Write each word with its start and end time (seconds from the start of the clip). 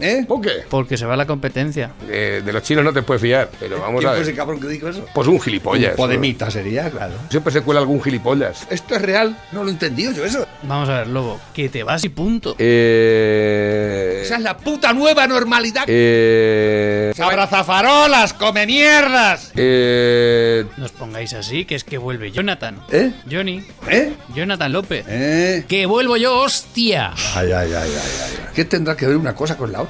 ¿Eh? 0.00 0.24
¿Por 0.26 0.40
qué? 0.40 0.64
Porque 0.68 0.96
se 0.96 1.06
va 1.06 1.16
la 1.16 1.26
competencia. 1.26 1.90
Eh, 2.08 2.42
de 2.44 2.52
los 2.52 2.62
chinos 2.62 2.84
no 2.84 2.92
te 2.92 3.02
puedes 3.02 3.20
fiar, 3.22 3.48
pero 3.58 3.80
vamos 3.80 4.00
¿Quién 4.00 4.08
a 4.08 4.10
fue 4.12 4.20
ver. 4.20 4.28
ese 4.28 4.34
cabrón 4.36 4.60
que 4.60 4.68
dijo 4.68 4.88
eso? 4.88 5.04
Pues 5.14 5.28
un 5.28 5.40
gilipollas. 5.40 5.90
Un 5.92 5.96
podemita 5.96 6.50
sería, 6.50 6.90
claro. 6.90 7.14
Siempre 7.30 7.52
se 7.52 7.62
cuela 7.62 7.80
algún 7.80 8.02
gilipollas. 8.02 8.66
¿Esto 8.70 8.94
es 8.96 9.02
real? 9.02 9.36
No 9.52 9.62
lo 9.62 9.68
he 9.70 9.72
entendido 9.72 10.12
yo 10.12 10.24
eso. 10.24 10.46
Vamos 10.62 10.88
a 10.88 10.98
ver, 10.98 11.06
lobo, 11.08 11.40
que 11.54 11.68
te 11.68 11.82
vas 11.82 12.04
y 12.04 12.08
punto. 12.08 12.54
Eh. 12.58 14.20
Esa 14.24 14.36
es 14.36 14.42
la 14.42 14.56
puta 14.56 14.92
nueva 14.92 15.26
normalidad. 15.26 15.84
Eh. 15.86 17.12
¡Abrazafarolas, 17.18 18.32
come 18.34 18.66
mierdas! 18.66 19.52
Eh. 19.56 20.64
No 20.76 20.84
os 20.84 20.92
pongáis 20.92 21.32
así, 21.34 21.64
que 21.64 21.74
es 21.74 21.84
que 21.84 21.98
vuelve 21.98 22.30
Jonathan. 22.30 22.78
¿Eh? 22.90 23.12
Johnny. 23.30 23.62
¿Eh? 23.90 24.12
Jonathan 24.34 24.72
López. 24.72 25.04
¿Eh? 25.08 25.64
¡Que 25.68 25.86
vuelvo 25.86 26.16
yo, 26.16 26.38
hostia! 26.40 27.12
Ay, 27.34 27.50
ay, 27.52 27.72
ay, 27.72 27.74
ay, 27.74 27.90
ay. 27.94 28.46
¿Qué 28.54 28.64
tendrá 28.64 28.96
que 28.96 29.06
ver 29.06 29.16
una 29.16 29.34
cosa 29.34 29.56
con 29.56 29.72
la 29.72 29.82
otra? 29.82 29.89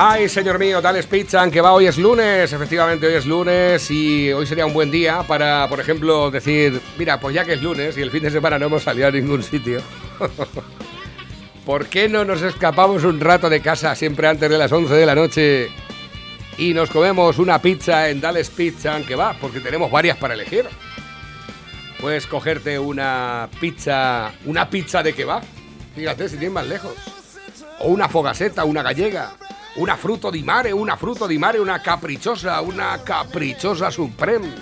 Ay, 0.00 0.28
señor 0.28 0.60
mío, 0.60 0.80
Dales 0.80 1.08
Pizza, 1.08 1.50
que 1.50 1.60
va 1.60 1.72
hoy 1.72 1.88
es 1.88 1.98
lunes. 1.98 2.52
Efectivamente, 2.52 3.08
hoy 3.08 3.14
es 3.14 3.26
lunes 3.26 3.90
y 3.90 4.32
hoy 4.32 4.46
sería 4.46 4.64
un 4.64 4.72
buen 4.72 4.92
día 4.92 5.24
para, 5.24 5.68
por 5.68 5.80
ejemplo, 5.80 6.30
decir, 6.30 6.80
mira, 6.96 7.18
pues 7.18 7.34
ya 7.34 7.44
que 7.44 7.54
es 7.54 7.62
lunes 7.62 7.98
y 7.98 8.02
el 8.02 8.12
fin 8.12 8.22
de 8.22 8.30
semana 8.30 8.60
no 8.60 8.66
hemos 8.66 8.84
salido 8.84 9.08
a 9.08 9.10
ningún 9.10 9.42
sitio. 9.42 9.82
¿Por 11.66 11.86
qué 11.86 12.08
no 12.08 12.24
nos 12.24 12.42
escapamos 12.42 13.02
un 13.02 13.18
rato 13.18 13.50
de 13.50 13.60
casa 13.60 13.96
siempre 13.96 14.28
antes 14.28 14.48
de 14.48 14.56
las 14.56 14.70
11 14.70 14.94
de 14.94 15.04
la 15.04 15.16
noche 15.16 15.68
y 16.56 16.74
nos 16.74 16.90
comemos 16.90 17.40
una 17.40 17.60
pizza 17.60 18.08
en 18.08 18.20
Dales 18.20 18.50
Pizza, 18.50 19.00
que 19.02 19.16
va? 19.16 19.34
Porque 19.40 19.58
tenemos 19.58 19.90
varias 19.90 20.16
para 20.16 20.34
elegir. 20.34 20.64
Puedes 22.00 22.28
cogerte 22.28 22.78
una 22.78 23.48
pizza, 23.60 24.30
una 24.46 24.70
pizza 24.70 25.02
de 25.02 25.12
que 25.12 25.24
va. 25.24 25.42
Fíjate 25.96 26.28
si 26.28 26.36
tienes 26.36 26.52
más 26.52 26.68
lejos. 26.68 26.94
O 27.80 27.88
una 27.88 28.08
fogaseta, 28.08 28.64
una 28.64 28.84
gallega. 28.84 29.32
Una 29.78 29.96
fruto 29.96 30.28
di 30.30 30.42
mare, 30.42 30.72
una 30.72 30.96
fruto 30.96 31.28
di 31.28 31.38
mare, 31.38 31.58
una 31.58 31.80
caprichosa, 31.80 32.60
una 32.60 33.00
caprichosa 33.04 33.92
supreme. 33.92 34.52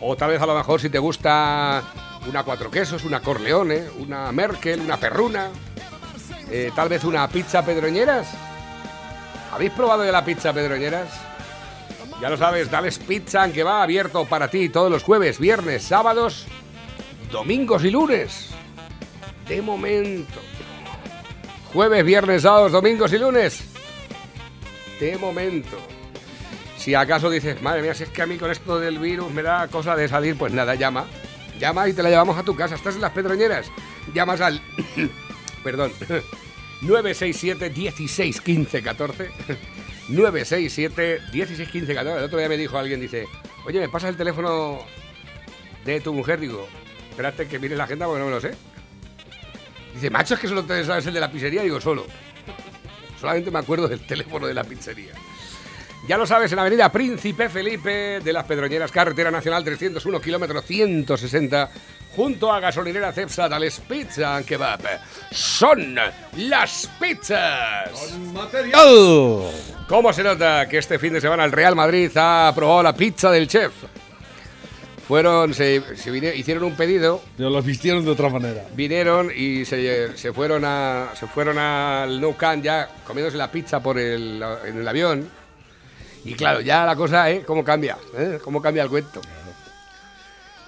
O 0.00 0.16
tal 0.16 0.30
vez 0.30 0.40
a 0.40 0.46
lo 0.46 0.54
mejor 0.54 0.80
si 0.80 0.88
te 0.88 0.98
gusta 0.98 1.82
una 2.26 2.42
cuatro 2.42 2.70
quesos, 2.70 3.04
una 3.04 3.20
corleone, 3.20 3.86
una 3.98 4.32
merkel, 4.32 4.80
una 4.80 4.96
perruna. 4.96 5.50
eh, 6.50 6.72
tal 6.74 6.88
vez 6.88 7.04
una 7.04 7.28
pizza 7.28 7.62
pedroñeras. 7.62 8.28
¿Habéis 9.52 9.72
probado 9.72 10.04
ya 10.04 10.12
la 10.12 10.24
pizza 10.24 10.54
pedroñeras? 10.54 11.08
Ya 12.20 12.30
lo 12.30 12.38
sabes, 12.38 12.70
Dales 12.70 12.98
Pizza, 12.98 13.52
que 13.52 13.62
va 13.62 13.82
abierto 13.82 14.24
para 14.24 14.48
ti 14.48 14.70
todos 14.70 14.90
los 14.90 15.02
jueves, 15.02 15.38
viernes, 15.38 15.82
sábados, 15.82 16.46
domingos 17.30 17.84
y 17.84 17.90
lunes. 17.90 18.50
De 19.46 19.60
momento. 19.60 20.40
Jueves, 21.74 22.04
viernes, 22.04 22.42
sábados, 22.42 22.72
domingos 22.72 23.12
y 23.12 23.18
lunes. 23.18 23.73
De 25.00 25.18
momento. 25.18 25.76
Si 26.76 26.94
acaso 26.94 27.30
dices, 27.30 27.60
madre 27.62 27.82
mía, 27.82 27.94
si 27.94 28.04
es 28.04 28.10
que 28.10 28.22
a 28.22 28.26
mí 28.26 28.36
con 28.36 28.50
esto 28.50 28.78
del 28.78 28.98
virus 28.98 29.32
me 29.32 29.42
da 29.42 29.68
cosa 29.68 29.96
de 29.96 30.06
salir, 30.08 30.36
pues 30.36 30.52
nada, 30.52 30.74
llama. 30.74 31.06
Llama 31.58 31.88
y 31.88 31.92
te 31.92 32.02
la 32.02 32.10
llevamos 32.10 32.36
a 32.36 32.42
tu 32.42 32.54
casa. 32.54 32.74
¿Estás 32.74 32.96
en 32.96 33.00
las 33.00 33.12
Pedroñeras? 33.12 33.66
Llamas 34.12 34.40
al... 34.40 34.60
Perdón. 35.64 35.92
967 36.82 37.70
16 37.70 38.40
15 38.40 38.82
14 38.82 39.30
967 40.08 41.20
16 41.32 41.68
15 41.70 41.94
14 41.94 42.18
El 42.18 42.24
otro 42.24 42.38
día 42.38 42.48
me 42.48 42.58
dijo 42.58 42.76
alguien, 42.76 43.00
dice, 43.00 43.26
oye, 43.64 43.80
¿me 43.80 43.88
pasas 43.88 44.10
el 44.10 44.16
teléfono 44.16 44.80
de 45.84 46.00
tu 46.00 46.12
mujer? 46.12 46.40
Digo, 46.40 46.68
espérate 47.10 47.48
que 47.48 47.58
mire 47.58 47.76
la 47.76 47.84
agenda 47.84 48.06
porque 48.06 48.20
no 48.20 48.26
me 48.26 48.32
lo 48.32 48.40
sé. 48.40 48.54
Dice, 49.94 50.10
macho, 50.10 50.34
es 50.34 50.40
que 50.40 50.48
solo 50.48 50.64
te 50.64 50.84
sabes 50.84 51.06
el 51.06 51.14
de 51.14 51.20
la 51.20 51.30
pizzería. 51.30 51.62
Digo, 51.62 51.80
solo. 51.80 52.04
Solamente 53.24 53.50
me 53.50 53.58
acuerdo 53.58 53.88
del 53.88 54.06
teléfono 54.06 54.46
de 54.46 54.52
la 54.52 54.64
pizzería. 54.64 55.14
Ya 56.06 56.18
lo 56.18 56.26
sabes, 56.26 56.52
en 56.52 56.56
la 56.56 56.62
avenida 56.62 56.92
Príncipe 56.92 57.48
Felipe 57.48 58.20
de 58.20 58.32
las 58.34 58.44
Pedroñeras, 58.44 58.92
carretera 58.92 59.30
nacional 59.30 59.64
301, 59.64 60.20
kilómetro 60.20 60.60
160, 60.60 61.70
junto 62.14 62.52
a 62.52 62.60
gasolinera 62.60 63.14
Cepsa, 63.14 63.48
Dales 63.48 63.80
Pizza 63.88 64.36
and 64.36 64.44
Kebab. 64.44 64.82
Son 65.30 65.96
las 66.36 66.86
pizzas. 67.00 68.14
¡Material! 68.34 69.50
¿Cómo 69.88 70.12
se 70.12 70.22
nota 70.22 70.68
que 70.68 70.76
este 70.76 70.98
fin 70.98 71.14
de 71.14 71.22
semana 71.22 71.46
el 71.46 71.52
Real 71.52 71.74
Madrid 71.74 72.10
ha 72.16 72.52
probado 72.54 72.82
la 72.82 72.94
pizza 72.94 73.30
del 73.30 73.48
chef? 73.48 73.72
Fueron, 75.06 75.52
se, 75.54 75.82
se 75.96 76.10
vine- 76.10 76.34
hicieron 76.34 76.64
un 76.64 76.74
pedido 76.76 77.22
Pero 77.36 77.50
los 77.50 77.64
vistieron 77.64 78.04
de 78.04 78.10
otra 78.10 78.28
manera. 78.30 78.64
vinieron 78.74 79.30
y 79.34 79.64
se, 79.66 80.16
se 80.16 80.32
fueron 80.32 80.64
a 80.64 81.10
se 81.14 81.26
fueron 81.26 81.58
al 81.58 82.20
Nou 82.20 82.34
Camp 82.36 82.64
ya 82.64 82.88
comiéndose 83.06 83.36
la 83.36 83.50
pizza 83.50 83.80
por 83.82 83.98
el, 83.98 84.42
en 84.64 84.78
el 84.78 84.88
avión 84.88 85.28
y 86.24 86.32
claro 86.34 86.60
ya 86.62 86.86
la 86.86 86.96
cosa 86.96 87.30
eh 87.30 87.42
cómo 87.46 87.62
cambia 87.62 87.98
¿eh? 88.16 88.38
cómo 88.42 88.62
cambia 88.62 88.82
el 88.82 88.88
cuento 88.88 89.20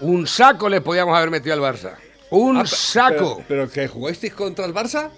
un 0.01 0.27
saco 0.27 0.69
le 0.69 0.83
podíamos 0.83 1.17
haber 1.17 1.31
metido 1.31 1.55
al 1.55 1.61
Barça 1.61 1.95
un 2.31 2.59
Ah, 2.59 2.67
saco 2.67 3.43
Pero, 3.49 3.67
pero 3.67 3.71
que 3.71 3.89
jugasteis 3.89 4.35
contra 4.35 4.67
el 4.67 4.75
Barça. 4.75 5.09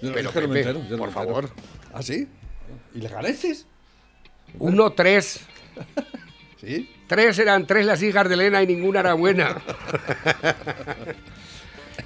Yo 0.00 0.08
no- 0.10 0.14
Pero, 0.14 0.30
no 0.32 0.40
me 0.40 0.46
Pepe, 0.48 0.58
entero, 0.60 0.80
yo 0.88 0.90
no 0.92 0.98
por 0.98 1.08
me 1.08 1.12
favor. 1.14 1.50
¿Ah, 1.92 2.02
sí? 2.02 2.28
¿Y 2.94 3.00
le 3.00 3.08
ganasteis? 3.08 3.66
uno 4.58 4.92
tres 4.92 5.40
Sí. 6.66 6.92
Tres 7.06 7.38
eran 7.38 7.64
tres 7.64 7.86
las 7.86 8.02
hijas 8.02 8.28
de 8.28 8.34
Elena 8.34 8.60
y 8.60 8.66
ninguna 8.66 8.98
era 9.00 9.14
buena. 9.14 9.56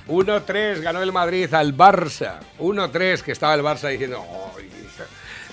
1-3 0.06 0.80
ganó 0.80 1.02
el 1.02 1.12
Madrid 1.12 1.52
al 1.54 1.74
Barça. 1.74 2.40
1-3 2.58 3.22
que 3.22 3.32
estaba 3.32 3.54
el 3.54 3.62
Barça 3.62 3.88
diciendo, 3.88 4.22
"Ay, 4.56 4.68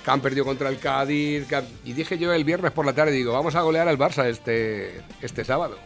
que 0.03 0.11
han 0.11 0.19
perdido 0.19 0.43
contra 0.43 0.67
el 0.67 0.79
Cádiz. 0.79 1.47
que 1.47 1.55
han-". 1.55 1.67
Y 1.85 1.93
dije 1.93 2.17
yo 2.17 2.33
el 2.33 2.43
viernes 2.43 2.71
por 2.71 2.85
la 2.85 2.91
tarde, 2.93 3.11
digo, 3.11 3.31
vamos 3.31 3.55
a 3.55 3.61
golear 3.61 3.87
al 3.87 3.97
Barça 3.97 4.25
este, 4.25 5.01
este 5.21 5.45
sábado. 5.45 5.77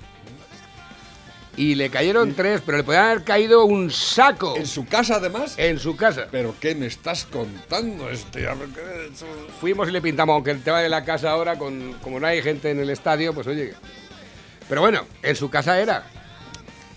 Y 1.57 1.75
le 1.75 1.89
cayeron 1.89 2.33
tres, 2.33 2.61
pero 2.65 2.77
le 2.77 2.83
podían 2.85 3.03
haber 3.05 3.23
caído 3.23 3.65
un 3.65 3.91
saco 3.91 4.55
En 4.55 4.65
su 4.65 4.85
casa, 4.87 5.15
además. 5.17 5.55
en 5.57 5.79
su 5.79 5.97
casa. 5.97 6.27
¿Pero 6.31 6.55
qué 6.61 6.75
me 6.75 6.85
estás 6.85 7.25
contando, 7.25 8.09
este? 8.09 8.47
Fuimos 9.59 9.89
y 9.89 9.91
le 9.91 10.01
pintamos, 10.01 10.33
aunque 10.33 10.51
el 10.51 10.63
tema 10.63 10.79
de 10.81 10.87
la 10.87 11.03
casa 11.03 11.31
ahora, 11.31 11.57
con, 11.57 11.93
como 12.01 12.19
no 12.21 12.27
hay 12.27 12.41
gente 12.41 12.71
en 12.71 12.79
el 12.79 12.89
estadio, 12.89 13.33
pues 13.33 13.47
oye. 13.47 13.73
Pero 14.69 14.79
bueno, 14.81 15.05
en 15.23 15.35
su 15.35 15.49
casa 15.49 15.79
era. 15.79 16.05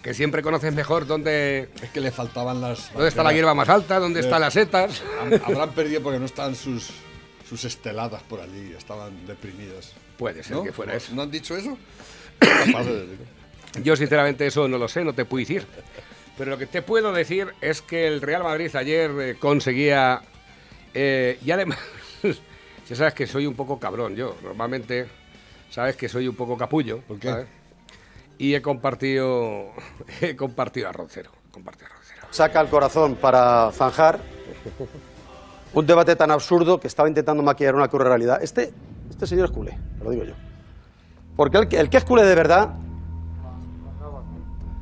Que 0.02 0.14
siempre 0.14 0.42
conoces 0.42 0.72
mejor 0.72 1.06
dónde, 1.06 1.70
Es 1.82 1.90
que 1.90 2.00
le 2.00 2.12
faltaban 2.12 2.60
las. 2.60 2.92
dónde 2.92 3.08
está 3.08 3.22
la 3.24 3.32
hierba 3.32 3.54
más 3.54 3.68
alta, 3.68 3.98
dónde 3.98 4.20
Eh. 4.20 4.22
están 4.22 4.40
las 4.40 4.52
setas. 4.52 5.02
Hab- 5.20 5.42
Habrán 5.46 5.70
perdido 5.72 6.02
porque 6.02 6.18
no 6.20 6.26
están 6.26 6.54
sus, 6.54 6.90
sus 7.48 7.64
esteladas 7.64 8.22
por 8.22 8.40
allí. 8.40 8.72
Estaban 8.78 9.26
deprimidas. 9.26 9.92
Puede 10.16 10.44
ser 10.44 10.52
¿No? 10.56 10.62
que 10.62 10.72
fuera 10.72 10.92
¿No- 10.92 10.98
eso. 10.98 11.12
¿No 11.14 11.22
han 11.22 11.30
dicho 11.30 11.56
eso? 11.56 11.76
Yo 13.82 13.96
sinceramente 13.96 14.46
eso 14.46 14.68
no 14.68 14.78
lo 14.78 14.88
sé, 14.88 15.04
no 15.04 15.12
te 15.12 15.24
puedo 15.24 15.40
decir. 15.40 15.66
Pero 16.38 16.50
lo 16.50 16.58
que 16.58 16.66
te 16.66 16.82
puedo 16.82 17.12
decir 17.12 17.48
es 17.60 17.82
que 17.82 18.06
el 18.06 18.20
Real 18.20 18.42
Madrid 18.42 18.74
ayer 18.76 19.10
eh, 19.20 19.36
conseguía... 19.38 20.20
eh, 20.92 21.38
y 21.44 21.50
además, 21.50 21.78
ya 22.88 22.96
sabes 22.96 23.14
que 23.14 23.26
soy 23.26 23.46
un 23.46 23.54
poco 23.54 23.78
cabrón 23.78 24.14
yo. 24.16 24.36
Normalmente 24.42 25.06
sabes 25.70 25.96
que 25.96 26.08
soy 26.08 26.26
un 26.28 26.34
poco 26.36 26.56
capullo. 26.56 27.00
¿Por 27.06 27.18
qué? 27.18 27.28
¿sabes? 27.28 27.46
Y 28.38 28.54
he 28.54 28.62
compartido, 28.62 29.72
he 30.20 30.34
compartido 30.36 30.88
arroz 30.88 31.10
cero. 31.12 31.30
Compartido 31.52 31.88
cero. 32.04 32.26
saca 32.30 32.60
el 32.60 32.68
corazón 32.68 33.14
para 33.14 33.70
zanjar 33.72 34.18
un 35.72 35.86
debate 35.86 36.16
tan 36.16 36.30
absurdo 36.32 36.78
que 36.80 36.88
estaba 36.88 37.08
intentando 37.08 37.42
maquillar 37.42 37.74
una 37.76 37.88
cruel 37.88 38.06
realidad. 38.08 38.42
Este, 38.42 38.72
este 39.10 39.26
señor 39.26 39.46
es 39.46 39.50
culé, 39.52 39.78
lo 40.02 40.10
digo 40.10 40.24
yo. 40.24 40.34
Porque 41.36 41.58
el, 41.58 41.68
que- 41.68 41.78
el 41.78 41.90
que 41.90 41.96
es 41.98 42.04
culé 42.04 42.24
de 42.24 42.34
verdad 42.34 42.70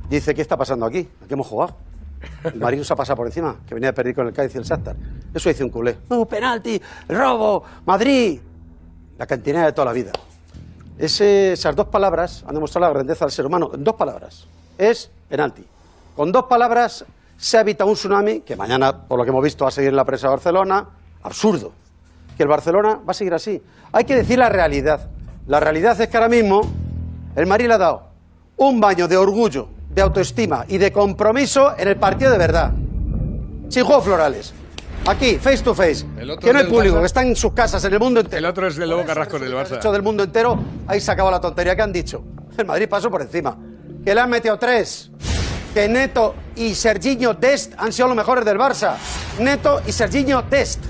dice, 0.08 0.34
¿qué 0.34 0.43
está 0.43 0.56
pasando 0.56 0.87
aquí? 0.87 1.08
¿A 1.25 1.26
qué 1.26 1.34
hemos 1.34 1.46
jugado? 1.46 1.76
El 2.44 2.60
Madrid 2.60 2.78
nos 2.78 2.90
ha 2.90 2.96
pasado 2.96 3.16
por 3.16 3.26
encima, 3.26 3.56
que 3.66 3.75
venía 3.75 3.90
a 3.90 3.93
perder 3.93 4.14
con 4.14 4.26
el 4.26 4.32
Cádiz 4.32 4.54
y 4.54 4.58
el 4.58 4.64
Shakhtar. 4.64 4.94
Eso 5.34 5.49
dice 5.49 5.64
un 5.64 5.70
culé. 5.70 5.96
No, 6.08 6.25
penalti, 6.26 6.81
robo, 7.08 7.64
Madrid. 7.84 8.40
la 9.19 9.26
cantinera 9.26 9.66
de 9.66 9.72
toda 9.72 9.87
la 9.87 9.93
vida. 9.93 10.10
Ese- 10.99 11.52
esas 11.52 11.75
dos 11.76 11.87
palabras 11.88 12.44
han 12.46 12.54
demostrado 12.54 12.87
la 12.87 12.93
grandeza 12.93 13.25
del 13.25 13.32
ser 13.32 13.46
humano. 13.46 13.70
En 13.75 13.82
dos 13.84 13.94
palabras. 13.94 14.46
Es 14.78 15.10
penalti. 15.28 15.64
Con 16.16 16.32
dos 16.32 16.44
palabras 16.44 17.05
se 17.37 17.58
evita 17.60 17.84
un 17.84 17.94
tsunami 17.94 18.40
que 18.40 18.56
mañana, 18.56 18.96
por 19.06 19.19
lo 19.19 19.25
que 19.25 19.31
hemos 19.31 19.43
visto, 19.44 19.64
va 19.64 19.69
a 19.69 19.72
seguir 19.72 19.90
en 19.90 19.96
la 19.96 20.05
prensa 20.05 20.26
de 20.28 20.32
Barcelona. 20.34 20.87
Absurdo. 21.22 21.72
Que 22.37 22.43
el 22.43 22.48
Barcelona 22.48 22.96
va 23.06 23.10
a 23.10 23.14
seguir 23.14 23.34
así. 23.34 23.62
Hay 23.93 24.05
que 24.05 24.16
decir 24.16 24.38
la 24.38 24.48
realidad. 24.48 25.08
La 25.46 25.60
realidad 25.60 26.00
es 26.00 26.08
que 26.08 26.16
ahora 26.16 26.28
mismo 26.28 26.62
el 27.37 27.46
Madrid 27.46 27.66
le 27.69 27.75
ha 27.75 27.78
dado 27.78 28.02
un 28.56 28.81
baño 28.81 29.06
de 29.08 29.16
orgullo, 29.16 29.69
de 29.94 30.03
autoestima 30.03 30.65
y 30.69 30.79
de 30.79 30.93
compromiso 30.93 31.75
en 31.79 31.89
el 31.89 31.97
partido 31.97 32.31
de 32.31 32.39
verdad. 32.39 32.73
Sin 33.69 33.85
juegos 33.85 34.05
florales. 34.05 34.53
Aquí, 35.06 35.37
face 35.37 35.62
to 35.62 35.75
face. 35.75 36.06
Que 36.41 36.53
no 36.53 36.59
hay 36.61 36.67
público, 36.67 36.97
Barça. 36.97 37.00
que 37.00 37.06
está 37.06 37.23
en 37.23 37.35
sus 37.35 37.53
casas, 37.53 37.85
en 37.85 37.93
el 37.93 37.99
mundo 37.99 38.21
entero. 38.21 38.39
El 38.39 38.44
otro 38.47 38.69
es 38.69 38.79
el 38.79 38.89
Lobo 38.89 39.05
Carrasco 39.05 39.39
del 39.39 39.53
Barça. 39.53 39.77
hecho 39.77 39.91
del 39.91 40.03
mundo 40.03 40.23
entero, 40.23 40.59
ahí 40.87 41.00
se 41.00 41.11
acaba 41.11 41.31
la 41.31 41.41
tontería 41.41 41.75
que 41.75 41.83
han 41.83 41.93
dicho. 41.93 42.23
El 42.56 42.67
Madrid 42.67 42.89
pasó 42.89 43.11
por 43.11 43.21
encima. 43.23 43.56
Que 44.05 44.15
le 44.15 44.21
han 44.21 44.31
metido 44.31 44.56
tres. 44.59 45.11
Que 45.75 45.89
Neto 45.89 46.35
y 46.55 46.75
Serginho 46.75 47.35
Dest 47.35 47.73
han 47.79 47.93
sido 47.93 48.09
los 48.09 48.17
mejores 48.17 48.44
del 48.44 48.59
Barça. 48.59 48.94
Neto 49.41 49.81
y 49.87 49.93
Serginho 49.93 50.43
Dest. 50.43 50.85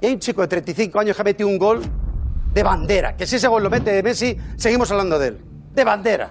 Y 0.00 0.06
hay 0.06 0.12
un 0.14 0.18
chico 0.18 0.42
de 0.42 0.48
35 0.48 0.98
años 0.98 1.16
que 1.16 1.22
ha 1.22 1.24
metido 1.24 1.48
un 1.48 1.56
gol 1.56 1.80
de 2.52 2.62
bandera. 2.62 3.16
Que 3.16 3.26
si 3.26 3.36
ese 3.36 3.48
gol 3.48 3.62
lo 3.62 3.70
mete 3.70 3.92
de 3.92 4.02
Messi, 4.02 4.36
seguimos 4.56 4.90
hablando 4.90 5.18
de 5.18 5.28
él. 5.28 5.38
De 5.72 5.84
bandera. 5.84 6.30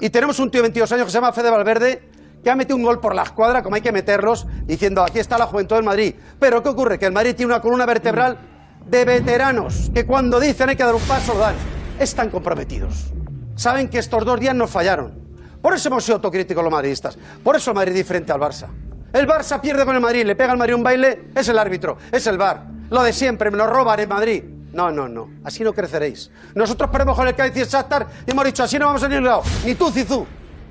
Y 0.00 0.10
tenemos 0.10 0.38
un 0.38 0.50
tío 0.50 0.60
de 0.60 0.68
22 0.68 0.92
años 0.92 1.04
que 1.06 1.10
se 1.10 1.16
llama 1.16 1.32
Fede 1.32 1.50
Valverde, 1.50 2.10
que 2.42 2.50
ha 2.50 2.56
metido 2.56 2.76
un 2.76 2.82
gol 2.82 3.00
por 3.00 3.14
la 3.14 3.22
escuadra, 3.22 3.62
como 3.62 3.76
hay 3.76 3.82
que 3.82 3.92
meterlos, 3.92 4.46
diciendo 4.64 5.02
aquí 5.02 5.18
está 5.18 5.38
la 5.38 5.46
juventud 5.46 5.76
del 5.76 5.84
Madrid. 5.84 6.14
Pero 6.38 6.62
¿qué 6.62 6.68
ocurre? 6.68 6.98
Que 6.98 7.06
el 7.06 7.12
Madrid 7.12 7.34
tiene 7.34 7.52
una 7.52 7.62
columna 7.62 7.86
vertebral 7.86 8.38
de 8.84 9.04
veteranos, 9.04 9.90
que 9.92 10.06
cuando 10.06 10.38
dicen 10.38 10.68
hay 10.68 10.76
que 10.76 10.84
dar 10.84 10.94
un 10.94 11.02
paso, 11.02 11.34
lo 11.34 11.40
dan. 11.40 11.54
Están 11.98 12.30
comprometidos. 12.30 13.12
Saben 13.56 13.88
que 13.88 13.98
estos 13.98 14.24
dos 14.24 14.38
días 14.38 14.54
nos 14.54 14.70
fallaron. 14.70 15.26
Por 15.62 15.74
eso 15.74 15.88
hemos 15.88 16.04
sido 16.04 16.16
autocríticos 16.16 16.62
los 16.62 16.72
madridistas. 16.72 17.18
Por 17.42 17.56
eso 17.56 17.70
el 17.70 17.74
Madrid 17.74 17.92
es 17.92 17.98
diferente 17.98 18.30
al 18.32 18.38
Barça. 18.38 18.68
El 19.12 19.26
Barça 19.26 19.60
pierde 19.60 19.84
con 19.84 19.94
el 19.94 20.00
Madrid, 20.00 20.24
le 20.24 20.36
pega 20.36 20.52
al 20.52 20.58
Madrid 20.58 20.74
un 20.74 20.82
baile, 20.82 21.30
es 21.34 21.48
el 21.48 21.58
árbitro, 21.58 21.96
es 22.12 22.26
el 22.26 22.36
VAR. 22.36 22.66
Lo 22.90 23.02
de 23.02 23.12
siempre, 23.12 23.50
me 23.50 23.56
lo 23.56 23.66
roban 23.66 23.98
en 23.98 24.08
Madrid. 24.08 24.44
No, 24.76 24.90
no, 24.90 25.08
no. 25.08 25.30
Así 25.42 25.64
no 25.64 25.72
creceréis. 25.72 26.30
Nosotros 26.54 26.90
perdemos 26.90 27.16
con 27.16 27.26
el 27.26 27.34
Cádiz 27.34 27.56
y 27.56 27.64
Shakhtar 27.64 28.06
y 28.26 28.30
hemos 28.30 28.44
dicho, 28.44 28.62
así 28.62 28.78
no 28.78 28.84
vamos 28.84 29.02
a 29.02 29.08
ningún 29.08 29.24
lado. 29.24 29.42
Ni 29.64 29.74
tú, 29.74 29.90
Zizú, 29.90 30.26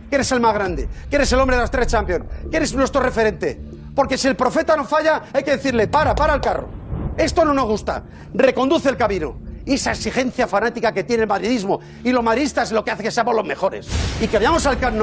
que 0.08 0.16
eres 0.16 0.32
el 0.32 0.40
más 0.40 0.54
grande, 0.54 0.88
que 1.10 1.16
eres 1.16 1.34
el 1.34 1.40
hombre 1.40 1.56
de 1.56 1.64
las 1.64 1.72
tres 1.72 1.88
Champions, 1.88 2.24
que 2.52 2.56
eres 2.56 2.72
nuestro 2.76 3.02
referente. 3.02 3.60
Porque 3.96 4.16
si 4.16 4.28
el 4.28 4.36
profeta 4.36 4.76
no 4.76 4.86
falla, 4.86 5.24
hay 5.34 5.42
que 5.42 5.58
decirle, 5.58 5.88
para, 5.88 6.14
para 6.14 6.36
el 6.36 6.42
carro. 6.42 6.70
Esto 7.18 7.44
no 7.46 7.54
nos 7.56 7.66
gusta. 7.66 8.04
Reconduce 8.32 8.90
el 8.90 8.96
camino. 8.96 9.40
Y 9.66 9.74
esa 9.74 9.94
exigencia 9.94 10.46
fanática 10.48 10.92
que 10.92 11.04
tiene 11.04 11.24
el 11.24 11.30
madridismo 11.30 11.80
y 12.04 12.12
los 12.12 12.24
madridistas 12.24 12.68
es 12.68 12.74
lo 12.74 12.86
que 12.86 12.92
hace 12.92 13.02
que 13.02 13.10
seamos 13.10 13.34
los 13.34 13.44
mejores. 13.44 13.88
Y 14.22 14.28
que 14.28 14.38
vayamos 14.38 14.68
al 14.68 14.78
Camp 14.78 15.02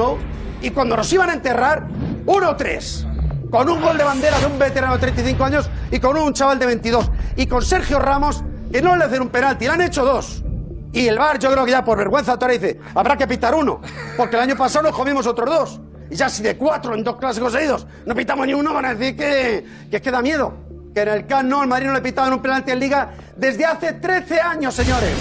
y 0.61 0.69
cuando 0.69 0.95
nos 0.95 1.11
iban 1.11 1.29
a 1.29 1.33
enterrar, 1.33 1.89
1-3 2.25 3.49
con 3.53 3.69
un 3.69 3.81
gol 3.81 3.97
de 3.97 4.03
bandera 4.03 4.39
de 4.39 4.45
un 4.47 4.57
veterano 4.57 4.93
de 4.93 4.99
35 4.99 5.43
años 5.43 5.69
y 5.91 5.99
con 5.99 6.17
un 6.17 6.33
chaval 6.33 6.57
de 6.57 6.65
22. 6.65 7.11
Y 7.35 7.45
con 7.45 7.61
Sergio 7.61 7.99
Ramos, 7.99 8.43
que 8.73 8.81
no 8.81 8.95
le 8.95 9.03
hacen 9.05 9.21
un 9.21 9.29
penalti, 9.29 9.65
le 9.65 9.71
han 9.71 9.81
hecho 9.81 10.03
dos. 10.03 10.43
Y 10.91 11.07
el 11.07 11.19
VAR, 11.19 11.37
yo 11.37 11.51
creo 11.51 11.63
que 11.63 11.69
ya 11.69 11.85
por 11.85 11.95
vergüenza 11.95 12.31
ahora 12.31 12.47
dice, 12.47 12.79
habrá 12.95 13.15
que 13.15 13.27
pitar 13.27 13.53
uno, 13.53 13.79
porque 14.17 14.35
el 14.35 14.41
año 14.41 14.55
pasado 14.55 14.87
nos 14.87 14.97
comimos 14.97 15.27
otros 15.27 15.47
dos. 15.47 15.81
Y 16.09 16.15
ya 16.15 16.27
si 16.27 16.41
de 16.41 16.57
cuatro 16.57 16.95
en 16.95 17.03
dos 17.03 17.17
clásicos 17.17 17.53
seguidos 17.53 17.85
no 18.07 18.15
pitamos 18.15 18.47
ni 18.47 18.55
uno, 18.55 18.73
van 18.73 18.85
a 18.85 18.95
decir 18.95 19.15
que, 19.15 19.63
que 19.91 19.97
es 19.97 20.01
que 20.01 20.09
da 20.09 20.23
miedo. 20.23 20.55
Que 20.91 21.01
en 21.01 21.07
el 21.09 21.27
Camp 21.27 21.49
Nou 21.49 21.61
el 21.61 21.69
Madrid 21.69 21.85
no 21.85 21.93
le 21.93 22.01
pitaban 22.01 22.33
un 22.33 22.41
penalti 22.41 22.71
en 22.71 22.79
Liga 22.79 23.11
desde 23.37 23.63
hace 23.63 23.93
13 23.93 24.41
años, 24.41 24.73
señores. 24.73 25.13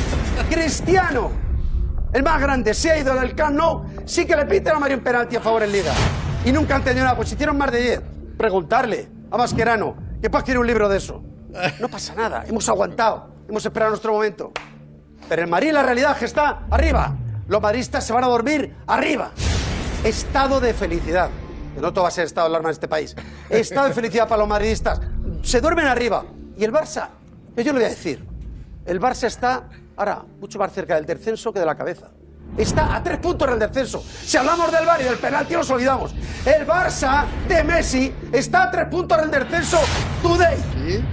Cristiano, 0.48 1.30
el 2.10 2.22
más 2.22 2.40
grande, 2.40 2.72
se 2.72 2.90
ha 2.90 2.98
ido 2.98 3.14
del 3.14 3.34
Camp 3.34 3.54
Nou, 3.54 3.84
sí 4.06 4.24
que 4.24 4.34
le 4.34 4.46
piten 4.46 4.76
a 4.76 4.78
Mario 4.78 4.96
un 4.96 5.04
penalti 5.04 5.36
a 5.36 5.40
favor 5.40 5.62
en 5.62 5.72
Liga. 5.72 5.92
Y 6.46 6.52
nunca 6.52 6.76
han 6.76 6.84
tenido 6.84 7.04
nada, 7.04 7.16
pues 7.16 7.30
hicieron 7.30 7.58
más 7.58 7.70
de 7.70 7.82
10. 7.82 8.00
Preguntarle 8.38 9.10
a 9.30 9.36
Mascherano, 9.36 9.94
que 10.22 10.30
pueda 10.30 10.40
escribir 10.40 10.58
un 10.58 10.66
libro 10.66 10.88
de 10.88 10.96
eso. 10.96 11.22
No 11.80 11.88
pasa 11.88 12.14
nada, 12.14 12.44
hemos 12.48 12.66
aguantado, 12.68 13.32
hemos 13.52 13.66
esperado 13.66 13.90
nuestro 13.90 14.14
momento. 14.14 14.50
Pero 15.28 15.42
el 15.42 15.48
Madrid, 15.48 15.72
la 15.72 15.82
realidad 15.82 16.16
que 16.16 16.24
está 16.24 16.62
arriba. 16.70 17.14
Los 17.48 17.60
madristas 17.60 18.02
se 18.02 18.10
van 18.14 18.24
a 18.24 18.28
dormir 18.28 18.74
arriba. 18.86 19.30
Estado 20.02 20.58
de 20.58 20.72
felicidad. 20.72 21.28
No 21.78 21.92
todo 21.92 22.04
va 22.04 22.08
a 22.08 22.12
ser 22.12 22.24
estado 22.24 22.48
de 22.48 22.52
alarma 22.52 22.70
en 22.70 22.72
este 22.72 22.88
país. 22.88 23.14
Estado 23.50 23.88
de 23.88 23.92
felicidad 23.92 24.26
para 24.26 24.38
los 24.38 24.48
madridistas. 24.48 25.02
Se 25.42 25.60
duermen 25.60 25.86
arriba. 25.86 26.24
Y 26.56 26.64
el 26.64 26.72
Barça, 26.72 27.10
yo 27.54 27.64
le 27.64 27.72
voy 27.72 27.84
a 27.84 27.88
decir, 27.88 28.24
el 28.86 28.98
Barça 28.98 29.24
está 29.24 29.68
ahora 29.96 30.24
mucho 30.40 30.58
más 30.58 30.72
cerca 30.72 30.94
del 30.94 31.04
descenso 31.04 31.52
que 31.52 31.60
de 31.60 31.66
la 31.66 31.74
cabeza. 31.74 32.10
Está 32.56 32.94
a 32.94 33.02
tres 33.02 33.18
puntos 33.18 33.48
del 33.48 33.58
descenso. 33.58 34.02
Si 34.02 34.36
hablamos 34.36 34.70
del 34.70 34.84
Bar 34.84 35.00
y 35.00 35.04
del 35.04 35.16
penalti, 35.16 35.54
nos 35.54 35.70
olvidamos. 35.70 36.14
El 36.44 36.66
Barça 36.66 37.24
de 37.48 37.64
Messi 37.64 38.14
está 38.30 38.64
a 38.64 38.70
tres 38.70 38.88
puntos 38.88 39.18
del 39.18 39.30
descenso 39.30 39.78
today. 40.22 40.58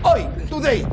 Hoy, 0.03 0.27
today. 0.49 0.85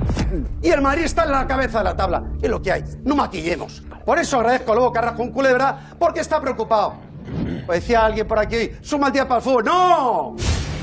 Y 0.62 0.68
el 0.68 0.80
Madrid 0.80 1.04
está 1.04 1.24
en 1.24 1.32
la 1.32 1.46
cabeza 1.46 1.78
de 1.78 1.84
la 1.84 1.96
tabla. 1.96 2.22
Es 2.40 2.48
lo 2.48 2.62
que 2.62 2.70
hay. 2.70 2.84
No 3.04 3.16
maquillemos. 3.16 3.82
Por 4.04 4.18
eso 4.18 4.38
agradezco 4.38 4.72
a 4.72 4.74
Lobo 4.76 4.92
Carrasco 4.92 5.22
un 5.22 5.34
verdad, 5.34 5.78
porque 5.98 6.20
está 6.20 6.40
preocupado. 6.40 6.94
Pues 7.66 7.80
decía 7.80 8.04
alguien 8.04 8.28
por 8.28 8.38
aquí 8.38 8.70
es 8.80 8.92
un 8.92 9.00
mal 9.00 9.12
día 9.12 9.26
para 9.26 9.38
el 9.38 9.42
fútbol. 9.42 9.64
¡No! 9.64 10.36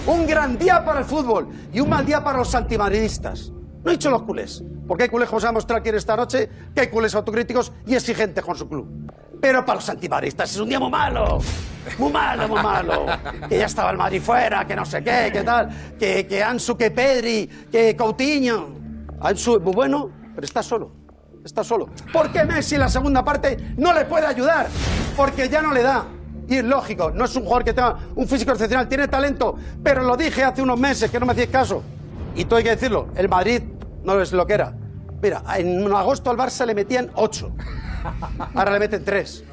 Un 0.06 0.28
gran 0.28 0.58
día 0.58 0.84
para 0.84 1.00
el 1.00 1.06
fútbol 1.06 1.48
y 1.72 1.80
un 1.80 1.90
mal 1.90 2.06
día 2.06 2.22
para 2.22 2.40
los 2.40 2.54
antimadridistas. 2.54 3.50
No 3.84 3.92
he 3.92 3.94
dicho 3.94 4.10
los 4.10 4.24
culés, 4.24 4.62
porque 4.88 5.04
hay 5.04 5.10
culés, 5.10 5.30
como 5.30 5.40
se 5.40 5.46
va 5.46 5.52
a 5.52 5.54
mostrar 5.54 5.80
aquí 5.80 5.90
en 5.90 5.96
esta 5.96 6.16
noche, 6.18 6.50
que 6.76 6.82
hay 6.82 6.88
culés 6.88 7.16
autocríticos 7.16 7.72
y 7.86 7.96
exigentes 7.96 8.44
con 8.44 8.58
su 8.58 8.68
club. 8.68 8.88
Pero 9.44 9.66
para 9.66 9.76
los 9.76 9.90
antimadridistas 9.90 10.52
es 10.52 10.58
un 10.58 10.70
día 10.70 10.80
muy 10.80 10.90
malo. 10.90 11.38
Muy 11.98 12.14
malo, 12.14 12.48
muy 12.48 12.64
malo. 12.64 13.06
Que 13.50 13.58
ya 13.58 13.66
estaba 13.66 13.92
el 13.92 13.98
Madrid 13.98 14.22
fuera, 14.22 14.66
que 14.66 14.74
no 14.74 14.86
sé 14.86 15.04
qué, 15.04 15.32
que 15.34 15.44
tal. 15.44 15.98
Que, 16.00 16.26
que 16.26 16.42
Ansu, 16.42 16.78
que 16.78 16.92
Pedri, 16.92 17.50
que 17.70 17.94
Coutinho. 17.94 18.70
Ansu 19.20 19.58
es 19.58 19.62
muy 19.62 19.74
bueno, 19.74 20.10
pero 20.34 20.46
está 20.46 20.64
solo. 20.64 20.94
Está 21.44 21.62
solo. 21.62 21.90
¿Por 22.14 22.32
qué 22.32 22.46
Messi 22.46 22.76
en 22.76 22.82
la 22.82 22.88
segunda 22.88 23.22
parte 23.22 23.74
no 23.76 23.92
le 23.92 24.06
puede 24.06 24.26
ayudar? 24.26 24.68
Porque 25.18 25.50
ya 25.50 25.62
no 25.62 25.74
le 25.74 25.84
da. 25.84 26.06
Y 26.48 26.60
es 26.60 26.64
lógico, 26.64 27.12
no 27.12 27.26
es 27.26 27.36
un 27.36 27.44
jugador 27.44 27.66
que 27.66 27.74
tenga 27.74 27.98
un 28.16 28.26
físico 28.26 28.54
excepcional, 28.54 28.88
tiene 28.88 29.10
talento, 29.10 29.58
pero 29.84 30.04
lo 30.04 30.16
dije 30.16 30.46
hace 30.46 30.62
unos 30.62 30.80
meses 30.80 31.12
que 31.12 31.20
no 31.20 31.26
me 31.26 31.34
hacíais 31.34 31.50
caso. 31.50 31.84
Y 32.34 32.46
todo 32.46 32.60
hay 32.60 32.64
que 32.64 32.70
decirlo, 32.70 33.10
el 33.18 33.28
Madrid 33.28 33.62
no 34.06 34.22
es 34.22 34.32
lo 34.32 34.48
que 34.48 34.54
era. 34.54 34.74
Mira, 35.22 35.44
en 35.58 35.92
agosto 35.94 36.32
al 36.32 36.38
Barça 36.38 36.66
le 36.66 36.74
metían 36.74 37.12
8. 37.16 37.52
Ahora 38.56 38.72
le 38.72 38.80
meten 38.80 39.04
3. 39.04 39.44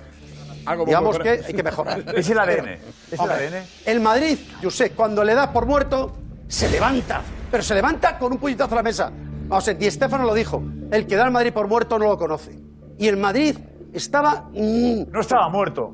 Algo 0.67 0.85
Digamos 0.85 1.19
que 1.19 1.31
hay 1.31 1.55
que 1.55 1.63
mejorar. 1.63 2.05
Es 2.15 2.29
el 2.29 2.39
ADN. 2.39 2.69
Es 3.11 3.21
el 3.21 3.31
ADN. 3.31 3.65
El 3.87 4.01
Madrid, 4.01 4.39
yo 4.63 4.71
sé, 4.71 4.91
cuando 4.91 5.25
le 5.25 5.35
das 5.35 5.49
por 5.49 5.67
muerto, 5.67 6.17
se 6.49 6.69
levanta. 6.69 7.23
Pero 7.51 7.63
se 7.63 7.75
levanta 7.75 8.19
con 8.19 8.33
un 8.33 8.39
puñetazo 8.39 8.75
a 8.75 8.77
la 8.77 8.83
mesa. 8.83 9.11
Vamos 9.49 9.67
a 9.67 9.71
ver, 9.73 9.79
Di 9.79 9.91
Stéfano 9.91 10.25
lo 10.25 10.35
dijo. 10.35 10.63
El 10.93 11.07
que 11.07 11.17
da 11.17 11.25
al 11.25 11.31
Madrid 11.33 11.53
por 11.53 11.67
muerto 11.67 11.99
no 11.99 12.07
lo 12.07 12.19
conoce. 12.19 12.53
Y 12.99 13.09
el 13.09 13.17
Madrid 13.17 13.57
estaba... 13.93 14.49
mm, 14.53 15.11
No 15.11 15.21
estaba 15.21 15.49
muerto. 15.49 15.93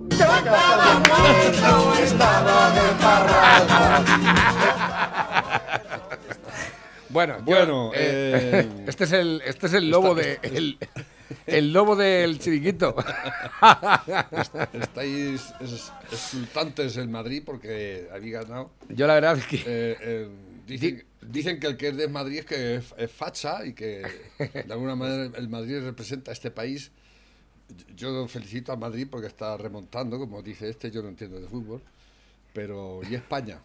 Bueno, 7.08 7.36
yo- 7.38 7.44
Bueno, 7.44 7.90
eh, 7.94 8.66
eh, 8.68 8.84
este 8.88 9.04
es 9.04 9.12
el 9.12 9.42
este 9.44 9.66
es 9.66 9.72
el 9.74 9.90
lobo 9.90 10.14
de 10.14 10.38
el, 10.42 10.78
el 11.46 11.72
lobo 11.72 11.96
del 11.96 12.38
chiringuito. 12.38 12.94
Estáis 14.72 15.52
es- 15.60 15.92
exultantes 16.10 16.96
en 16.96 17.10
Madrid 17.10 17.42
porque 17.44 18.08
habéis 18.12 18.32
ganado. 18.34 18.70
Yo 18.88 19.06
la 19.06 19.14
verdad 19.14 19.38
es 19.38 19.46
que 19.46 19.56
Eh, 19.56 19.96
eh, 20.00 20.28
dicen, 20.66 21.04
dicen 21.22 21.60
que 21.60 21.66
el 21.68 21.76
que 21.76 21.88
es 21.88 21.96
de 21.96 22.08
Madrid 22.08 22.38
es 22.40 22.44
que 22.46 22.76
es, 22.76 22.94
es 22.96 23.10
facha 23.10 23.64
y 23.64 23.72
que 23.72 24.02
de 24.38 24.72
alguna 24.72 24.96
manera 24.96 25.30
el 25.36 25.48
Madrid 25.48 25.80
representa 25.82 26.30
a 26.30 26.34
este 26.34 26.50
país. 26.50 26.90
Yo 27.96 28.28
felicito 28.28 28.72
a 28.72 28.76
Madrid 28.76 29.08
porque 29.10 29.26
está 29.26 29.56
remontando, 29.56 30.18
como 30.18 30.42
dice 30.42 30.68
este, 30.68 30.90
yo 30.90 31.02
no 31.02 31.08
entiendo 31.08 31.40
de 31.40 31.48
fútbol, 31.48 31.82
pero 32.52 33.00
y 33.08 33.14
España. 33.14 33.58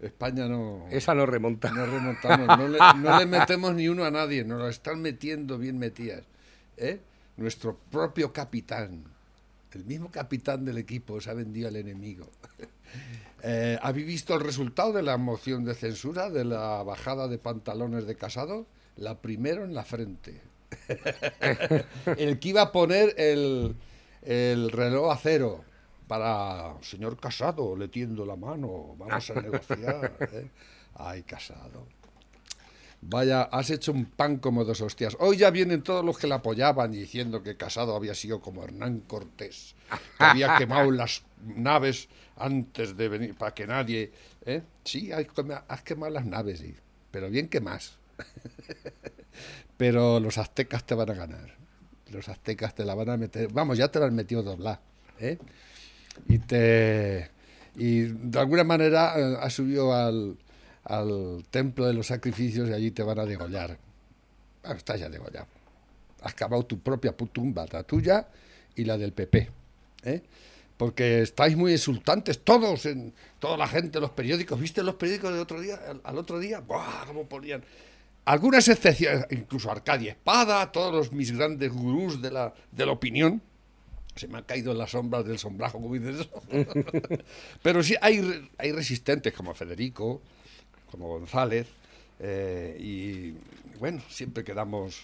España 0.00 0.46
no, 0.48 0.86
esa 0.90 1.14
no 1.14 1.26
remonta. 1.26 1.70
no 1.70 1.86
remontamos, 1.86 2.46
no 2.58 2.68
le, 2.68 2.78
no 2.98 3.18
le 3.18 3.26
metemos 3.26 3.72
ni 3.74 3.88
uno 3.88 4.04
a 4.04 4.10
nadie, 4.10 4.44
nos 4.44 4.58
lo 4.58 4.68
están 4.68 5.00
metiendo 5.00 5.58
bien 5.58 5.78
metidas. 5.78 6.22
¿Eh? 6.76 7.00
Nuestro 7.36 7.76
propio 7.90 8.32
capitán, 8.32 9.04
el 9.72 9.84
mismo 9.84 10.10
capitán 10.10 10.64
del 10.64 10.78
equipo, 10.78 11.20
se 11.20 11.30
ha 11.30 11.34
vendido 11.34 11.68
al 11.68 11.76
enemigo. 11.76 12.28
Eh, 13.44 13.76
¿Habéis 13.82 14.06
visto 14.06 14.34
el 14.34 14.40
resultado 14.40 14.92
de 14.92 15.02
la 15.02 15.16
moción 15.16 15.64
de 15.64 15.74
censura 15.74 16.30
de 16.30 16.44
la 16.44 16.80
bajada 16.84 17.26
de 17.26 17.38
pantalones 17.38 18.06
de 18.06 18.14
Casado? 18.14 18.66
La 18.96 19.20
primero 19.20 19.64
en 19.64 19.74
la 19.74 19.82
frente. 19.82 20.40
el 22.16 22.38
que 22.38 22.48
iba 22.48 22.62
a 22.62 22.70
poner 22.70 23.14
el, 23.18 23.74
el 24.22 24.70
reloj 24.70 25.10
a 25.10 25.16
cero 25.16 25.64
para 26.06 26.76
señor 26.82 27.18
Casado, 27.18 27.74
le 27.74 27.88
tiendo 27.88 28.26
la 28.26 28.36
mano, 28.36 28.94
vamos 28.98 29.30
a 29.30 29.34
negociar. 29.40 30.14
¿eh? 30.32 30.50
Ay, 30.94 31.22
Casado. 31.22 31.86
Vaya, 33.04 33.42
has 33.42 33.70
hecho 33.70 33.90
un 33.92 34.04
pan 34.06 34.36
como 34.38 34.64
dos 34.64 34.80
hostias. 34.80 35.16
Hoy 35.18 35.36
ya 35.36 35.50
vienen 35.50 35.82
todos 35.82 36.04
los 36.04 36.16
que 36.18 36.28
la 36.28 36.36
apoyaban 36.36 36.92
diciendo 36.92 37.42
que 37.42 37.56
Casado 37.56 37.96
había 37.96 38.14
sido 38.14 38.40
como 38.40 38.62
Hernán 38.62 39.00
Cortés, 39.00 39.74
que 40.18 40.24
había 40.24 40.54
quemado 40.58 40.88
las 40.92 41.22
naves 41.44 42.08
antes 42.36 42.96
de 42.96 43.08
venir, 43.08 43.34
para 43.34 43.54
que 43.54 43.66
nadie... 43.66 44.12
¿eh? 44.46 44.62
Sí, 44.84 45.10
has 45.10 45.26
quema- 45.26 45.64
has 45.66 45.82
quemado 45.82 46.12
las 46.12 46.24
naves, 46.26 46.60
sí, 46.60 46.74
pero 47.10 47.28
bien 47.28 47.48
que 47.48 47.60
más. 47.60 47.98
pero 49.76 50.20
los 50.20 50.38
aztecas 50.38 50.84
te 50.84 50.94
van 50.94 51.10
a 51.10 51.14
ganar. 51.14 51.56
Los 52.10 52.28
aztecas 52.28 52.74
te 52.74 52.84
la 52.84 52.94
van 52.94 53.10
a 53.10 53.16
meter... 53.16 53.52
Vamos, 53.52 53.78
ya 53.78 53.88
te 53.88 53.98
la 53.98 54.06
han 54.06 54.14
metido 54.14 54.42
doblar. 54.44 54.80
¿eh? 55.18 55.38
Y 56.28 56.38
te... 56.38 57.30
Y 57.74 58.02
de 58.02 58.38
alguna 58.38 58.64
manera 58.64 59.14
eh, 59.18 59.36
has 59.40 59.54
subido 59.54 59.94
al, 59.94 60.36
al 60.84 61.44
templo 61.50 61.86
de 61.86 61.94
los 61.94 62.08
sacrificios 62.08 62.68
y 62.68 62.72
allí 62.72 62.90
te 62.90 63.02
van 63.02 63.18
a 63.18 63.24
degollar. 63.24 63.78
Ah, 64.64 64.72
estás 64.72 65.00
ya 65.00 65.08
degollado. 65.08 65.46
Has 66.22 66.34
cavado 66.34 66.64
tu 66.64 66.78
propia 66.78 67.12
tumba, 67.12 67.66
la 67.70 67.82
tuya 67.82 68.28
y 68.76 68.84
la 68.84 68.96
del 68.96 69.12
PP. 69.12 69.50
¿eh? 70.04 70.22
Porque 70.76 71.22
estáis 71.22 71.56
muy 71.56 71.72
insultantes 71.72 72.40
todos, 72.44 72.86
en, 72.86 73.12
toda 73.38 73.56
la 73.56 73.66
gente, 73.66 74.00
los 74.00 74.10
periódicos. 74.10 74.58
¿Viste 74.60 74.82
los 74.82 74.94
periódicos 74.94 75.32
del 75.32 75.40
otro 75.40 75.60
día? 75.60 75.80
Al, 76.02 76.18
otro 76.18 76.38
día, 76.38 76.60
¡buah! 76.60 77.06
¿Cómo 77.06 77.26
ponían? 77.26 77.64
Algunas 78.24 78.68
excepciones, 78.68 79.26
incluso 79.30 79.70
Arcadia 79.70 80.12
Espada, 80.12 80.70
todos 80.70 80.94
los 80.94 81.12
mis 81.12 81.32
grandes 81.32 81.72
gurús 81.72 82.22
de 82.22 82.30
la, 82.30 82.54
de 82.70 82.86
la 82.86 82.92
opinión, 82.92 83.42
se 84.14 84.28
me 84.28 84.38
han 84.38 84.44
caído 84.44 84.72
en 84.72 84.78
las 84.78 84.90
sombras 84.90 85.24
del 85.24 85.38
sombrajo, 85.38 85.80
como 85.80 85.94
dices 85.94 86.26
eso. 86.26 86.42
Pero 87.62 87.82
sí 87.82 87.96
hay, 88.00 88.48
hay 88.58 88.72
resistentes 88.72 89.32
como 89.32 89.54
Federico, 89.54 90.22
como 90.92 91.08
González, 91.08 91.66
eh, 92.20 92.76
y 92.78 93.34
bueno, 93.80 94.00
siempre 94.08 94.44
quedamos, 94.44 95.00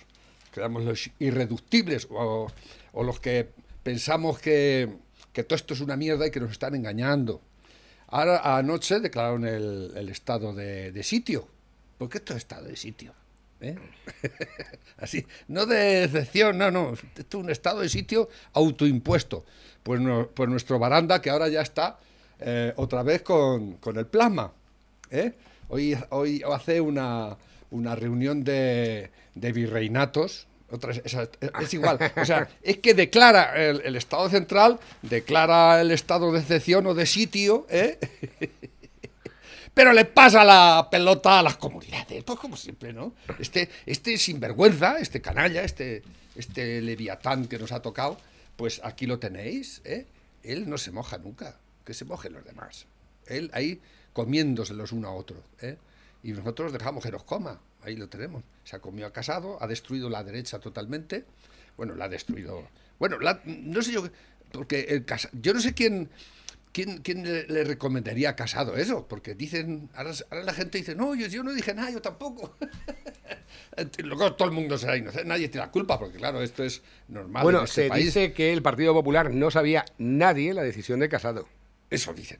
quedamos 0.52 0.84
los 0.84 1.10
irreductibles 1.18 2.06
o, 2.10 2.46
los 2.94 3.18
que 3.18 3.48
pensamos 3.82 4.38
que, 4.38 4.88
que 5.32 5.42
todo 5.42 5.56
esto 5.56 5.74
es 5.74 5.80
una 5.80 5.96
mierda 5.96 6.26
y 6.26 6.30
que 6.30 6.40
nos 6.40 6.52
están 6.52 6.74
engañando. 6.74 7.40
Ahora, 8.08 8.56
anoche 8.56 9.00
declararon 9.00 9.44
el, 9.46 10.08
estado 10.08 10.54
de, 10.54 10.92
de 10.92 11.02
sitio. 11.02 11.48
¿Por 11.98 12.08
qué 12.08 12.18
esto 12.18 12.32
es 12.34 12.38
estado 12.38 12.66
de 12.66 12.76
sitio? 12.76 13.12
¿Eh? 13.60 13.76
Así, 14.98 15.26
no 15.48 15.66
de 15.66 16.04
excepción, 16.04 16.58
no, 16.58 16.70
no. 16.70 16.92
Esto 17.16 17.38
es 17.38 17.44
un 17.44 17.50
estado 17.50 17.80
de 17.80 17.88
sitio 17.88 18.28
autoimpuesto. 18.52 19.44
Pues, 19.82 20.00
no- 20.00 20.28
pues 20.28 20.48
nuestro 20.48 20.78
baranda, 20.78 21.20
que 21.20 21.30
ahora 21.30 21.48
ya 21.48 21.62
está 21.62 21.98
eh, 22.40 22.72
otra 22.76 23.02
vez 23.02 23.22
con, 23.22 23.74
con 23.74 23.96
el 23.98 24.06
plasma. 24.06 24.52
¿eh? 25.10 25.32
Hoy, 25.68 26.42
hace 26.50 26.80
una, 26.80 27.36
una 27.70 27.94
reunión 27.94 28.42
de, 28.44 29.10
virreinatos. 29.34 30.46
Es 31.60 31.74
igual. 31.74 31.98
O 32.16 32.24
sea, 32.24 32.48
es 32.62 32.78
que 32.78 32.94
declara 32.94 33.56
el, 33.56 33.80
el 33.84 33.96
Estado 33.96 34.28
central, 34.28 34.78
declara 35.02 35.80
el 35.80 35.90
estado 35.90 36.30
de 36.32 36.40
excepción 36.40 36.86
o 36.86 36.94
de 36.94 37.06
sitio, 37.06 37.66
¿eh? 37.70 37.98
pero 39.78 39.92
le 39.92 40.04
pasa 40.04 40.42
la 40.42 40.88
pelota 40.90 41.38
a 41.38 41.42
las 41.42 41.56
comunidades, 41.56 42.24
pues 42.24 42.38
como 42.40 42.56
siempre, 42.56 42.92
¿no? 42.92 43.14
Este, 43.38 43.68
este 43.86 44.18
sinvergüenza, 44.18 44.98
este 44.98 45.20
canalla, 45.20 45.62
este, 45.62 46.02
este 46.34 46.82
leviatán 46.82 47.46
que 47.46 47.60
nos 47.60 47.70
ha 47.70 47.80
tocado, 47.80 48.18
pues 48.56 48.80
aquí 48.82 49.06
lo 49.06 49.20
tenéis, 49.20 49.80
¿eh? 49.84 50.04
Él 50.42 50.68
no 50.68 50.78
se 50.78 50.90
moja 50.90 51.18
nunca, 51.18 51.56
que 51.84 51.94
se 51.94 52.04
mojen 52.04 52.32
los 52.32 52.44
demás. 52.44 52.86
Él 53.26 53.50
ahí 53.54 53.80
comiéndoselos 54.24 54.90
uno 54.92 55.06
a 55.08 55.12
otro, 55.12 55.36
¿eh? 55.60 55.76
Y 56.24 56.32
nosotros 56.32 56.72
dejamos 56.72 57.04
que 57.04 57.12
nos 57.12 57.22
coma, 57.22 57.60
ahí 57.82 57.94
lo 57.94 58.08
tenemos. 58.08 58.42
Se 58.64 58.74
ha 58.74 58.80
comido 58.80 59.06
a 59.06 59.12
Casado, 59.12 59.58
ha 59.62 59.66
destruido 59.68 60.10
la 60.10 60.24
derecha 60.24 60.58
totalmente, 60.58 61.24
bueno, 61.76 61.94
la 61.94 62.06
ha 62.06 62.08
destruido, 62.08 62.66
bueno, 62.98 63.20
la- 63.20 63.40
no 63.44 63.80
sé 63.80 63.92
yo, 63.92 64.02
porque 64.50 64.80
el 64.88 65.04
Casa- 65.04 65.30
yo 65.32 65.54
no 65.54 65.60
sé 65.60 65.72
quién... 65.74 66.08
¿Quién, 66.70 66.98
quién 66.98 67.24
le, 67.24 67.46
le 67.48 67.64
recomendaría 67.64 68.28
a 68.28 68.36
Casado 68.36 68.76
eso? 68.76 69.08
Porque 69.08 69.34
dicen, 69.34 69.88
ahora, 69.94 70.12
ahora 70.30 70.44
la 70.44 70.52
gente 70.52 70.76
dice, 70.78 70.94
no, 70.94 71.14
yo, 71.14 71.26
yo 71.26 71.42
no 71.42 71.52
dije 71.54 71.72
nada, 71.74 71.90
yo 71.90 72.00
tampoco. 72.02 72.56
Luego 74.04 74.34
todo 74.34 74.48
el 74.48 74.54
mundo 74.54 74.76
será 74.76 74.96
inocente, 74.96 75.24
nadie 75.26 75.48
tiene 75.48 75.66
la 75.66 75.72
culpa, 75.72 75.98
porque 75.98 76.18
claro, 76.18 76.42
esto 76.42 76.62
es 76.62 76.82
normal 77.08 77.42
Bueno, 77.42 77.60
en 77.60 77.64
este 77.64 77.82
se 77.84 77.88
país. 77.88 78.04
dice 78.04 78.32
que 78.34 78.52
el 78.52 78.62
Partido 78.62 78.92
Popular 78.92 79.32
no 79.32 79.50
sabía 79.50 79.86
nadie 79.96 80.52
la 80.52 80.62
decisión 80.62 81.00
de 81.00 81.08
Casado. 81.08 81.48
Eso 81.90 82.12
dicen. 82.12 82.38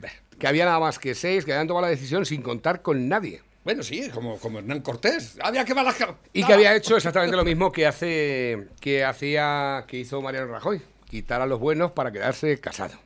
Bah. 0.00 0.08
Que 0.38 0.46
había 0.48 0.64
nada 0.64 0.80
más 0.80 0.98
que 0.98 1.14
seis 1.14 1.44
que 1.44 1.52
habían 1.52 1.68
tomado 1.68 1.86
la 1.86 1.90
decisión 1.90 2.26
sin 2.26 2.42
contar 2.42 2.82
con 2.82 3.08
nadie. 3.08 3.42
Bueno, 3.64 3.84
sí, 3.84 4.10
como, 4.10 4.38
como 4.38 4.58
Hernán 4.58 4.80
Cortés. 4.80 5.38
Había 5.40 5.64
que 5.64 5.72
las 5.72 5.94
car- 5.94 6.16
Y 6.32 6.42
que 6.44 6.52
había 6.52 6.74
hecho 6.74 6.96
exactamente 6.96 7.36
lo 7.36 7.44
mismo 7.44 7.70
que 7.70 7.86
hace 7.86 8.66
que 8.80 9.04
hacía 9.04 9.84
que 9.86 9.98
hizo 9.98 10.20
Mariano 10.20 10.48
Rajoy, 10.48 10.82
quitar 11.08 11.40
a 11.40 11.46
los 11.46 11.60
buenos 11.60 11.92
para 11.92 12.10
quedarse 12.10 12.58
casado. 12.58 12.98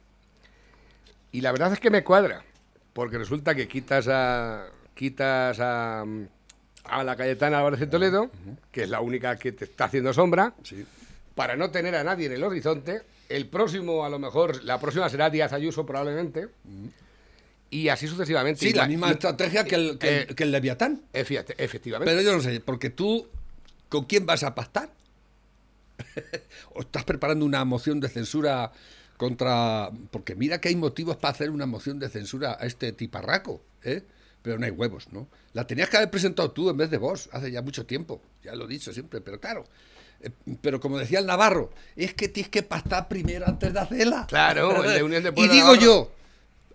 Y 1.33 1.43
la 1.43 1.53
verdad 1.53 1.73
es 1.75 1.81
que 1.81 1.91
me 1.91 2.03
cuadra, 2.03 2.43
porque 2.95 3.19
resulta 3.19 3.55
que 3.55 3.69
quitas 3.69 4.09
a 4.09 4.69
quitas 4.95 5.61
a, 5.61 6.05
a 6.85 7.05
la 7.05 7.17
Cayetana 7.17 7.59
Álvarez 7.59 7.81
de 7.81 7.87
Toledo, 7.89 8.31
que 8.73 8.85
es 8.85 8.89
la 8.89 9.01
única 9.01 9.37
que 9.37 9.53
te 9.53 9.67
está 9.67 9.85
haciendo 9.85 10.15
sombra, 10.15 10.55
Sí. 10.63 10.87
para 11.35 11.55
no 11.57 11.71
tener 11.71 11.95
a 11.97 12.03
nadie 12.05 12.27
en 12.27 12.33
el 12.33 12.43
horizonte. 12.45 13.03
El 13.29 13.47
próximo, 13.49 14.05
a 14.05 14.09
lo 14.09 14.19
mejor, 14.19 14.63
la 14.65 14.79
próxima 14.81 15.09
será 15.09 15.31
Díaz 15.31 15.53
Ayuso 15.53 15.85
probablemente. 15.85 16.49
Y 17.71 17.89
así 17.89 18.07
sucesivamente. 18.07 18.61
Sí, 18.61 18.69
Y 18.69 18.73
la 18.73 18.83
ma- 18.83 18.89
misma 18.89 19.09
y- 19.09 19.13
estrategia 19.13 19.65
que 19.65 19.75
el, 19.75 19.99
que, 19.99 20.09
el- 20.23 20.31
eh, 20.31 20.35
que 20.35 20.45
el 20.45 20.53
Leviatán. 20.53 21.03
efi- 21.13 21.45
Efectivamente. 21.59 22.11
Pero 22.13 22.23
yo 22.23 22.33
no 22.37 22.41
sé, 22.43 22.61
porque 22.61 22.91
tú, 22.91 23.27
¿con 23.89 24.05
quién 24.05 24.25
vas 24.27 24.43
a 24.45 24.55
pactar? 24.55 24.91
¿O 26.75 26.81
estás 26.81 27.05
preparando 27.05 27.45
una 27.45 27.65
moción 27.65 28.01
de 28.01 28.09
censura 28.09 28.71
contra...? 29.17 29.91
Porque 30.11 30.35
mira 30.35 30.61
que 30.61 30.69
hay 30.69 30.77
motivos 30.77 31.17
para 31.17 31.33
hacer 31.33 31.51
una 31.51 31.67
moción 31.67 31.99
de 31.99 32.09
censura 32.09 32.57
a 32.61 32.67
este 32.67 32.93
tiparraco, 32.93 33.61
¿eh? 33.83 34.03
Pero 34.43 34.59
no 34.59 34.67
hay 34.67 34.71
huevos, 34.71 35.09
¿no? 35.13 35.27
La 35.55 35.67
tenías 35.67 35.89
que 35.89 35.97
haber 35.97 36.11
presentado 36.11 36.53
tú 36.53 36.71
en 36.71 36.77
vez 36.77 36.91
de 36.91 36.99
vos, 36.99 37.29
hace 37.33 37.51
ya 37.51 37.63
mucho 37.63 37.85
tiempo, 37.87 38.23
ya 38.45 38.55
lo 38.55 38.67
he 38.67 38.69
dicho 38.69 38.93
siempre, 38.93 39.21
pero 39.21 39.41
claro... 39.41 39.65
eh, 40.21 40.31
Pero 40.61 40.81
como 40.81 40.99
decía 40.99 41.19
el 41.19 41.27
Navarro, 41.27 41.71
es 41.97 42.15
que 42.15 42.29
tienes 42.29 42.51
que 42.51 42.63
pactar 42.63 43.09
primero 43.09 43.47
antes 43.47 43.73
de 43.73 43.79
hacerla. 43.81 44.27
Claro, 44.29 44.85
el 44.85 44.95
de 44.95 45.03
Unión 45.03 45.23
de 45.23 45.31
Y 45.37 45.49
digo 45.49 45.67
Navarro. 45.69 45.81
yo, 45.81 46.13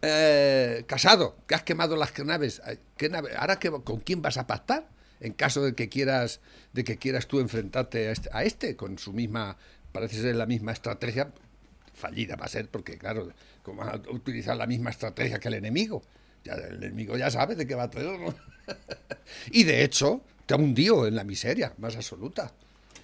eh, 0.01 0.83
casado, 0.87 1.35
que 1.47 1.55
has 1.55 1.63
quemado 1.63 1.95
las 1.95 2.17
naves, 2.23 2.61
¿qué 2.97 3.09
nave- 3.09 3.35
ahora 3.37 3.59
qué- 3.59 3.71
con 3.71 3.99
quién 3.99 4.21
vas 4.21 4.37
a 4.37 4.47
pactar? 4.47 4.87
En 5.19 5.33
caso 5.33 5.63
de 5.63 5.75
que 5.75 5.87
quieras, 5.89 6.39
de 6.73 6.83
que 6.83 6.97
quieras 6.97 7.27
tú 7.27 7.39
enfrentarte 7.39 8.07
a 8.07 8.11
este, 8.11 8.29
a 8.33 8.43
este 8.43 8.75
con 8.75 8.97
su 8.97 9.13
misma, 9.13 9.55
parece 9.91 10.19
ser 10.21 10.35
la 10.35 10.47
misma 10.47 10.71
estrategia, 10.71 11.31
fallida 11.93 12.35
va 12.35 12.45
a 12.45 12.49
ser, 12.49 12.67
porque 12.69 12.97
claro, 12.97 13.31
como 13.61 13.83
va 13.85 13.91
a 13.91 14.11
utilizar 14.11 14.57
la 14.57 14.65
misma 14.65 14.89
estrategia 14.89 15.39
que 15.39 15.49
el 15.49 15.53
enemigo, 15.55 16.01
ya 16.43 16.53
el 16.53 16.83
enemigo 16.83 17.15
ya 17.17 17.29
sabe 17.29 17.55
de 17.55 17.67
qué 17.67 17.75
va 17.75 17.83
a 17.83 17.91
¿no? 17.93 18.33
y 19.51 19.63
de 19.63 19.83
hecho, 19.83 20.21
te 20.47 20.55
ha 20.55 20.57
hundido 20.57 21.05
en 21.05 21.15
la 21.15 21.23
miseria 21.23 21.73
más 21.77 21.95
absoluta. 21.95 22.51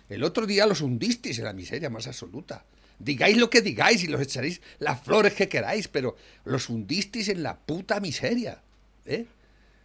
El 0.09 0.23
otro 0.23 0.45
día 0.45 0.65
los 0.65 0.81
hundisteis 0.81 1.39
en 1.39 1.45
la 1.45 1.53
miseria 1.53 1.89
más 1.89 2.07
absoluta. 2.07 2.63
Digáis 2.99 3.37
lo 3.37 3.49
que 3.49 3.61
digáis 3.61 4.03
y 4.03 4.07
los 4.07 4.21
echaréis 4.21 4.61
las 4.79 5.01
flores 5.01 5.33
que 5.33 5.47
queráis, 5.47 5.87
pero 5.87 6.15
los 6.45 6.69
hundisteis 6.69 7.29
en 7.29 7.43
la 7.43 7.57
puta 7.57 7.99
miseria. 7.99 8.61
¿eh? 9.05 9.25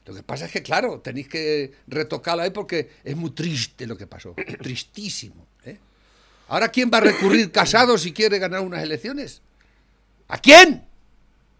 Lo 0.06 0.14
que 0.14 0.22
pasa 0.22 0.46
es 0.46 0.52
que, 0.52 0.62
claro, 0.62 1.00
tenéis 1.00 1.28
que 1.28 1.72
retocarlo 1.86 2.42
ahí 2.42 2.50
porque 2.50 2.90
es 3.04 3.16
muy 3.16 3.30
triste 3.30 3.86
lo 3.86 3.96
que 3.96 4.06
pasó. 4.06 4.34
Tristísimo. 4.62 5.46
¿eh? 5.64 5.78
Ahora, 6.48 6.68
¿quién 6.68 6.90
va 6.92 6.98
a 6.98 7.02
recurrir 7.02 7.50
casado 7.52 7.98
si 7.98 8.12
quiere 8.12 8.38
ganar 8.38 8.60
unas 8.60 8.82
elecciones? 8.82 9.42
¿A 10.28 10.38
quién? 10.38 10.84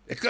Es 0.07 0.21
que, 0.21 0.28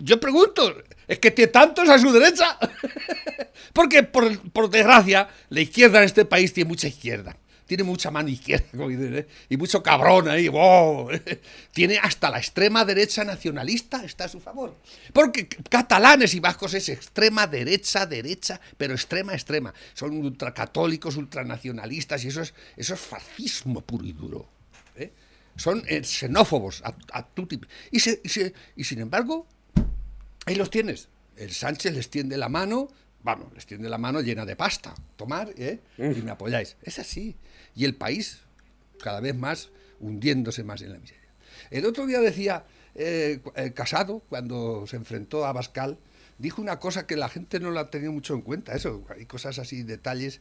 yo 0.00 0.20
pregunto, 0.20 0.82
es 1.06 1.18
que 1.18 1.30
tiene 1.30 1.50
tantos 1.50 1.88
a 1.88 1.98
su 1.98 2.12
derecha. 2.12 2.58
Porque, 3.72 4.02
por, 4.02 4.70
desgracia, 4.70 5.28
la 5.48 5.60
izquierda 5.60 5.98
en 5.98 6.04
este 6.04 6.24
país 6.24 6.52
tiene 6.52 6.68
mucha 6.68 6.88
izquierda. 6.88 7.36
Tiene 7.66 7.82
mucha 7.82 8.10
mano 8.10 8.30
izquierda, 8.30 8.66
como 8.76 8.88
dicen, 8.88 9.14
¿eh? 9.14 9.26
y 9.50 9.56
mucho 9.58 9.82
cabrón 9.82 10.28
ahí. 10.28 10.48
¡wow! 10.48 11.10
Tiene 11.72 11.98
hasta 11.98 12.30
la 12.30 12.38
extrema 12.38 12.84
derecha 12.84 13.24
nacionalista, 13.24 14.04
está 14.04 14.24
a 14.24 14.28
su 14.28 14.40
favor. 14.40 14.74
Porque 15.12 15.48
catalanes 15.48 16.32
y 16.34 16.40
vascos 16.40 16.72
es 16.74 16.88
extrema 16.88 17.46
derecha, 17.46 18.06
derecha, 18.06 18.58
pero 18.78 18.94
extrema, 18.94 19.34
extrema. 19.34 19.74
Son 19.92 20.16
ultracatólicos, 20.16 21.16
ultranacionalistas, 21.16 22.24
y 22.24 22.28
eso 22.28 22.42
es, 22.42 22.94
fascismo 22.98 23.82
puro 23.82 24.06
y 24.06 24.12
duro. 24.12 24.48
¿eh? 24.96 25.12
Son 25.56 25.84
eh, 25.88 26.02
xenófobos 26.04 26.82
a, 26.84 26.94
a 27.12 27.26
tutti. 27.26 27.60
Y, 27.90 27.98
y 28.76 28.84
sin 28.84 29.00
embargo, 29.00 29.46
Ahí 30.48 30.54
los 30.54 30.70
tienes. 30.70 31.08
El 31.36 31.52
Sánchez 31.52 31.92
les 31.92 32.08
tiende 32.08 32.38
la 32.38 32.48
mano, 32.48 32.88
vamos, 33.22 33.52
les 33.54 33.66
tiende 33.66 33.88
la 33.88 33.98
mano 33.98 34.20
llena 34.20 34.44
de 34.44 34.56
pasta. 34.56 34.94
Tomar, 35.16 35.52
¿eh? 35.56 35.80
Y 35.98 36.22
me 36.22 36.30
apoyáis. 36.30 36.76
Es 36.82 36.98
así. 36.98 37.36
Y 37.74 37.84
el 37.84 37.94
país 37.94 38.40
cada 39.02 39.20
vez 39.20 39.34
más 39.34 39.70
hundiéndose 40.00 40.64
más 40.64 40.82
en 40.82 40.92
la 40.92 40.98
miseria. 40.98 41.22
El 41.70 41.86
otro 41.86 42.06
día 42.06 42.20
decía 42.20 42.64
eh, 42.94 43.40
eh, 43.54 43.72
Casado, 43.72 44.22
cuando 44.28 44.86
se 44.86 44.96
enfrentó 44.96 45.44
a 45.46 45.52
Bascal, 45.52 45.98
dijo 46.38 46.62
una 46.62 46.78
cosa 46.78 47.06
que 47.06 47.16
la 47.16 47.28
gente 47.28 47.60
no 47.60 47.70
la 47.70 47.82
ha 47.82 47.90
tenido 47.90 48.12
mucho 48.12 48.34
en 48.34 48.42
cuenta, 48.42 48.74
eso, 48.74 49.04
hay 49.08 49.26
cosas 49.26 49.58
así, 49.58 49.82
detalles. 49.82 50.40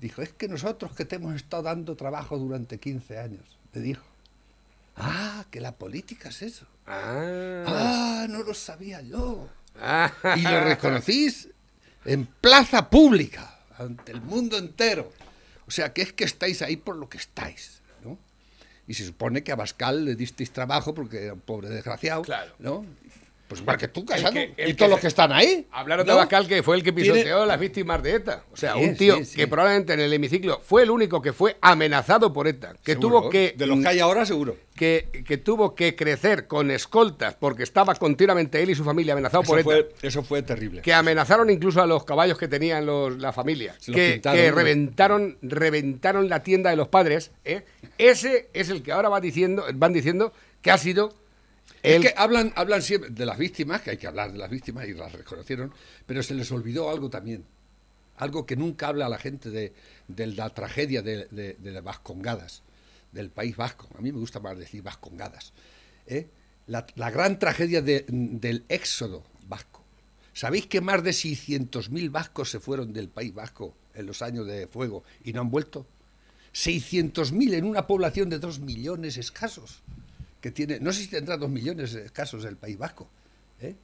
Dijo, 0.00 0.22
es 0.22 0.32
que 0.32 0.48
nosotros 0.48 0.94
que 0.94 1.04
te 1.04 1.16
hemos 1.16 1.34
estado 1.34 1.64
dando 1.64 1.94
trabajo 1.94 2.38
durante 2.38 2.78
15 2.78 3.18
años, 3.18 3.58
le 3.72 3.80
dijo. 3.80 4.04
Ah, 4.96 5.44
que 5.50 5.60
la 5.60 5.76
política 5.76 6.28
es 6.28 6.42
eso. 6.42 6.66
Ah. 6.86 7.64
Ah, 7.66 8.26
no 8.28 8.42
lo 8.42 8.54
sabía 8.54 9.00
yo. 9.00 9.48
Ah. 9.80 10.12
Y 10.36 10.42
lo 10.42 10.64
reconocís 10.64 11.48
en 12.04 12.26
plaza 12.26 12.88
pública, 12.90 13.58
ante 13.78 14.12
el 14.12 14.20
mundo 14.20 14.58
entero. 14.58 15.12
O 15.66 15.70
sea, 15.70 15.92
que 15.92 16.02
es 16.02 16.12
que 16.12 16.24
estáis 16.24 16.62
ahí 16.62 16.76
por 16.76 16.96
lo 16.96 17.08
que 17.08 17.18
estáis, 17.18 17.80
¿no? 18.04 18.18
Y 18.88 18.94
se 18.94 19.04
supone 19.06 19.44
que 19.44 19.52
a 19.52 19.56
Bascal 19.56 20.04
le 20.04 20.14
disteis 20.16 20.50
trabajo 20.52 20.94
porque 20.94 21.24
era 21.24 21.34
un 21.34 21.40
pobre 21.40 21.68
desgraciado, 21.68 22.22
Claro. 22.22 22.52
¿no? 22.58 22.84
Pues 23.50 23.62
igual 23.62 23.76
que 23.78 23.88
tú, 23.88 24.04
Casado, 24.04 24.32
que- 24.32 24.54
el 24.56 24.70
y 24.70 24.74
todos 24.74 24.92
los 24.92 25.00
que 25.00 25.08
están 25.08 25.32
ahí. 25.32 25.66
Hablaron 25.72 26.06
¿no? 26.06 26.12
de 26.12 26.18
Bascal, 26.20 26.46
que 26.46 26.62
fue 26.62 26.76
el 26.76 26.84
que 26.84 26.92
Tiene- 26.92 27.12
pisoteó 27.14 27.42
a 27.42 27.46
las 27.46 27.58
víctimas 27.58 28.00
de 28.00 28.14
ETA. 28.14 28.44
O 28.52 28.56
sea, 28.56 28.74
Sí, 28.74 28.78
un 28.84 28.96
tío 28.96 29.16
sí, 29.16 29.24
sí. 29.24 29.36
que 29.36 29.48
probablemente 29.48 29.92
en 29.94 29.98
el 30.00 30.12
hemiciclo 30.12 30.60
fue 30.64 30.84
el 30.84 30.90
único 30.90 31.20
que 31.20 31.32
fue 31.32 31.56
amenazado 31.60 32.32
por 32.32 32.46
ETA, 32.46 32.74
que 32.84 32.92
Seguro, 32.92 33.18
tuvo 33.22 33.30
que, 33.30 33.54
De 33.56 33.66
los 33.66 33.80
que 33.80 33.88
hay 33.88 33.98
ahora, 33.98 34.24
seguro. 34.24 34.56
que, 34.76 35.24
que 35.26 35.36
tuvo 35.36 35.74
que 35.74 35.96
crecer 35.96 36.46
con 36.46 36.70
escoltas 36.70 37.34
porque 37.34 37.64
estaba 37.64 37.96
continuamente 37.96 38.62
él 38.62 38.70
y 38.70 38.76
su 38.76 38.84
familia 38.84 39.14
amenazados 39.14 39.44
por 39.46 39.58
ETA. 39.58 39.88
eso 40.00 40.22
fue 40.22 40.42
terrible. 40.42 40.80
Que 40.82 40.94
amenazaron 40.94 41.50
incluso 41.50 41.82
a 41.82 41.86
los 41.88 42.04
caballos 42.04 42.38
que 42.38 42.46
tenían 42.46 42.86
los, 42.86 43.18
la 43.18 43.32
familia. 43.32 43.74
Se 43.80 43.90
Que, 43.90 44.12
pintaron, 44.12 44.40
que 44.40 44.48
¿no? 44.50 44.54
reventaron, 44.56 45.38
reventaron 45.42 46.28
la 46.28 46.44
tienda 46.44 46.70
de 46.70 46.76
los 46.76 46.86
padres. 46.86 47.32
¿eh? 47.44 47.64
Ese 47.98 48.48
es 48.54 48.70
el 48.70 48.84
que 48.84 48.92
ahora 48.92 49.08
va 49.08 49.20
diciendo, 49.20 49.64
van 49.74 49.92
diciendo 49.92 50.32
que 50.62 50.70
ha 50.70 50.78
sido 50.78 51.12
Es 51.82 52.00
que 52.02 52.14
hablan, 52.16 52.52
hablan 52.56 52.82
siempre 52.82 53.10
de 53.10 53.24
las 53.26 53.38
víctimas, 53.38 53.80
que 53.82 53.90
hay 53.90 53.96
que 53.96 54.06
hablar 54.06 54.32
de 54.32 54.38
las 54.38 54.50
víctimas 54.50 54.86
y 54.86 54.92
las 54.94 55.12
reconocieron, 55.12 55.72
pero 56.06 56.22
se 56.22 56.34
les 56.34 56.50
olvidó 56.52 56.90
algo 56.90 57.08
también. 57.10 57.44
Algo 58.18 58.44
que 58.44 58.54
nunca 58.56 58.88
habla 58.88 59.08
la 59.08 59.18
gente 59.18 59.48
de, 59.50 59.72
de 60.08 60.26
la 60.26 60.50
tragedia 60.50 61.00
de, 61.00 61.26
de- 61.30 61.54
de 61.58 61.70
las 61.70 61.82
vascongadas, 61.82 62.62
del 63.12 63.30
país 63.30 63.56
vasco. 63.56 63.88
A 63.96 64.02
mí 64.02 64.12
me 64.12 64.18
gusta 64.18 64.40
más 64.40 64.58
decir 64.58 64.82
vascongadas. 64.82 65.52
¿eh? 66.06 66.28
La, 66.66 66.86
la 66.96 67.10
gran 67.10 67.38
tragedia 67.38 67.80
de- 67.80 68.04
del 68.08 68.64
éxodo 68.68 69.22
vasco. 69.48 69.82
¿Sabéis 70.34 70.66
que 70.66 70.80
más 70.82 71.02
de 71.02 71.10
600.000 71.12 72.10
vascos 72.10 72.50
se 72.50 72.60
fueron 72.60 72.92
del 72.92 73.08
país 73.08 73.32
vasco 73.34 73.74
en 73.94 74.04
los 74.06 74.20
años 74.22 74.46
de 74.46 74.66
fuego 74.68 75.02
y 75.24 75.32
no 75.32 75.40
han 75.40 75.50
vuelto? 75.50 75.86
600.000 76.52 77.54
en 77.54 77.64
una 77.64 77.86
población 77.86 78.28
de 78.28 78.38
2 78.38 78.60
millones 78.60 79.16
escasos 79.16 79.82
que 80.40 80.50
tiene, 80.50 80.80
no 80.80 80.92
sé 80.92 81.02
si 81.02 81.08
tendrá 81.08 81.36
dos 81.36 81.50
millones 81.50 81.92
de 81.92 82.10
casos 82.10 82.44
el 82.44 82.56
País 82.56 82.78
Vasco. 82.78 83.08
¿eh? 83.60 83.76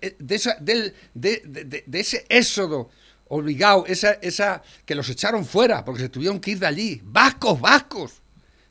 Eh, 0.00 0.16
del- 0.60 0.94
de 1.14 2.00
ese 2.00 2.24
éxodo 2.28 2.90
obligado, 3.28 3.84
esa, 3.86 4.12
esa 4.12 4.62
que 4.84 4.94
los 4.94 5.08
echaron 5.08 5.44
fuera 5.44 5.84
porque 5.84 6.02
se 6.02 6.08
tuvieron 6.08 6.38
que 6.40 6.52
ir 6.52 6.58
de 6.60 6.66
allí, 6.66 7.00
vascos, 7.04 7.60
vascos, 7.60 8.22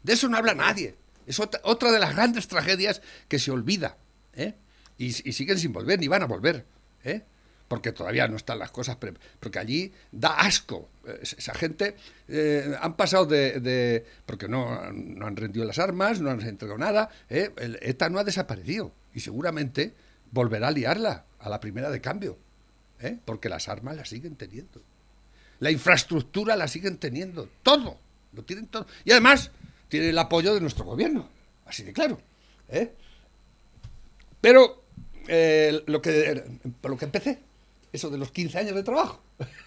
de 0.03 0.13
eso 0.13 0.29
no 0.29 0.37
habla 0.37 0.53
nadie. 0.53 0.95
Es 1.25 1.39
otra, 1.39 1.59
otra 1.63 1.91
de 1.91 1.99
las 1.99 2.15
grandes 2.15 2.47
tragedias 2.47 3.01
que 3.27 3.39
se 3.39 3.51
olvida. 3.51 3.97
¿eh? 4.33 4.53
Y, 4.97 5.07
y 5.07 5.33
siguen 5.33 5.57
sin 5.59 5.73
volver, 5.73 5.99
ni 5.99 6.07
van 6.07 6.21
a 6.21 6.27
volver. 6.27 6.65
¿eh? 7.03 7.23
Porque 7.67 7.91
todavía 7.91 8.27
no 8.27 8.35
están 8.35 8.59
las 8.59 8.71
cosas. 8.71 8.97
porque 9.39 9.59
allí 9.59 9.91
da 10.11 10.39
asco. 10.39 10.89
Esa 11.21 11.53
gente 11.53 11.95
eh, 12.27 12.75
han 12.79 12.95
pasado 12.95 13.25
de. 13.25 14.05
porque 14.25 14.47
no, 14.47 14.91
no 14.91 15.25
han 15.25 15.35
rendido 15.35 15.65
las 15.65 15.79
armas, 15.79 16.21
no 16.21 16.29
han 16.29 16.41
entregado 16.41 16.77
nada. 16.77 17.09
¿eh? 17.29 17.51
El 17.57 17.79
ETA 17.81 18.09
no 18.09 18.19
ha 18.19 18.23
desaparecido. 18.23 18.93
Y 19.13 19.21
seguramente 19.21 19.93
volverá 20.31 20.67
a 20.67 20.71
liarla 20.71 21.25
a 21.39 21.49
la 21.49 21.59
primera 21.59 21.89
de 21.89 22.01
cambio. 22.01 22.37
¿eh? 22.99 23.17
Porque 23.25 23.49
las 23.49 23.67
armas 23.67 23.95
las 23.95 24.09
siguen 24.09 24.35
teniendo. 24.35 24.81
La 25.59 25.71
infraestructura 25.71 26.55
la 26.55 26.67
siguen 26.67 26.97
teniendo. 26.97 27.49
Todo. 27.63 27.97
Lo 28.33 28.43
tienen 28.43 28.67
todo. 28.67 28.85
Y 29.05 29.11
además, 29.11 29.51
tiene 29.87 30.09
el 30.09 30.17
apoyo 30.17 30.53
de 30.53 30.61
nuestro 30.61 30.85
gobierno. 30.85 31.29
Así 31.65 31.83
de 31.83 31.93
claro. 31.93 32.19
¿eh? 32.69 32.93
Pero 34.41 34.83
lo 35.87 36.01
que, 36.01 36.43
lo 36.83 36.97
que 36.97 37.05
empecé, 37.05 37.39
eso 37.95 38.09
de 38.09 38.17
los 38.17 38.31
15 38.31 38.59
años 38.59 38.75
de 38.75 38.83
trabajo. 38.83 39.21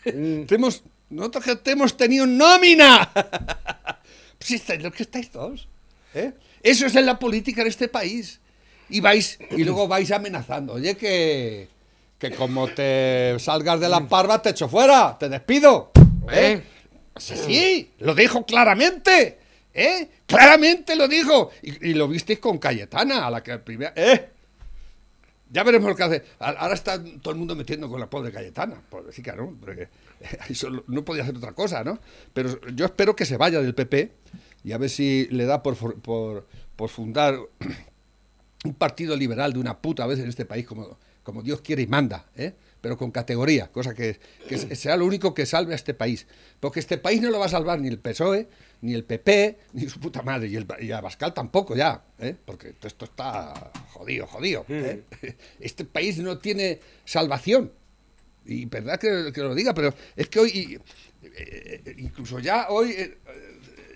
Tenemos, 0.04 0.82
nosotros 1.10 1.44
que 1.62 1.70
hemos 1.70 1.96
tenido 1.96 2.26
nómina. 2.26 3.10
pues 4.38 4.50
estáis 4.50 4.82
lo 4.82 4.92
que 4.92 5.02
estáis 5.02 5.30
todos. 5.30 5.68
¿eh? 6.14 6.32
Eso 6.62 6.86
es 6.86 6.94
en 6.94 7.06
la 7.06 7.18
política 7.18 7.62
en 7.62 7.68
este 7.68 7.88
país. 7.88 8.40
Y 8.90 9.00
vais, 9.00 9.38
y 9.50 9.64
luego 9.64 9.86
vais 9.86 10.10
amenazando. 10.10 10.74
Oye, 10.74 10.96
que, 10.96 11.68
que 12.18 12.30
como 12.30 12.68
te 12.68 13.36
salgas 13.38 13.80
de 13.80 13.88
la 13.88 14.06
parva, 14.08 14.40
te 14.40 14.50
echo 14.50 14.68
fuera, 14.68 15.16
te 15.18 15.28
despido. 15.28 15.92
¿eh? 16.30 16.52
¿Eh? 16.52 16.62
Sí, 17.16 17.34
sí, 17.36 17.90
lo 17.98 18.14
dijo 18.14 18.46
claramente. 18.46 19.38
¿eh? 19.74 20.08
Claramente 20.26 20.96
lo 20.96 21.06
dijo. 21.08 21.50
Y, 21.62 21.90
y 21.90 21.94
lo 21.94 22.08
visteis 22.08 22.38
con 22.38 22.58
Cayetana, 22.58 23.26
a 23.26 23.30
la 23.30 23.42
que 23.42 23.58
primera. 23.58 23.92
¿eh? 23.94 24.30
Ya 25.50 25.62
veremos 25.62 25.88
lo 25.88 25.96
que 25.96 26.02
hace. 26.02 26.24
Ahora 26.38 26.74
está 26.74 27.02
todo 27.02 27.32
el 27.32 27.38
mundo 27.38 27.56
metiendo 27.56 27.88
con 27.88 28.00
la 28.00 28.11
pobre 28.11 28.30
Cayetana, 28.30 28.82
pobrecita, 28.88 29.34
¿no? 29.34 29.56
Porque 29.58 29.88
no 30.88 31.04
podía 31.04 31.22
hacer 31.22 31.37
otra 31.37 31.52
cosa, 31.52 31.82
¿no? 31.84 31.98
Pero 32.34 32.61
yo 32.74 32.84
espero 32.84 33.16
que 33.16 33.24
se 33.24 33.37
vaya 33.37 33.61
del 33.61 33.74
PP 33.74 34.12
y 34.64 34.72
a 34.72 34.78
ver 34.78 34.90
si 34.90 35.26
le 35.30 35.46
da 35.46 35.62
por, 35.62 35.76
por, 36.00 36.46
por 36.76 36.88
fundar 36.90 37.38
un 38.64 38.74
partido 38.74 39.16
liberal 39.16 39.52
de 39.52 39.61
una 39.61 39.78
puta 39.78 40.06
vez 40.06 40.18
en 40.18 40.28
este 40.28 40.44
país 40.44 40.66
como, 40.66 40.98
como 41.22 41.42
Dios 41.42 41.61
quiere 41.62 41.82
y 41.82 41.87
manda, 41.87 42.26
¿eh? 42.37 42.54
Pero 42.80 42.96
con 42.96 43.10
categoría, 43.10 43.68
cosa 43.72 43.94
que, 43.94 44.18
que 44.48 44.56
se- 44.58 44.76
sea 44.76 44.96
lo 44.96 45.06
único 45.06 45.34
que 45.34 45.46
salve 45.46 45.72
a 45.72 45.76
este 45.76 45.94
país. 45.94 46.26
Porque 46.60 46.80
este 46.80 46.98
país 46.98 47.20
no 47.20 47.30
lo 47.30 47.38
va 47.38 47.46
a 47.46 47.50
salvar 47.50 47.80
ni 47.80 47.88
el 47.88 47.98
PSOE, 47.98 48.48
ni 48.80 48.94
el 48.94 49.04
PP, 49.04 49.58
ni 49.72 49.88
su 49.88 49.98
puta 49.98 50.22
madre, 50.22 50.46
y, 50.48 50.56
el, 50.56 50.66
y 50.80 50.92
a 50.92 51.00
Bascal 51.00 51.34
tampoco 51.34 51.74
ya, 51.74 52.02
¿eh? 52.20 52.36
porque 52.44 52.74
esto 52.82 53.04
está 53.04 53.72
jodido, 53.90 54.26
jodido. 54.26 54.64
¿eh? 54.68 55.02
Este 55.60 55.84
país 55.84 56.18
no 56.18 56.38
tiene 56.38 56.80
salvación. 57.04 57.72
Y 58.46 58.64
verdad 58.66 58.98
que, 58.98 59.30
que 59.34 59.40
lo 59.42 59.54
diga, 59.54 59.74
pero 59.74 59.92
es 60.16 60.28
que 60.28 60.38
hoy, 60.38 60.80
eh, 61.22 61.94
incluso 61.98 62.38
ya 62.38 62.68
hoy, 62.70 63.14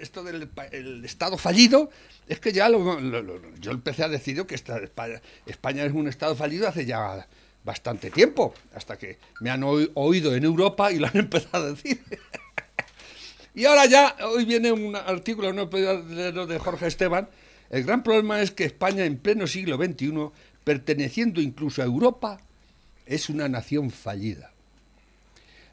esto 0.01 0.23
del 0.25 0.51
el 0.73 1.05
Estado 1.05 1.38
fallido, 1.38 1.88
es 2.29 2.40
que 2.40 2.53
ya 2.53 2.68
lo- 2.68 3.01
lo- 3.01 3.23
lo- 3.23 3.55
yo 3.57 3.71
empecé 3.71 4.03
a 4.03 4.09
decir 4.09 4.45
que 4.47 4.55
esta- 4.55 4.79
España, 4.79 5.23
España 5.47 5.85
es 5.85 5.92
un 5.92 6.09
Estado 6.09 6.35
fallido 6.37 6.68
hace 6.68 6.85
ya 6.85 7.27
bastante 7.64 8.11
tiempo, 8.11 8.55
hasta 8.75 8.98
que 8.98 9.18
me 9.40 9.51
han 9.51 9.62
oído 9.62 10.35
en 10.35 10.44
Europa 10.44 10.90
y 10.92 10.98
lo 10.98 11.07
han 11.07 11.16
empezado 11.18 11.66
a 11.66 11.70
decir. 11.72 12.03
y 13.55 13.64
ahora 13.64 13.87
ya, 13.87 14.16
hoy 14.27 14.44
viene 14.44 14.72
un 14.72 14.96
artículo, 14.96 15.70
podido 15.70 16.03
leerlo, 16.03 16.46
de 16.46 16.59
Jorge 16.59 16.87
Esteban. 16.87 17.29
El 17.70 17.85
gran 17.85 18.03
problema 18.03 18.42
es 18.42 18.51
que 18.51 18.64
España 18.64 19.05
en 19.05 19.18
pleno 19.18 19.46
siglo 19.46 19.77
XXI, 19.77 20.31
perteneciendo 20.64 21.40
incluso 21.40 21.83
a 21.83 21.87
Europa, 21.87 22.40
es 23.07 23.29
una 23.29 23.48
nación 23.48 23.90
fallida 23.90 24.53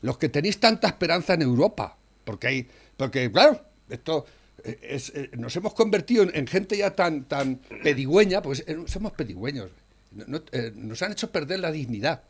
los 0.02 0.18
que 0.18 0.30
tenéis 0.30 0.60
tanta 0.60 0.88
esperanza 0.88 1.34
en 1.34 1.42
Europa, 1.42 1.98
porque 2.24 2.48
hay, 2.48 2.68
porque 2.96 3.32
claro, 3.32 3.62
esto 3.90 4.26
eh, 4.64 4.80
es, 4.82 5.12
eh, 5.16 5.32
nos 5.38 5.56
hemos 5.56 5.74
convertido 5.74 6.24
en, 6.24 6.32
en 6.36 6.48
gente 6.48 6.78
ya 6.78 6.96
tan, 6.96 7.26
tan 7.26 7.58
pedigüeña, 7.84 8.42
pues 8.42 8.64
eh, 8.68 8.78
somos 8.86 9.12
pedigüeños, 9.14 9.72
No- 10.12 10.42
eh, 10.52 10.72
nos 10.76 11.02
han 11.02 11.12
hecho 11.12 11.32
perder 11.32 11.60
la 11.60 11.72
dignidad. 11.72 12.24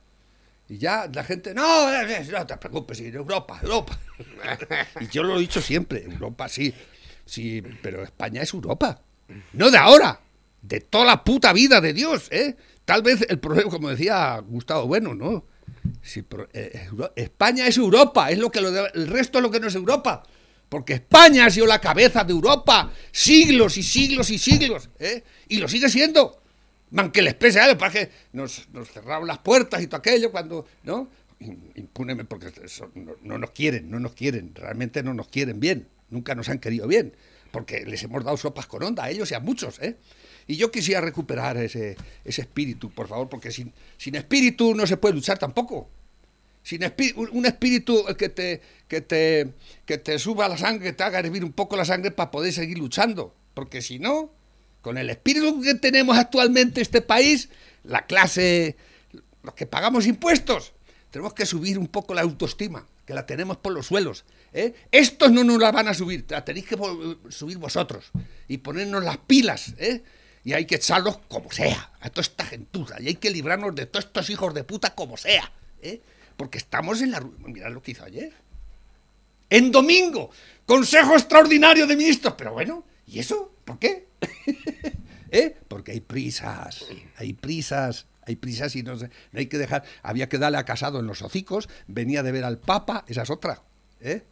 Y 0.68 0.78
ya 0.78 1.10
la 1.14 1.24
gente, 1.24 1.54
no, 1.54 1.92
eh, 1.92 2.06
eh, 2.22 2.28
no 2.32 2.46
te 2.46 2.58
preocupes, 2.58 3.00
Europa, 3.02 3.60
Europa. 3.64 4.00
y 5.02 5.08
yo 5.08 5.24
lo 5.24 5.36
he 5.38 5.40
dicho 5.40 5.62
siempre, 5.62 6.04
Europa 6.04 6.48
sí, 6.48 6.74
sí, 7.26 7.62
pero 7.82 8.04
España 8.04 8.42
es 8.44 8.54
Europa. 8.54 9.02
No 9.54 9.72
de 9.72 9.78
ahora, 9.78 10.20
de 10.62 10.82
toda 10.82 11.06
la 11.06 11.24
puta 11.24 11.54
vida 11.54 11.82
de 11.82 11.94
Dios, 11.94 12.28
¿eh? 12.32 12.56
Tal 12.86 13.02
vez 13.02 13.26
el 13.30 13.40
problema, 13.40 13.70
como 13.70 13.90
decía 13.90 14.40
Gustavo 14.46 14.88
Bueno, 14.88 15.14
¿no? 15.16 15.46
Sí, 16.02 16.22
pero, 16.24 16.48
eh, 16.54 16.88
España 17.16 17.66
es 17.68 17.78
Europa, 17.78 18.30
es 18.32 18.38
lo 18.40 18.52
que 18.52 18.62
lo 18.62 18.72
de- 18.72 18.92
el 18.94 19.08
resto 19.08 19.38
es 19.40 19.44
lo 19.44 19.52
que 19.52 19.60
no 19.60 19.68
es 19.68 19.76
Europa. 19.76 20.24
Porque 20.68 20.94
España 20.94 21.46
ha 21.48 21.50
sido 21.50 21.66
la 21.66 21.80
cabeza 21.82 22.24
de 22.24 22.32
Europa 22.34 22.92
siglos 23.12 23.78
y 23.78 23.84
siglos 23.84 24.30
y 24.30 24.38
siglos, 24.38 24.90
¿eh? 25.00 25.24
Y 25.48 25.58
lo 25.58 25.68
sigue 25.68 25.90
siendo. 25.90 26.39
Man 26.92 27.12
que 27.12 27.22
les 27.22 27.36
pese 27.36 27.60
a 27.60 27.66
ellos, 27.66 27.78
para 27.78 27.92
que 27.92 28.10
nos, 28.34 28.68
nos 28.70 28.90
cerraron 28.92 29.28
las 29.28 29.40
puertas 29.40 29.82
y 29.82 29.88
todo 29.88 29.98
aquello 29.98 30.32
cuando, 30.32 30.66
¿no? 30.84 31.10
Impúneme, 31.76 32.26
porque 32.26 32.52
no, 32.96 33.14
no 33.22 33.38
nos 33.38 33.52
quieren, 33.52 33.90
no 33.90 34.00
nos 34.00 34.14
quieren, 34.14 34.54
realmente 34.56 35.04
no 35.04 35.14
nos 35.14 35.28
quieren 35.28 35.60
bien, 35.60 35.88
nunca 36.10 36.36
nos 36.36 36.50
han 36.50 36.60
querido 36.60 36.88
bien, 36.88 37.14
porque 37.52 37.86
les 37.86 38.04
hemos 38.04 38.24
dado 38.24 38.38
sopas 38.38 38.66
con 38.66 38.84
onda 38.84 39.06
a 39.06 39.10
ellos 39.10 39.32
y 39.32 39.36
a 39.36 39.40
muchos, 39.40 39.80
¿eh? 39.80 39.98
Y 40.48 40.56
yo 40.56 40.72
quisiera 40.72 41.00
recuperar 41.00 41.58
ese, 41.58 41.96
ese 42.26 42.42
espíritu, 42.42 42.90
por 42.90 43.08
favor, 43.08 43.30
porque 43.30 43.52
sin, 43.52 43.72
sin 43.98 44.16
espíritu 44.16 44.74
no 44.74 44.88
se 44.88 44.98
puede 44.98 45.14
luchar 45.14 45.38
tampoco. 45.38 45.88
Sin 46.64 46.82
un 47.32 47.46
espíritu 47.46 48.04
que 48.18 48.30
te, 48.30 48.62
que, 48.88 49.02
te, 49.02 49.54
que 49.86 50.00
te 50.00 50.18
suba 50.18 50.50
la 50.50 50.58
sangre, 50.58 50.90
que 50.90 50.94
te 50.94 51.04
haga 51.04 51.20
hervir 51.20 51.46
un 51.46 51.54
poco 51.54 51.78
la 51.78 51.86
sangre 51.86 52.12
para 52.12 52.32
poder 52.32 52.52
seguir 52.52 52.80
luchando. 52.80 53.34
Porque 53.54 53.82
si 53.82 54.00
no, 54.00 54.32
con 54.82 54.98
el 54.98 55.10
espíritu 55.10 55.62
que 55.62 55.76
tenemos 55.76 56.18
actualmente 56.18 56.82
este 56.82 57.02
país, 57.02 57.50
la 57.84 58.06
clase, 58.06 58.78
los 59.44 59.54
que 59.54 59.66
pagamos 59.66 60.06
impuestos, 60.06 60.74
tenemos 61.12 61.34
que 61.34 61.46
subir 61.46 61.78
un 61.78 61.88
poco 61.88 62.14
la 62.14 62.22
autoestima, 62.22 62.86
que 63.06 63.14
la 63.14 63.26
tenemos 63.26 63.58
por 63.58 63.74
los 63.74 63.88
suelos. 63.88 64.26
¿eh? 64.54 64.74
Estos 64.92 65.32
no 65.32 65.44
nos 65.44 65.60
la 65.60 65.72
van 65.72 65.88
a 65.88 65.94
subir, 65.94 66.26
la 66.30 66.46
tenéis 66.46 66.68
que 66.68 66.78
subir 67.30 67.58
vosotros 67.58 68.12
y 68.48 68.60
ponernos 68.60 69.04
las 69.04 69.18
pilas. 69.18 69.74
¿eh? 69.78 70.04
Y 70.44 70.54
hay 70.54 70.66
que 70.66 70.76
echarlos 70.76 71.20
como 71.28 71.52
sea, 71.52 71.92
a 72.00 72.10
toda 72.10 72.22
esta 72.22 72.46
gentuza, 72.46 73.02
y 73.02 73.08
hay 73.08 73.16
que 73.16 73.30
librarnos 73.30 73.76
de 73.76 73.86
todos 73.86 74.06
estos 74.06 74.30
hijos 74.30 74.54
de 74.54 74.64
puta 74.64 74.96
como 74.96 75.18
sea. 75.18 75.52
¿eh? 75.82 76.02
Porque 76.38 76.58
estamos 76.58 77.02
en 77.02 77.12
la... 77.12 77.22
Mirad 77.22 77.72
lo 77.72 77.82
que 77.82 77.92
hizo 77.92 78.06
ayer. 78.06 78.34
En 79.50 79.72
domingo, 79.72 80.30
Consejo 80.66 81.16
Extraordinario 81.16 81.88
de 81.88 81.96
Ministros. 81.96 82.36
Pero 82.38 82.54
bueno, 82.54 82.86
¿y 83.08 83.20
eso? 83.20 83.52
¿Por 83.66 83.80
qué? 83.80 84.09
¿Eh? 85.32 85.56
Porque 85.68 85.92
hay 85.92 86.02
prisas, 86.02 86.86
hay 87.16 87.34
prisas, 87.34 88.08
hay 88.24 88.36
prisas 88.36 88.76
y 88.76 88.84
no, 88.84 88.96
no, 88.96 89.10
hay 89.34 89.48
que 89.48 89.58
dejar. 89.58 89.84
Había 90.02 90.30
que 90.30 90.38
darle 90.38 90.58
a 90.58 90.66
Casado 90.66 91.00
en 91.00 91.08
los 91.08 91.22
hocicos, 91.22 91.70
venía 91.88 92.24
de 92.24 92.32
ver 92.32 92.44
al 92.44 92.58
Papa, 92.58 93.06
esa 93.08 93.24
es 93.24 93.30
otra. 93.30 93.62
¿eh? 94.00 94.24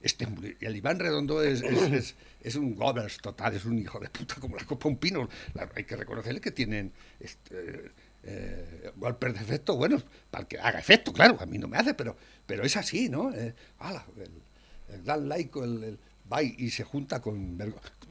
Este, 0.00 0.26
el 0.60 0.76
Iván 0.76 0.98
Redondo 0.98 1.42
es, 1.42 1.62
es, 1.62 2.16
es, 2.40 2.56
un 2.56 2.74
gobers 2.74 3.18
total, 3.18 3.54
es 3.54 3.64
un 3.64 3.78
hijo 3.78 3.98
de 4.00 4.10
puta 4.10 4.34
como 4.36 4.56
la 4.56 4.64
copa 4.64 4.88
un 4.88 4.96
pino. 4.96 5.28
hay 5.74 5.84
que 5.84 5.96
reconocerle 5.96 6.40
que 6.40 6.50
tienen 6.50 6.92
este, 7.20 7.92
eh, 8.24 8.92
golpes 8.96 9.34
de 9.34 9.40
efecto, 9.40 9.76
bueno, 9.76 10.02
para 10.30 10.46
que 10.46 10.58
haga 10.58 10.78
efecto, 10.78 11.12
claro, 11.12 11.38
a 11.40 11.46
mí 11.46 11.58
no 11.58 11.68
me 11.68 11.76
hace, 11.76 11.94
pero, 11.94 12.16
pero 12.46 12.64
es 12.64 12.76
así, 12.76 13.08
¿no? 13.08 13.32
Eh, 13.32 13.54
ala, 13.78 14.04
el, 14.16 14.94
el 14.94 15.04
Dan 15.04 15.28
Laico, 15.28 15.64
el, 15.64 15.84
el 15.84 15.98
va 16.32 16.42
y, 16.42 16.70
se 16.70 16.84
junta 16.84 17.20
con 17.20 17.56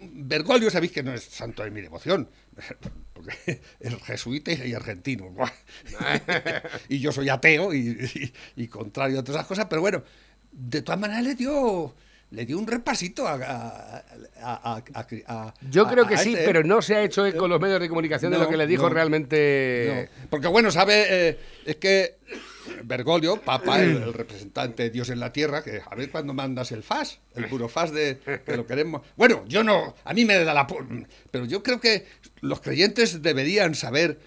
Bergoglio. 0.02 0.70
Sabéis 0.70 0.92
que 0.92 1.04
no 1.04 1.14
es 1.14 1.24
santo 1.24 1.64
de 1.64 1.72
mi 1.72 1.82
devoción, 1.82 2.30
porque 3.14 3.62
es 3.80 3.96
jesuita 4.04 4.52
y 4.52 4.74
argentino. 4.74 5.34
y 6.90 7.00
yo 7.00 7.12
soy 7.12 7.30
ateo 7.30 7.74
y, 7.74 8.32
y, 8.56 8.68
contrario 8.68 9.20
a 9.20 9.24
todas 9.24 9.40
esas 9.40 9.48
cosas, 9.48 9.66
pero 9.70 9.82
bueno, 9.82 10.04
de 10.52 10.82
todas 10.82 11.00
maneras 11.00 11.24
le 11.24 11.36
dio 11.36 11.94
le 12.32 12.46
dio 12.46 12.58
un 12.58 12.66
repasito 12.66 13.28
a... 13.28 13.34
a, 14.42 14.84
a 15.28 15.54
Yo 15.70 15.86
creo 15.88 16.08
que 16.08 16.18
sí, 16.18 16.34
este, 16.34 16.46
pero 16.46 16.64
no 16.64 16.82
se 16.82 16.96
ha 16.96 17.04
hecho 17.04 17.26
con 17.36 17.50
los 17.50 17.60
medios 17.60 17.82
de 17.82 17.90
comunicación 17.90 18.32
de 18.32 18.40
lo 18.40 18.48
que 18.48 18.56
le 18.56 18.66
dijo 18.68 18.88
realmente... 18.88 20.10
Porque 20.30 20.48
bueno, 20.48 20.72
sabe, 20.72 21.06
eh, 21.10 21.40
es 21.66 21.76
que 21.76 22.20
Bergoglio, 22.84 23.42
Papa, 23.42 23.82
el, 23.82 24.14
representante 24.14 24.84
de 24.84 24.90
Dios 24.90 25.10
en 25.10 25.20
la 25.20 25.32
tierra, 25.32 25.64
que 25.64 25.82
a 25.86 25.96
ver 25.96 26.12
cuándo 26.12 26.34
mandas 26.34 26.72
el 26.72 26.84
FAS, 26.84 27.20
el 27.36 27.48
puro 27.48 27.68
FAS 27.68 27.92
de 27.92 28.20
que 28.46 28.58
lo 28.58 28.66
queremos. 28.66 29.02
Bueno, 29.16 29.44
yo 29.48 29.64
no, 29.64 29.96
a 30.04 30.14
mí 30.14 30.26
me 30.26 30.44
da 30.44 30.54
la. 30.54 30.68
Pero 31.32 31.46
yo 31.46 31.64
creo 31.64 31.80
que 31.80 32.06
los 32.42 32.62
creyentes 32.62 33.22
deberían 33.22 33.76
saber 33.76 34.20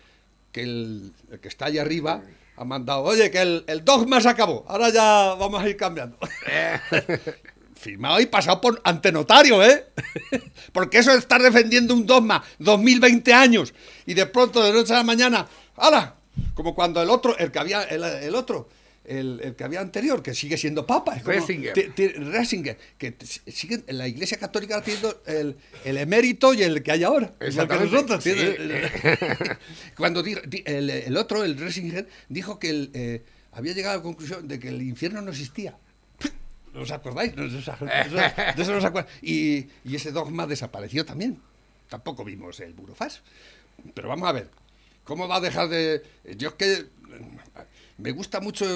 que 0.52 0.62
el, 0.62 1.12
que 1.42 1.48
está 1.48 1.66
allá 1.66 1.82
arriba 1.82 2.22
ha 2.56 2.64
mandado, 2.64 3.02
oye, 3.02 3.30
que 3.30 3.42
el, 3.42 3.64
el, 3.66 3.84
dogma 3.84 4.20
se 4.20 4.28
acabó, 4.28 4.64
ahora 4.68 4.90
ya 4.90 5.34
vamos 5.34 5.62
a 5.62 5.68
ir 5.68 5.76
cambiando. 5.76 6.18
Firmado 7.74 8.20
y 8.20 8.26
pasado 8.26 8.60
por 8.60 8.80
ante 8.84 9.10
notario, 9.10 9.62
¿eh? 9.62 9.86
Porque 10.72 10.98
eso 10.98 11.10
de 11.10 11.18
estar 11.18 11.42
defendiendo 11.42 11.92
un 11.92 12.06
dogma 12.06 12.42
2020 12.60 13.34
años 13.34 13.74
y 14.06 14.14
de 14.14 14.26
pronto 14.26 14.62
de 14.62 14.72
noche 14.72 14.94
a 14.94 14.98
la 14.98 15.02
mañana, 15.02 15.46
¡hala! 15.76 16.14
Como 16.54 16.74
cuando 16.74 17.02
el 17.02 17.10
otro, 17.10 17.36
el 17.38 17.50
que 17.50 17.58
había, 17.58 17.82
el, 17.82 18.34
otro, 18.34 18.68
el, 19.04 19.54
que 19.56 19.64
había 19.64 19.80
anterior, 19.80 20.22
que 20.22 20.34
sigue 20.34 20.56
siendo 20.56 20.86
papa. 20.86 21.16
Resinger. 21.16 21.74
Resinger, 21.96 22.78
que 22.98 23.14
sigue 23.46 23.82
la 23.88 24.08
iglesia 24.08 24.38
católica 24.38 24.80
teniendo 24.82 25.22
el, 25.26 25.56
el, 25.84 25.98
emérito 25.98 26.54
y 26.54 26.62
el 26.62 26.82
que 26.82 26.92
hay 26.92 27.04
ahora. 27.04 27.34
Nosotros, 27.40 28.24
Cuando 29.96 30.24
el, 30.24 31.16
otro, 31.16 31.44
el 31.44 31.56
Resinger, 31.58 32.08
dijo 32.28 32.58
que 32.58 32.90
eh, 32.94 33.22
había 33.52 33.72
llegado 33.72 33.94
a 33.94 33.96
la 33.98 34.02
conclusión 34.02 34.48
de 34.48 34.58
que 34.58 34.68
el 34.68 34.82
infierno 34.82 35.22
no 35.22 35.30
existía. 35.30 35.76
¿No 36.74 36.82
os 36.82 36.90
acordáis? 36.90 37.34
de 37.36 37.46
eso 37.46 38.80
no 38.80 38.88
os 38.88 39.04
y, 39.22 39.66
y 39.84 39.96
ese 39.96 40.12
dogma 40.12 40.46
desapareció 40.46 41.04
también. 41.04 41.38
Tampoco 41.88 42.24
vimos 42.24 42.60
el 42.60 42.72
burofás. 42.72 43.22
Pero 43.92 44.08
vamos 44.08 44.28
a 44.28 44.32
ver, 44.32 44.48
¿Cómo 45.04 45.28
va 45.28 45.36
a 45.36 45.40
dejar 45.40 45.68
de.? 45.68 46.02
Yo 46.36 46.48
es 46.48 46.54
que. 46.54 46.86
Me 47.96 48.10
gusta 48.10 48.40
mucho 48.40 48.66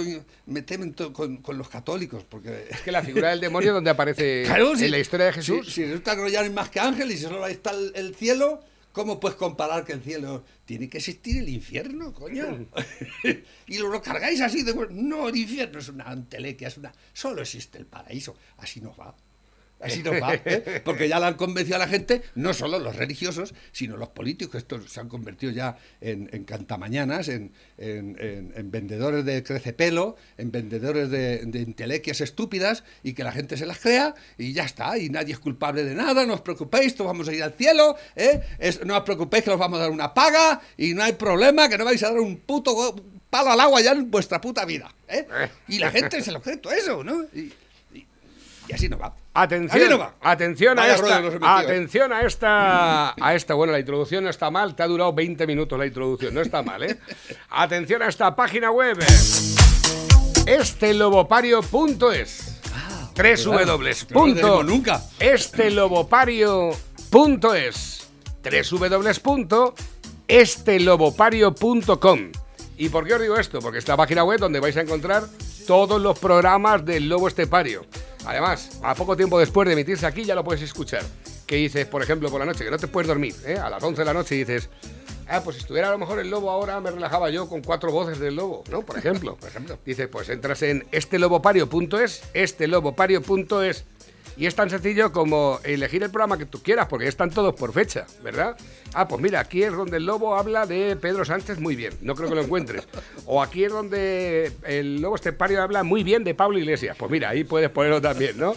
meterme 0.46 0.92
con, 1.12 1.38
con, 1.38 1.58
los 1.58 1.68
católicos, 1.68 2.24
porque... 2.28 2.68
Es 2.70 2.82
que 2.82 2.92
la 2.92 3.02
figura 3.02 3.30
del 3.30 3.40
demonio 3.40 3.74
donde 3.74 3.90
aparece 3.90 4.44
en 4.46 4.90
la 4.92 4.98
historia 4.98 5.26
de 5.26 5.32
Jesús... 5.32 5.66
Si, 5.66 5.72
si 5.72 5.84
resulta 5.86 6.14
que 6.14 6.22
no 6.30 6.38
hay 6.38 6.50
más 6.50 6.70
que 6.70 6.78
ángeles 6.78 7.18
y 7.18 7.22
solo 7.24 7.42
ahí 7.42 7.54
está 7.54 7.72
el, 7.72 8.14
cielo, 8.14 8.62
¿cómo 8.92 9.18
puedes 9.18 9.36
comparar 9.36 9.84
que 9.84 9.92
el 9.92 10.02
cielo... 10.02 10.44
Tiene 10.64 10.88
que 10.88 10.98
existir 10.98 11.38
el 11.38 11.48
infierno, 11.48 12.12
coño. 12.12 12.68
y 13.66 13.78
lo, 13.78 13.88
lo, 13.88 14.00
cargáis 14.00 14.40
así 14.40 14.62
de... 14.62 14.72
No, 14.90 15.28
el 15.28 15.36
infierno 15.36 15.80
es 15.80 15.88
una 15.88 16.04
antelequia, 16.04 16.68
es 16.68 16.76
una... 16.76 16.92
Solo 17.12 17.42
existe 17.42 17.76
el 17.76 17.86
paraíso. 17.86 18.36
Así 18.58 18.80
no 18.80 18.94
va. 18.94 19.16
Así 19.80 20.02
nos 20.02 20.14
va, 20.14 20.34
¿eh? 20.34 20.82
porque 20.84 21.08
ya 21.08 21.20
la 21.20 21.28
han 21.28 21.34
convencido 21.34 21.76
a 21.76 21.78
la 21.78 21.86
gente, 21.86 22.22
no 22.34 22.52
solo 22.52 22.78
los 22.78 22.96
religiosos, 22.96 23.54
sino 23.72 23.96
los 23.96 24.08
políticos, 24.08 24.56
estos 24.56 24.90
se 24.90 25.00
han 25.00 25.08
convertido 25.08 25.52
ya 25.52 25.76
en, 26.00 26.28
en 26.32 26.44
cantamañanas, 26.44 27.28
en, 27.28 27.52
en, 27.78 28.70
vendedores 28.70 29.24
de 29.24 29.42
crecepelo, 29.42 30.16
en 30.36 30.50
vendedores 30.50 31.10
de, 31.10 31.44
de 31.44 31.60
intelequias 31.60 32.20
estúpidas, 32.20 32.82
y 33.02 33.12
que 33.12 33.22
la 33.22 33.32
gente 33.32 33.56
se 33.56 33.66
las 33.66 33.78
crea, 33.78 34.14
y 34.36 34.52
ya 34.52 34.64
está, 34.64 34.98
y 34.98 35.10
nadie 35.10 35.34
es 35.34 35.38
culpable 35.38 35.84
de 35.84 35.94
nada, 35.94 36.26
no 36.26 36.34
os 36.34 36.40
preocupéis, 36.40 36.94
todos 36.94 37.08
vamos 37.08 37.28
a 37.28 37.32
ir 37.32 37.42
al 37.42 37.52
cielo, 37.52 37.96
¿eh? 38.16 38.40
no 38.84 38.96
os 38.96 39.04
preocupéis 39.04 39.44
que 39.44 39.50
os 39.50 39.58
vamos 39.58 39.78
a 39.78 39.82
dar 39.82 39.90
una 39.90 40.12
paga, 40.12 40.60
y 40.76 40.94
no 40.94 41.04
hay 41.04 41.12
problema, 41.12 41.68
que 41.68 41.78
no 41.78 41.84
vais 41.84 42.02
a 42.02 42.10
dar 42.10 42.18
un 42.18 42.38
puto 42.38 42.96
palo 43.30 43.50
al 43.50 43.60
agua 43.60 43.80
ya 43.80 43.92
en 43.92 44.10
vuestra 44.10 44.40
puta 44.40 44.64
vida. 44.64 44.92
¿eh? 45.08 45.26
eh. 45.30 45.48
Y 45.68 45.78
la 45.78 45.90
gente 45.90 46.22
se 46.22 46.32
lo 46.32 46.40
cree 46.40 46.56
todo 46.56 46.72
eso, 46.72 47.04
¿no? 47.04 47.24
Y, 47.34 47.52
y 47.94 48.72
así 48.72 48.88
no 48.88 48.98
va. 48.98 49.14
Atención, 49.40 50.02
atención 50.20 50.76
a 50.80 50.92
esta, 50.92 51.18
atención 51.58 52.12
a 52.12 52.22
esta, 52.22 53.14
a 53.24 53.34
esta, 53.36 53.54
bueno, 53.54 53.72
la 53.72 53.78
introducción 53.78 54.24
no 54.24 54.30
está 54.30 54.50
mal, 54.50 54.74
te 54.74 54.82
ha 54.82 54.88
durado 54.88 55.12
20 55.12 55.46
minutos 55.46 55.78
la 55.78 55.86
introducción, 55.86 56.34
no 56.34 56.40
está 56.40 56.64
mal, 56.64 56.82
¿eh? 56.82 56.98
atención 57.50 58.02
a 58.02 58.08
esta 58.08 58.34
página 58.34 58.72
web, 58.72 58.98
estelobopario.es, 60.44 62.60
tres 63.14 63.44
W. 63.44 63.94
Punto, 64.12 64.64
nunca. 64.64 65.00
Estelobopario.es, 65.20 68.10
tres 68.42 68.72
estelobopario.com. 70.26 72.32
¿Y 72.76 72.88
por 72.88 73.06
qué 73.06 73.14
os 73.14 73.20
digo 73.20 73.36
esto? 73.36 73.60
Porque 73.60 73.78
esta 73.78 73.96
página 73.96 74.24
web 74.24 74.40
donde 74.40 74.58
vais 74.58 74.76
a 74.76 74.80
encontrar 74.80 75.22
todos 75.64 76.02
los 76.02 76.18
programas 76.18 76.84
del 76.84 77.08
Lobo 77.08 77.28
Estepario. 77.28 77.86
Además, 78.28 78.78
a 78.82 78.94
poco 78.94 79.16
tiempo 79.16 79.38
después 79.38 79.66
de 79.66 79.72
emitirse 79.72 80.04
aquí 80.04 80.22
ya 80.22 80.34
lo 80.34 80.44
puedes 80.44 80.60
escuchar. 80.60 81.02
Que 81.46 81.56
dices, 81.56 81.86
por 81.86 82.02
ejemplo, 82.02 82.28
por 82.28 82.38
la 82.38 82.44
noche, 82.44 82.62
que 82.62 82.70
no 82.70 82.76
te 82.76 82.86
puedes 82.86 83.08
dormir, 83.08 83.34
¿eh? 83.46 83.56
a 83.56 83.70
las 83.70 83.82
11 83.82 84.02
de 84.02 84.04
la 84.04 84.12
noche 84.12 84.34
dices, 84.34 84.68
ah, 85.28 85.40
pues 85.42 85.56
si 85.56 85.62
estuviera 85.62 85.88
a 85.88 85.92
lo 85.92 85.96
mejor 85.96 86.18
el 86.18 86.28
lobo 86.28 86.50
ahora 86.50 86.78
me 86.78 86.90
relajaba 86.90 87.30
yo 87.30 87.48
con 87.48 87.62
cuatro 87.62 87.90
voces 87.90 88.18
del 88.18 88.36
lobo, 88.36 88.64
¿no? 88.70 88.82
Por 88.82 88.98
ejemplo. 88.98 89.36
por 89.40 89.48
ejemplo. 89.48 89.78
Dices, 89.82 90.08
pues 90.08 90.28
entras 90.28 90.60
en 90.60 90.86
estelobopario.es, 90.92 92.22
estelobopario.es 92.34 93.86
y 94.36 94.46
es 94.46 94.54
tan 94.54 94.70
sencillo 94.70 95.12
como 95.12 95.58
elegir 95.64 96.02
el 96.02 96.10
programa 96.10 96.38
que 96.38 96.46
tú 96.46 96.62
quieras, 96.62 96.86
porque 96.88 97.08
están 97.08 97.30
todos 97.30 97.54
por 97.54 97.72
fecha, 97.72 98.06
¿verdad? 98.22 98.56
Ah, 98.94 99.08
pues 99.08 99.20
mira, 99.20 99.40
aquí 99.40 99.62
es 99.62 99.72
donde 99.72 99.98
el 99.98 100.06
lobo 100.06 100.36
habla 100.36 100.66
de 100.66 100.96
Pedro 100.96 101.24
Sánchez 101.24 101.58
muy 101.58 101.76
bien, 101.76 101.92
no 102.00 102.14
creo 102.14 102.28
que 102.28 102.34
lo 102.34 102.42
encuentres. 102.42 102.86
O 103.26 103.42
aquí 103.42 103.64
es 103.64 103.72
donde 103.72 104.52
el 104.64 105.00
lobo 105.00 105.16
estepario 105.16 105.62
habla 105.62 105.82
muy 105.82 106.04
bien 106.04 106.24
de 106.24 106.34
Pablo 106.34 106.58
Iglesias. 106.58 106.96
Pues 106.98 107.10
mira, 107.10 107.30
ahí 107.30 107.44
puedes 107.44 107.70
ponerlo 107.70 108.00
también, 108.00 108.38
¿no? 108.38 108.54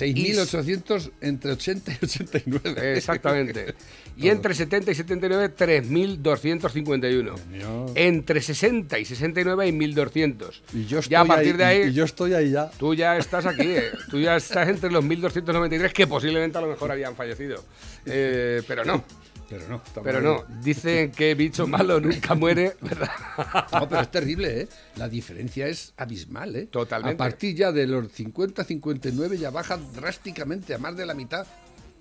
6.800 0.00 1.10
entre 1.20 1.52
80 1.52 1.92
y 1.92 1.98
89. 2.04 2.96
Exactamente. 2.96 3.74
Y 4.16 4.28
entre 4.28 4.54
70 4.54 4.90
y 4.90 4.94
79, 4.94 5.54
3.251. 5.56 7.46
mío. 7.46 7.86
Entre 7.94 8.42
60 8.42 8.98
y 8.98 9.04
69 9.06 9.64
hay 9.64 9.72
1.200. 9.72 10.60
Y 10.74 10.84
yo 10.84 10.98
estoy 10.98 11.12
ya 11.12 11.20
a 11.22 11.24
partir 11.24 11.52
ahí, 11.52 11.56
de 11.58 11.64
ahí, 11.64 11.82
y 11.88 11.92
yo 11.94 12.04
estoy 12.04 12.34
ahí 12.34 12.50
ya. 12.50 12.70
tú 12.72 12.92
ya 12.94 13.16
estás 13.16 13.46
aquí. 13.46 13.62
eh. 13.68 13.90
Tú 14.10 14.20
ya 14.20 14.36
estás 14.36 14.68
entre 14.68 14.90
los 14.90 15.02
1.293 15.04 15.92
que 15.92 16.06
posiblemente 16.06 16.58
a 16.58 16.60
lo 16.60 16.66
mejor 16.66 16.92
habían 16.92 17.16
fallecido. 17.16 17.64
Eh, 18.06 18.62
pero 18.66 18.82
no, 18.84 19.04
Pero 19.50 19.68
no. 19.68 19.82
pero 20.04 20.20
no. 20.20 20.44
Dicen 20.62 21.10
que 21.10 21.34
bicho 21.34 21.66
malo 21.66 22.00
nunca 22.00 22.34
muere, 22.36 22.76
¿verdad? 22.80 23.10
No, 23.72 23.88
pero 23.88 24.00
es 24.02 24.10
terrible, 24.10 24.60
¿eh? 24.62 24.68
La 24.96 25.08
diferencia 25.08 25.66
es 25.66 25.92
abismal, 25.96 26.54
¿eh? 26.54 26.66
Totalmente. 26.66 27.14
A 27.14 27.18
partir 27.18 27.56
ya 27.56 27.72
de 27.72 27.86
los 27.88 28.12
50, 28.12 28.62
59 28.62 29.36
ya 29.38 29.50
baja 29.50 29.76
drásticamente 29.76 30.72
a 30.74 30.78
más 30.78 30.96
de 30.96 31.04
la 31.04 31.14
mitad. 31.14 31.44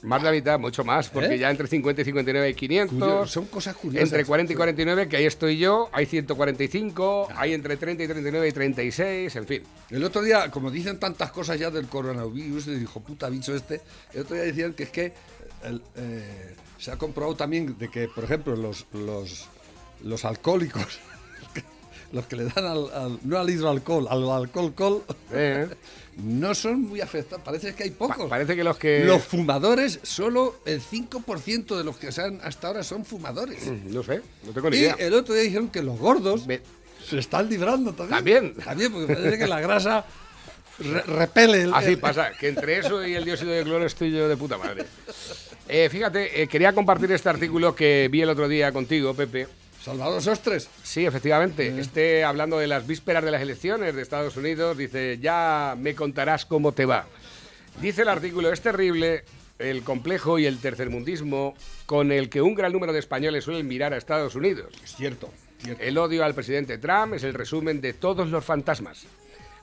Más 0.04 0.22
de 0.22 0.26
la 0.28 0.32
mitad, 0.32 0.58
mucho 0.60 0.86
más, 0.86 1.10
porque 1.10 1.34
¿Eh? 1.34 1.40
ya 1.40 1.50
entre 1.52 1.68
50 1.68 2.02
y 2.04 2.06
59 2.06 2.48
hay 2.48 2.54
500. 2.54 2.98
Curio- 2.98 3.28
son 3.28 3.48
cosas 3.48 3.76
curiosas. 3.76 4.08
Entre 4.10 4.24
40 4.24 4.54
y 4.54 4.56
49, 4.56 5.10
que 5.10 5.18
ahí 5.18 5.26
estoy 5.26 5.58
yo, 5.58 5.90
hay 5.92 6.06
145, 6.06 7.30
hay 7.36 7.54
entre 7.54 7.76
30 7.78 8.04
y 8.04 8.08
39 8.08 8.48
y 8.48 8.52
36, 8.52 9.36
en 9.36 9.46
fin. 9.48 9.64
El 9.90 10.04
otro 10.04 10.22
día, 10.22 10.50
como 10.52 10.72
dicen 10.72 11.00
tantas 11.00 11.32
cosas 11.32 11.60
ya 11.60 11.70
del 11.72 11.88
coronavirus, 11.88 12.68
el 12.68 12.82
hijo 12.82 13.02
puta 13.02 13.28
bicho 13.30 13.54
este, 13.56 13.82
el 14.14 14.22
otro 14.22 14.36
día 14.36 14.46
decían 14.46 14.74
que 14.74 14.84
es 14.84 14.90
que 14.90 15.14
el, 15.64 15.82
eh, 15.98 16.56
se 16.80 16.92
ha 16.92 16.98
comprobado 16.98 17.36
también 17.36 17.78
de 17.78 17.90
que, 17.90 18.08
por 18.08 18.24
ejemplo, 18.24 18.56
los, 18.56 18.86
los, 18.94 19.46
los 20.04 20.26
alcohólicos, 20.26 21.00
los 22.12 22.26
que 22.26 22.36
le 22.38 22.46
dan 22.46 22.66
al, 22.66 22.90
al- 22.94 23.20
no 23.24 23.38
al 23.38 23.50
hidroalcohol, 23.50 24.08
al 24.10 24.30
alcohol, 24.30 24.74
col, 24.74 25.04
Eh, 25.32 25.68
no 26.24 26.54
son 26.56 26.82
muy 26.82 27.02
afectados. 27.02 27.44
Parece 27.46 27.74
que 27.76 27.84
hay 27.84 27.92
pa- 27.92 28.08
pocos. 28.08 28.30
parece 28.30 28.56
que 28.56 28.64
los 28.64 28.78
que... 28.78 29.04
Los 29.06 29.24
fumadores, 29.24 30.00
solo 30.04 30.56
el 30.66 30.82
5% 30.82 31.78
de 31.78 31.84
los 31.84 31.98
que 31.98 32.12
se 32.12 32.22
han 32.24 32.40
hasta 32.44 32.68
ahora 32.68 32.84
son 32.84 33.06
fumadores. 33.06 33.66
Mm, 33.68 33.94
No 33.94 34.04
sé, 34.04 34.22
no 34.46 34.52
tengo 34.54 34.70
ni 34.70 34.78
Y 34.78 34.80
idea. 34.82 34.96
el 35.00 35.14
otro 35.14 35.34
día 35.34 35.44
dijeron 35.44 35.70
que 35.70 35.82
los 35.84 35.98
gordos 36.00 36.46
se 37.08 37.20
están 37.20 37.50
librando 37.50 37.94
también. 37.94 38.16
También. 38.18 38.54
También, 38.56 38.92
porque 38.92 39.14
parece 39.14 39.38
que 39.38 39.48
la 39.48 39.62
grasa 39.62 40.06
re- 40.80 41.02
repele 41.04 41.62
el, 41.64 41.74
Así 41.74 41.90
el- 41.92 42.00
pasa, 42.00 42.32
que 42.40 42.48
entre 42.50 42.78
eso 42.80 43.06
y 43.06 43.16
el 43.16 43.26
dióxido 43.26 43.52
de 43.52 43.64
cloro 43.64 43.86
estoy 43.86 44.12
yo 44.12 44.28
de 44.28 44.38
puta 44.38 44.58
madre. 44.58 44.86
Eh, 45.68 45.88
fíjate, 45.90 46.42
eh, 46.42 46.48
quería 46.48 46.74
compartir 46.74 47.12
este 47.12 47.30
artículo 47.30 47.76
que 47.76 48.08
vi 48.12 48.22
el 48.22 48.30
otro 48.30 48.48
día 48.48 48.72
contigo, 48.72 49.14
Pepe. 49.14 49.48
Salvador 49.84 50.22
Sostres. 50.22 50.70
Sí, 50.84 51.06
efectivamente. 51.06 51.80
Esté 51.80 52.24
hablando 52.24 52.58
de 52.60 52.68
las 52.68 52.86
vísperas 52.86 53.24
de 53.24 53.32
las 53.32 53.42
elecciones 53.42 53.96
de 53.96 54.02
Estados 54.02 54.36
Unidos. 54.36 54.78
Dice, 54.78 55.18
ya 55.22 55.76
me 55.80 55.96
contarás 55.96 56.46
cómo 56.46 56.74
te 56.74 56.86
va. 56.86 57.06
Dice 57.82 58.02
el 58.02 58.10
artículo, 58.10 58.52
es 58.52 58.60
terrible 58.62 59.24
el 59.58 59.84
complejo 59.84 60.38
y 60.40 60.46
el 60.48 60.58
tercermundismo 60.60 61.56
con 61.86 62.12
el 62.12 62.30
que 62.30 62.42
un 62.42 62.56
gran 62.56 62.74
número 62.74 62.92
de 62.92 63.00
españoles 63.00 63.44
suelen 63.46 63.68
mirar 63.68 63.94
a 63.94 63.98
Estados 63.98 64.36
Unidos. 64.36 64.74
Es 64.84 64.96
cierto. 64.96 65.32
cierto. 65.64 65.82
El 65.82 65.98
odio 65.98 66.26
al 66.26 66.34
presidente 66.34 66.78
Trump 66.78 67.14
es 67.14 67.24
el 67.24 67.34
resumen 67.34 67.80
de 67.80 67.94
todos 67.94 68.30
los 68.30 68.44
fantasmas. 68.44 69.06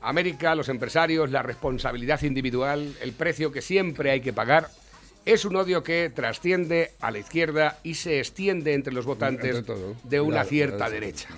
América, 0.08 0.54
los 0.54 0.68
empresarios, 0.68 1.30
la 1.30 1.42
responsabilidad 1.42 2.22
individual, 2.22 2.94
el 3.00 3.12
precio 3.12 3.50
que 3.50 3.60
siempre 3.60 4.10
hay 4.10 4.20
que 4.20 4.32
pagar, 4.32 4.68
es 5.24 5.44
un 5.44 5.56
odio 5.56 5.82
que 5.82 6.10
trasciende 6.14 6.92
a 7.00 7.10
la 7.10 7.18
izquierda 7.18 7.78
y 7.82 7.94
se 7.94 8.20
extiende 8.20 8.74
entre 8.74 8.92
los 8.92 9.04
votantes 9.04 9.56
Entre 9.56 9.74
de 10.04 10.20
una 10.20 10.36
Claro, 10.36 10.48
cierta 10.48 10.76
claro, 10.76 10.92
derecha. 10.92 11.28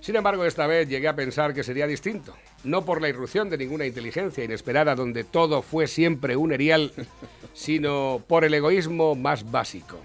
Sin 0.00 0.14
embargo, 0.14 0.44
esta 0.44 0.68
vez 0.68 0.88
llegué 0.88 1.08
a 1.08 1.16
pensar 1.16 1.52
que 1.52 1.64
sería 1.64 1.88
distinto. 1.88 2.36
No 2.62 2.84
por 2.84 3.02
la 3.02 3.08
irrupción 3.08 3.50
de 3.50 3.58
ninguna 3.58 3.86
inteligencia 3.86 4.44
inesperada 4.44 4.94
donde 4.94 5.24
todo 5.24 5.62
fue 5.62 5.88
siempre 5.88 6.36
un 6.36 6.52
erial, 6.52 6.92
sino 7.54 8.22
por 8.28 8.44
el 8.44 8.54
egoísmo 8.54 9.16
más 9.16 9.50
básico. 9.50 9.98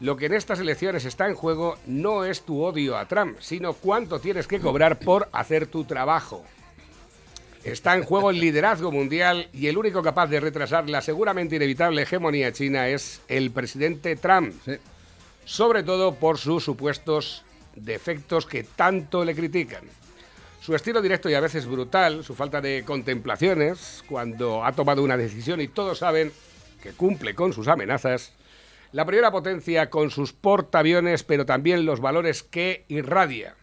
Lo 0.00 0.16
que 0.18 0.26
en 0.26 0.34
estas 0.34 0.60
elecciones 0.60 1.06
está 1.06 1.26
en 1.26 1.34
juego 1.34 1.78
no 1.86 2.26
es 2.26 2.42
tu 2.42 2.62
odio 2.62 2.98
a 2.98 3.08
Trump, 3.08 3.38
sino 3.40 3.72
cuánto 3.72 4.18
tienes 4.18 4.46
que 4.46 4.60
cobrar 4.60 4.98
por 4.98 5.30
hacer 5.32 5.66
tu 5.66 5.84
trabajo. 5.84 6.44
Está 7.64 7.94
en 7.94 8.04
juego 8.04 8.30
el 8.30 8.40
liderazgo 8.40 8.92
mundial 8.92 9.48
y 9.52 9.68
el 9.68 9.78
único 9.78 10.02
capaz 10.02 10.26
de 10.26 10.38
retrasar 10.38 10.88
la 10.90 11.00
seguramente 11.00 11.56
inevitable 11.56 12.02
hegemonía 12.02 12.52
china 12.52 12.88
es 12.88 13.22
el 13.28 13.50
presidente 13.50 14.16
Trump, 14.16 14.54
Sí. 14.66 14.72
sobre 15.46 15.82
todo 15.82 16.14
por 16.14 16.36
sus 16.38 16.62
supuestos 16.62 17.42
defectos 17.74 18.44
que 18.44 18.64
tanto 18.64 19.24
le 19.24 19.34
critican. 19.34 19.84
Su 20.60 20.74
estilo 20.74 21.00
directo 21.02 21.28
y 21.30 21.34
a 21.34 21.40
veces 21.40 21.66
brutal, 21.66 22.22
su 22.22 22.34
falta 22.34 22.60
de 22.60 22.84
contemplaciones 22.86 24.04
cuando 24.08 24.64
ha 24.64 24.72
tomado 24.72 25.02
una 25.02 25.16
decisión 25.16 25.60
y 25.60 25.68
todos 25.68 25.98
saben 25.98 26.32
que 26.82 26.92
cumple 26.92 27.34
con 27.34 27.52
sus 27.54 27.68
amenazas, 27.68 28.32
la 28.92 29.04
primera 29.06 29.30
potencia 29.30 29.90
con 29.90 30.10
sus 30.10 30.32
portaaviones, 30.32 31.24
pero 31.24 31.44
también 31.46 31.84
los 31.84 32.00
valores 32.00 32.42
que 32.42 32.84
irradia. 32.88 33.56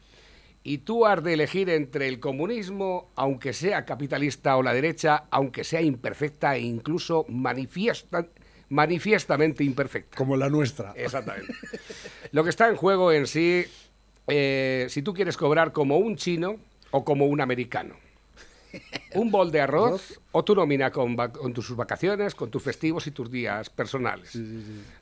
Y 0.63 0.80
tú 0.80 1.06
has 1.08 1.24
de 1.24 1.34
elegir 1.34 1.69
entre 1.69 2.08
el 2.08 2.19
comunismo, 2.19 3.12
aunque 3.15 3.52
sea 3.54 3.84
capitalista, 3.86 4.56
o 4.58 4.63
la 4.63 4.74
derecha, 4.74 5.24
aunque 5.32 5.63
sea 5.63 5.82
imperfecta 5.82 6.56
e 6.56 6.60
incluso 6.62 7.26
manifiesta- 7.28 8.28
manifiestamente 8.69 9.63
imperfecta. 9.63 10.17
Como 10.17 10.38
la 10.38 10.50
nuestra. 10.50 10.93
Exactamente. 10.95 11.54
Lo 12.32 12.43
que 12.43 12.52
está 12.52 12.69
en 12.69 12.76
juego 12.76 13.12
en 13.12 13.26
sí, 13.28 13.65
eh, 14.28 14.86
si 14.89 15.02
tú 15.02 15.13
quieres 15.13 15.36
cobrar 15.36 15.71
como 15.71 15.97
un 15.97 16.15
chino 16.15 16.58
o 16.91 17.04
como 17.04 17.26
un 17.26 17.41
americano. 17.41 17.95
Un 19.15 19.32
bol 19.32 19.52
de 19.52 19.60
arroz 19.60 20.21
o 20.32 20.45
tu 20.45 20.56
nómina 20.56 20.91
con, 20.91 21.17
con 21.17 21.54
tus 21.54 21.76
vacaciones, 21.76 22.36
con 22.36 22.50
tus 22.50 22.63
festivos 22.63 23.06
y 23.08 23.12
tus 23.12 23.30
días 23.30 23.69
personales. 23.69 24.38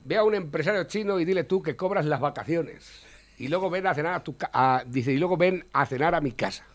Ve 0.04 0.18
a 0.18 0.24
un 0.24 0.34
empresario 0.34 0.86
chino 0.86 1.20
y 1.20 1.26
dile 1.26 1.44
tú 1.44 1.62
que 1.62 1.76
cobras 1.76 2.06
las 2.06 2.20
vacaciones. 2.20 3.04
Y 3.40 3.48
luego 3.48 3.70
ven 3.70 3.88
a 3.88 3.94
cenar 3.96 4.14
a 4.14 4.24
tu 4.24 4.36
a- 4.54 4.84
dice, 4.86 5.12
y 5.14 5.18
luego 5.18 5.38
ven 5.38 5.66
a 5.74 5.86
cenar 5.86 6.14
a 6.14 6.22
mi 6.22 6.34
casa. 6.34 6.66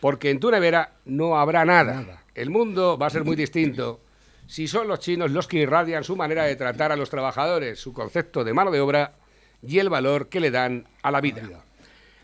Porque 0.00 0.30
en 0.30 0.40
tu 0.40 0.50
nevera 0.50 0.92
no 1.06 1.38
habrá 1.38 1.64
nada. 1.64 2.22
El 2.34 2.50
mundo 2.50 2.98
va 2.98 3.06
a 3.06 3.10
ser 3.10 3.24
muy 3.24 3.36
distinto 3.36 4.00
si 4.46 4.66
son 4.68 4.88
los 4.88 5.00
chinos 5.00 5.30
los 5.30 5.46
que 5.46 5.58
irradian 5.58 6.04
su 6.04 6.16
manera 6.16 6.44
de 6.44 6.56
tratar 6.56 6.90
a 6.92 6.96
los 6.96 7.10
trabajadores, 7.10 7.78
su 7.78 7.92
concepto 7.92 8.44
de 8.44 8.54
mano 8.54 8.70
de 8.70 8.80
obra 8.80 9.14
y 9.62 9.78
el 9.78 9.88
valor 9.88 10.28
que 10.28 10.40
le 10.40 10.50
dan 10.50 10.86
a 11.02 11.10
la 11.10 11.20
vida. 11.20 11.42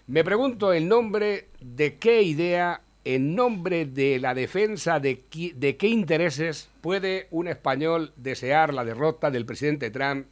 Me 0.07 0.25
pregunto 0.25 0.73
en 0.73 0.89
nombre 0.89 1.49
de 1.61 1.97
qué 1.97 2.23
idea, 2.23 2.81
en 3.05 3.35
nombre 3.35 3.85
de 3.87 4.19
la 4.19 4.35
defensa 4.35 5.01
de, 5.01 5.25
qui- 5.29 5.53
de 5.55 5.77
qué 5.77 5.89
intereses 5.89 6.71
puede 6.81 7.27
un 7.31 7.49
español 7.49 8.13
desear 8.17 8.73
la 8.73 8.85
derrota 8.85 9.31
del 9.31 9.45
presidente 9.47 9.91
Trump 9.91 10.27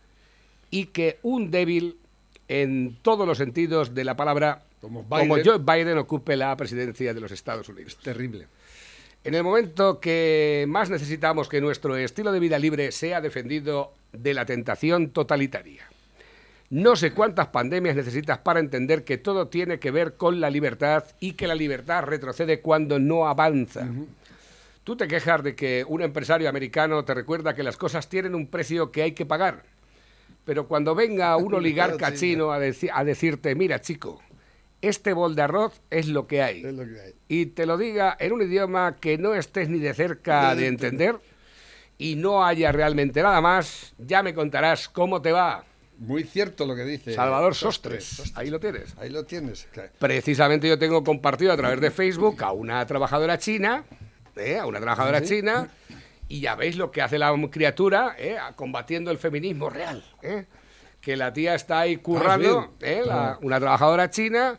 y 0.71 0.87
que 0.87 1.19
un 1.23 1.51
débil 1.51 1.97
en 2.61 2.99
todos 3.01 3.27
los 3.27 3.39
sentidos 3.39 3.95
de 3.95 4.05
la 4.05 4.15
palabra 4.15 4.63
Como 4.83 5.09
como 5.09 5.37
Biden. 5.37 5.43
Joe 5.43 5.59
Biden 5.59 5.97
ocupe 5.97 6.37
la 6.37 6.55
presidencia 6.55 7.15
de 7.15 7.21
los 7.21 7.33
Estados 7.33 7.67
Unidos. 7.71 7.97
Terrible. 7.97 8.47
En 9.25 9.35
el 9.35 9.43
momento 9.43 10.01
que 10.01 10.67
más 10.69 10.91
necesitamos 10.91 11.49
que 11.49 11.63
nuestro 11.63 11.97
estilo 11.97 12.31
de 12.31 12.41
vida 12.41 12.59
libre 12.59 12.93
sea 12.93 13.23
defendido 13.23 13.95
de 14.13 14.35
la 14.35 14.45
tentación 14.45 15.11
totalitaria. 15.11 15.85
No 16.69 16.95
sé 16.95 17.13
cuántas 17.13 17.49
pandemias 17.49 17.97
necesitas 17.97 18.39
para 18.39 18.61
entender 18.61 19.05
que 19.05 19.17
todo 19.17 19.49
tiene 19.49 19.79
que 19.79 19.91
ver 19.91 20.17
con 20.17 20.41
la 20.41 20.51
libertad 20.51 21.05
y 21.21 21.33
que 21.33 21.47
la 21.47 21.55
libertad 21.55 22.03
retrocede 22.05 22.61
cuando 22.61 22.99
no 22.99 23.29
avanza. 23.29 23.89
Tú 24.85 24.97
te 24.97 25.09
quejas 25.09 25.43
de 25.43 25.55
que 25.55 25.87
un 25.89 26.03
empresario 26.03 26.51
americano 26.51 27.03
te 27.05 27.15
recuerda 27.15 27.55
que 27.55 27.63
las 27.63 27.79
cosas 27.79 28.11
tienen 28.11 28.35
un 28.35 28.47
precio 28.47 28.91
que 28.91 29.03
hay 29.03 29.13
que 29.13 29.25
pagar. 29.25 29.63
Pero 30.45 30.67
cuando 30.67 30.95
venga 30.95 31.37
un 31.37 31.55
oligarca 31.55 32.15
chino 32.15 32.53
a, 32.53 32.59
deci- 32.59 32.91
a 32.93 33.05
decirte, 33.05 33.55
mira 33.55 33.81
chico, 33.81 34.21
este 34.81 35.13
bol 35.13 35.35
de 35.37 35.43
arroz 35.43 35.81
es 35.91 36.09
lo 36.09 36.27
que 36.27 36.43
hay 36.43 36.65
Es 36.65 36.75
lo 36.75 36.85
que 36.85 37.01
hay. 37.01 37.15
y 37.29 37.47
te 37.47 37.67
lo 37.67 37.77
diga 37.79 38.17
en 38.19 38.33
un 38.33 38.43
idioma 38.43 38.97
que 39.01 39.17
no 39.19 39.35
estés 39.35 39.69
ni 39.69 39.79
de 39.79 39.95
cerca 39.95 40.55
de 40.57 40.67
entender 40.67 41.17
y 41.99 42.17
no 42.17 42.45
haya 42.45 42.73
realmente 42.73 43.23
nada 43.23 43.41
más, 43.41 43.95
ya 43.99 44.25
me 44.25 44.35
contarás 44.35 44.89
cómo 44.89 45.23
te 45.23 45.31
va. 45.31 45.65
Muy 45.99 46.25
cierto 46.25 46.67
lo 46.67 46.75
que 46.75 46.83
dice. 46.85 47.15
Salvador 47.15 47.55
Sostres, 47.55 48.33
ahí 48.35 48.51
lo 48.51 48.59
tienes. 48.59 48.97
Ahí 48.99 49.11
lo 49.11 49.25
tienes. 49.25 49.69
Precisamente 50.01 50.67
yo 50.67 50.77
tengo 50.77 51.05
compartido 51.05 51.53
a 51.53 51.57
través 51.57 51.81
de 51.81 51.93
Facebook 51.93 52.43
a 52.43 52.51
una 52.51 52.85
trabajadora 52.87 53.39
china, 53.39 53.85
¿eh? 54.35 54.59
a 54.59 54.67
una 54.67 54.81
trabajadora 54.81 55.23
china, 55.23 55.69
y 56.33 56.41
ya 56.41 56.55
veis 56.55 56.77
lo 56.77 56.91
que 56.91 57.03
hace 57.03 57.19
la 57.19 57.31
criatura 57.51 58.17
¿eh? 58.19 58.39
combatiendo 58.57 59.11
el 59.11 59.19
feminismo 59.19 59.69
real. 59.69 60.03
¿eh? 60.23 60.47
que 61.01 61.17
la 61.17 61.33
tía 61.33 61.55
está 61.57 61.81
ahí 61.81 61.97
currando, 61.97 62.61
Ah, 62.61 62.69
sí. 62.81 62.87
¿eh? 62.87 63.03
La- 63.05 63.31
Ah. 63.33 63.39
una 63.43 63.59
trabajadora 63.59 64.09
china, 64.09 64.59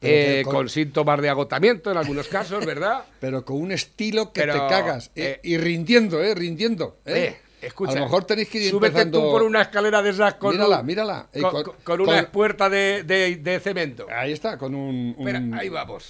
eh, 0.00 0.42
con... 0.44 0.54
con- 0.54 0.68
síntomas 0.68 1.20
de 1.20 1.28
agotamiento 1.28 1.90
en 1.90 1.96
algunos 1.98 2.28
casos, 2.28 2.64
¿verdad? 2.64 3.04
Pero 3.20 3.44
con 3.44 3.60
un 3.60 3.72
estilo 3.72 4.32
que 4.32 4.42
Pero, 4.42 4.52
te 4.54 4.58
cagas. 4.68 5.10
eh, 5.16 5.40
y 5.42 5.56
rindiendo, 5.58 6.22
¿eh? 6.22 6.34
Rindiendo. 6.34 6.98
¿eh? 7.04 7.36
Escucha, 7.60 7.92
A 7.92 7.96
lo 7.96 8.00
mejor 8.02 8.24
tenéis 8.24 8.48
que 8.48 8.58
ir 8.58 8.70
súbete 8.70 8.86
empezando... 9.02 9.20
tú 9.22 9.30
por 9.32 9.42
una 9.42 9.62
escalera 9.62 10.00
de 10.02 10.10
esas 10.10 10.34
con, 10.34 10.52
Mírala, 10.52 10.80
un- 10.80 10.86
mírala. 10.86 11.26
Con, 11.32 11.50
con- 11.64 11.74
con- 11.84 12.00
una 12.00 12.20
espuerta 12.20 12.70
de, 12.70 13.02
de- 13.02 13.36
de 13.36 13.60
cemento. 13.60 14.06
Ahí 14.10 14.32
está, 14.32 14.56
con 14.56 14.74
un... 14.74 15.14
Espera, 15.18 15.38
un- 15.40 15.54
ahí 15.54 15.68
vamos. 15.68 16.08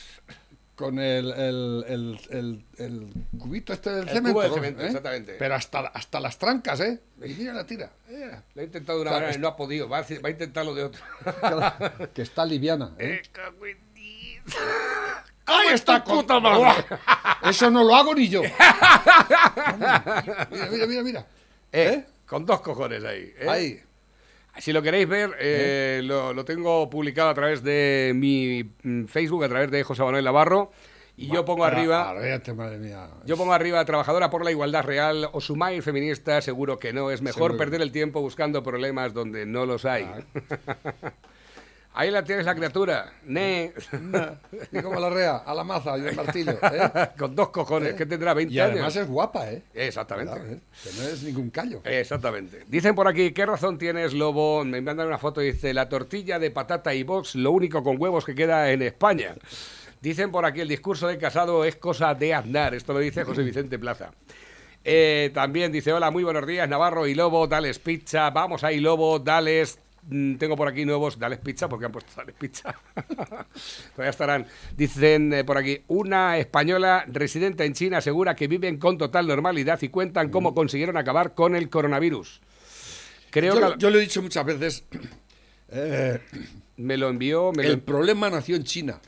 Con 0.74 0.98
el, 0.98 1.30
el, 1.32 1.84
el, 1.86 2.20
el- 2.30 2.64
el 2.78 3.12
cubito 3.38 3.72
este 3.74 3.90
del 3.90 4.08
El 4.08 4.14
cemento. 4.14 4.30
cubo 4.32 4.42
de 4.42 4.50
cemento, 4.54 4.82
¿Eh? 4.82 4.86
exactamente. 4.86 5.36
Pero 5.38 5.54
hasta, 5.54 5.80
hasta 5.80 6.18
las 6.18 6.38
trancas, 6.38 6.80
¿eh? 6.80 6.98
Y 7.22 7.34
mira 7.34 7.52
la 7.52 7.66
tira. 7.66 7.90
Lo 8.54 8.62
he 8.62 8.64
intentado 8.64 8.98
de 8.98 9.02
una 9.02 9.10
manera 9.12 9.34
y 9.34 9.38
no 9.38 9.48
ha 9.48 9.56
podido. 9.56 9.88
Va 9.88 9.98
a, 9.98 10.02
va 10.02 10.28
a 10.28 10.30
intentarlo 10.30 10.74
de 10.74 10.84
otra. 10.84 12.08
que 12.14 12.22
está 12.22 12.44
liviana. 12.46 12.94
¿eh? 12.98 13.20
¡Ahí 15.46 15.68
está, 15.74 16.02
puta 16.02 16.40
madre! 16.40 16.84
Eso 17.44 17.70
no 17.70 17.84
lo 17.84 17.94
hago 17.94 18.14
ni 18.14 18.28
yo. 18.28 18.42
Mira, 20.50 20.68
mira, 20.70 20.86
mira, 20.86 21.02
mira. 21.02 21.26
Eh, 21.72 22.04
Con 22.26 22.44
dos 22.46 22.60
cojones 22.60 23.04
ahí. 23.04 23.34
¿eh? 23.38 23.46
Ahí. 23.48 23.82
Si 24.58 24.72
lo 24.72 24.82
queréis 24.82 25.08
ver, 25.08 25.30
eh, 25.40 26.00
lo, 26.04 26.32
lo 26.34 26.44
tengo 26.44 26.88
publicado 26.90 27.30
a 27.30 27.34
través 27.34 27.62
de 27.62 28.12
mi 28.14 28.72
mm, 28.82 29.06
Facebook, 29.06 29.44
a 29.44 29.48
través 29.48 29.70
de 29.70 29.82
José 29.82 30.02
Manuel 30.02 30.24
Navarro. 30.24 30.70
Y 31.16 31.28
yo 31.32 31.44
pongo 31.44 31.64
arriba. 31.64 32.10
Arréate, 32.10 32.54
madre 32.54 32.78
mía. 32.78 33.08
Yo 33.26 33.36
pongo 33.36 33.52
arriba 33.52 33.84
trabajadora 33.84 34.30
por 34.30 34.44
la 34.44 34.50
igualdad 34.50 34.82
real, 34.82 35.28
Osumail 35.32 35.82
feminista, 35.82 36.40
seguro 36.40 36.78
que 36.78 36.92
no. 36.92 37.10
Es 37.10 37.20
mejor 37.20 37.50
Seguro. 37.52 37.58
perder 37.58 37.82
el 37.82 37.92
tiempo 37.92 38.20
buscando 38.20 38.62
problemas 38.62 39.12
donde 39.12 39.44
no 39.44 39.66
los 39.66 39.84
hay. 39.84 40.06
Ahí 41.94 42.10
la 42.10 42.24
tienes 42.24 42.46
la 42.46 42.54
criatura. 42.54 43.12
Ne. 43.24 43.72
Y 44.72 44.80
como 44.80 44.98
la 44.98 45.10
rea, 45.10 45.36
a 45.38 45.54
la 45.54 45.62
maza 45.62 45.98
y 45.98 46.06
el 46.06 46.16
martillo. 46.16 46.52
¿eh? 46.52 47.10
Con 47.18 47.34
dos 47.34 47.50
cojones, 47.50 47.94
que 47.94 48.06
tendrá 48.06 48.32
20 48.32 48.54
Y 48.54 48.58
además 48.60 48.96
años. 48.96 48.96
es 48.96 49.08
guapa, 49.08 49.50
¿eh? 49.50 49.62
Exactamente. 49.74 50.32
¿eh? 50.34 50.60
Que 50.82 50.90
no 50.98 51.08
es 51.08 51.22
ningún 51.22 51.50
callo. 51.50 51.82
Exactamente. 51.84 52.64
Dicen 52.68 52.94
por 52.94 53.08
aquí, 53.08 53.32
¿qué 53.32 53.44
razón 53.44 53.76
tienes, 53.76 54.14
Lobo? 54.14 54.64
Me 54.64 54.80
mandan 54.80 55.06
una 55.08 55.18
foto 55.18 55.42
y 55.42 55.52
dice, 55.52 55.74
la 55.74 55.88
tortilla 55.88 56.38
de 56.38 56.50
patata 56.50 56.94
y 56.94 57.02
box, 57.02 57.34
lo 57.34 57.50
único 57.50 57.82
con 57.84 58.00
huevos 58.00 58.24
que 58.24 58.34
queda 58.34 58.70
en 58.70 58.80
España. 58.82 59.34
Dicen 60.00 60.32
por 60.32 60.46
aquí, 60.46 60.60
el 60.60 60.68
discurso 60.68 61.06
de 61.08 61.18
Casado 61.18 61.64
es 61.64 61.76
cosa 61.76 62.14
de 62.14 62.32
andar. 62.32 62.74
Esto 62.74 62.92
lo 62.94 63.00
dice 63.00 63.24
José 63.24 63.42
Vicente 63.42 63.78
Plaza. 63.78 64.12
Eh, 64.84 65.30
también 65.34 65.70
dice, 65.70 65.92
hola, 65.92 66.10
muy 66.10 66.24
buenos 66.24 66.46
días, 66.46 66.68
Navarro 66.68 67.06
y 67.06 67.14
Lobo, 67.14 67.46
dales 67.46 67.78
pizza. 67.78 68.30
Vamos 68.30 68.64
ahí, 68.64 68.80
Lobo, 68.80 69.18
dales... 69.18 69.78
mm, 70.08 70.36
Tengo 70.36 70.56
por 70.56 70.68
aquí 70.68 70.84
nuevos, 70.84 71.18
dales 71.18 71.38
pizza, 71.38 71.68
porque 71.68 71.86
han 71.86 71.92
puesto 71.92 72.12
dales 72.16 72.34
pizza. 72.38 72.74
Todavía 73.94 74.10
estarán. 74.10 74.46
Dicen 74.76 75.32
eh, 75.32 75.44
por 75.44 75.58
aquí, 75.58 75.82
una 75.88 76.38
española 76.38 77.04
residente 77.08 77.64
en 77.64 77.74
China 77.74 77.98
asegura 77.98 78.34
que 78.34 78.48
viven 78.48 78.78
con 78.78 78.98
total 78.98 79.26
normalidad 79.26 79.80
y 79.82 79.88
cuentan 79.88 80.30
cómo 80.30 80.54
consiguieron 80.54 80.96
acabar 80.96 81.34
con 81.34 81.56
el 81.56 81.68
coronavirus. 81.68 82.40
Creo 83.30 83.58
Yo, 83.58 83.72
que 83.72 83.78
yo 83.78 83.90
lo 83.90 83.98
he 83.98 84.02
dicho 84.02 84.22
muchas 84.22 84.44
veces. 84.44 84.84
eh, 85.68 86.20
me 86.76 86.96
lo 86.96 87.08
envió, 87.08 87.52
me 87.52 87.62
lo 87.62 87.70
el 87.70 87.80
problema 87.80 88.28
nació 88.30 88.56
en 88.56 88.64
China. 88.64 89.00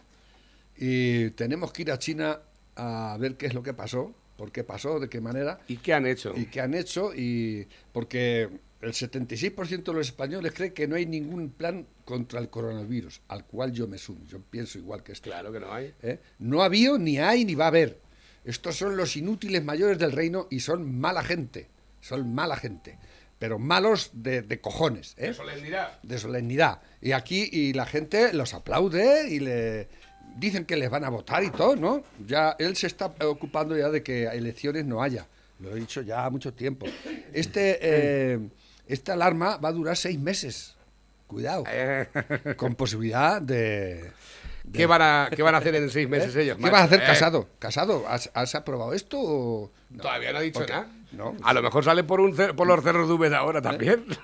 Y 0.76 1.30
tenemos 1.30 1.72
que 1.72 1.82
ir 1.82 1.92
a 1.92 1.98
China 1.98 2.40
a 2.76 3.16
ver 3.20 3.36
qué 3.36 3.46
es 3.46 3.54
lo 3.54 3.62
que 3.62 3.74
pasó, 3.74 4.12
por 4.36 4.50
qué 4.50 4.64
pasó, 4.64 4.98
de 4.98 5.08
qué 5.08 5.20
manera 5.20 5.60
¿Y 5.68 5.76
qué 5.76 5.94
han 5.94 6.06
hecho? 6.06 6.32
y 6.36 6.46
qué 6.46 6.60
han 6.60 6.74
hecho. 6.74 7.12
Y 7.14 7.68
porque 7.92 8.48
el 8.84 8.92
76% 8.92 9.84
de 9.84 9.92
los 9.92 10.08
españoles 10.08 10.52
cree 10.54 10.72
que 10.72 10.86
no 10.86 10.96
hay 10.96 11.06
ningún 11.06 11.50
plan 11.50 11.86
contra 12.04 12.40
el 12.40 12.50
coronavirus, 12.50 13.22
al 13.28 13.44
cual 13.46 13.72
yo 13.72 13.88
me 13.88 13.98
sumo. 13.98 14.24
Yo 14.26 14.40
pienso 14.40 14.78
igual 14.78 15.02
que 15.02 15.12
este. 15.12 15.30
Claro 15.30 15.52
que 15.52 15.60
no 15.60 15.72
hay. 15.72 15.94
¿eh? 16.02 16.20
No 16.38 16.62
ha 16.62 16.66
habido, 16.66 16.98
ni 16.98 17.18
hay, 17.18 17.44
ni 17.44 17.54
va 17.54 17.64
a 17.64 17.68
haber. 17.68 17.98
Estos 18.44 18.76
son 18.76 18.96
los 18.96 19.16
inútiles 19.16 19.64
mayores 19.64 19.98
del 19.98 20.12
reino 20.12 20.46
y 20.50 20.60
son 20.60 20.98
mala 20.98 21.22
gente. 21.22 21.68
Son 22.00 22.34
mala 22.34 22.56
gente. 22.56 22.98
Pero 23.38 23.58
malos 23.58 24.10
de, 24.12 24.42
de 24.42 24.60
cojones. 24.60 25.14
¿eh? 25.16 25.32
solemnidad. 25.32 26.00
De 26.02 26.18
solemnidad. 26.18 26.82
Y 27.00 27.12
aquí 27.12 27.48
y 27.50 27.72
la 27.72 27.86
gente 27.86 28.32
los 28.32 28.54
aplaude 28.54 29.28
y 29.28 29.40
le 29.40 29.88
dicen 30.36 30.64
que 30.64 30.76
les 30.76 30.90
van 30.90 31.04
a 31.04 31.08
votar 31.08 31.42
y 31.42 31.50
todo, 31.50 31.76
¿no? 31.76 32.02
Ya 32.26 32.56
él 32.58 32.76
se 32.76 32.86
está 32.86 33.06
ocupando 33.26 33.76
ya 33.76 33.88
de 33.88 34.02
que 34.02 34.24
elecciones 34.24 34.84
no 34.84 35.02
haya. 35.02 35.26
Lo 35.60 35.74
he 35.74 35.80
dicho 35.80 36.02
ya 36.02 36.28
mucho 36.30 36.52
tiempo. 36.52 36.86
Este, 37.32 37.78
eh, 37.80 38.40
esta 38.86 39.12
alarma 39.14 39.56
va 39.58 39.68
a 39.70 39.72
durar 39.72 39.96
seis 39.96 40.18
meses. 40.18 40.74
Cuidado. 41.26 41.64
Eh, 41.72 42.06
Con 42.56 42.74
posibilidad 42.74 43.40
de... 43.42 44.12
¿Qué, 44.72 44.86
van 44.86 45.02
a, 45.02 45.28
¿Qué 45.34 45.42
van 45.42 45.54
a 45.54 45.58
hacer 45.58 45.74
en 45.74 45.90
seis 45.90 46.08
meses 46.08 46.34
ellos? 46.36 46.56
¿Qué 46.56 46.62
macho? 46.62 46.72
vas 46.72 46.82
a 46.82 46.84
hacer 46.84 47.00
Eh, 47.02 47.06
casado? 47.06 47.48
¿Casado? 47.58 48.04
¿Has, 48.08 48.30
has 48.34 48.54
aprobado 48.54 48.94
esto 48.94 49.18
o...? 49.20 49.70
no? 49.90 50.02
Todavía 50.02 50.32
no 50.32 50.38
ha 50.38 50.40
dicho 50.42 50.60
Porque- 50.60 50.72
nada. 50.72 50.88
No. 51.12 51.36
A 51.44 51.52
lo 51.52 51.62
mejor 51.62 51.84
sale 51.84 52.02
por, 52.02 52.20
un 52.20 52.34
cer- 52.34 52.54
por 52.56 52.66
los 52.66 52.82
cerros 52.82 53.06
de 53.06 53.14
Úbeda 53.14 53.38
ahora 53.38 53.60
también. 53.62 54.04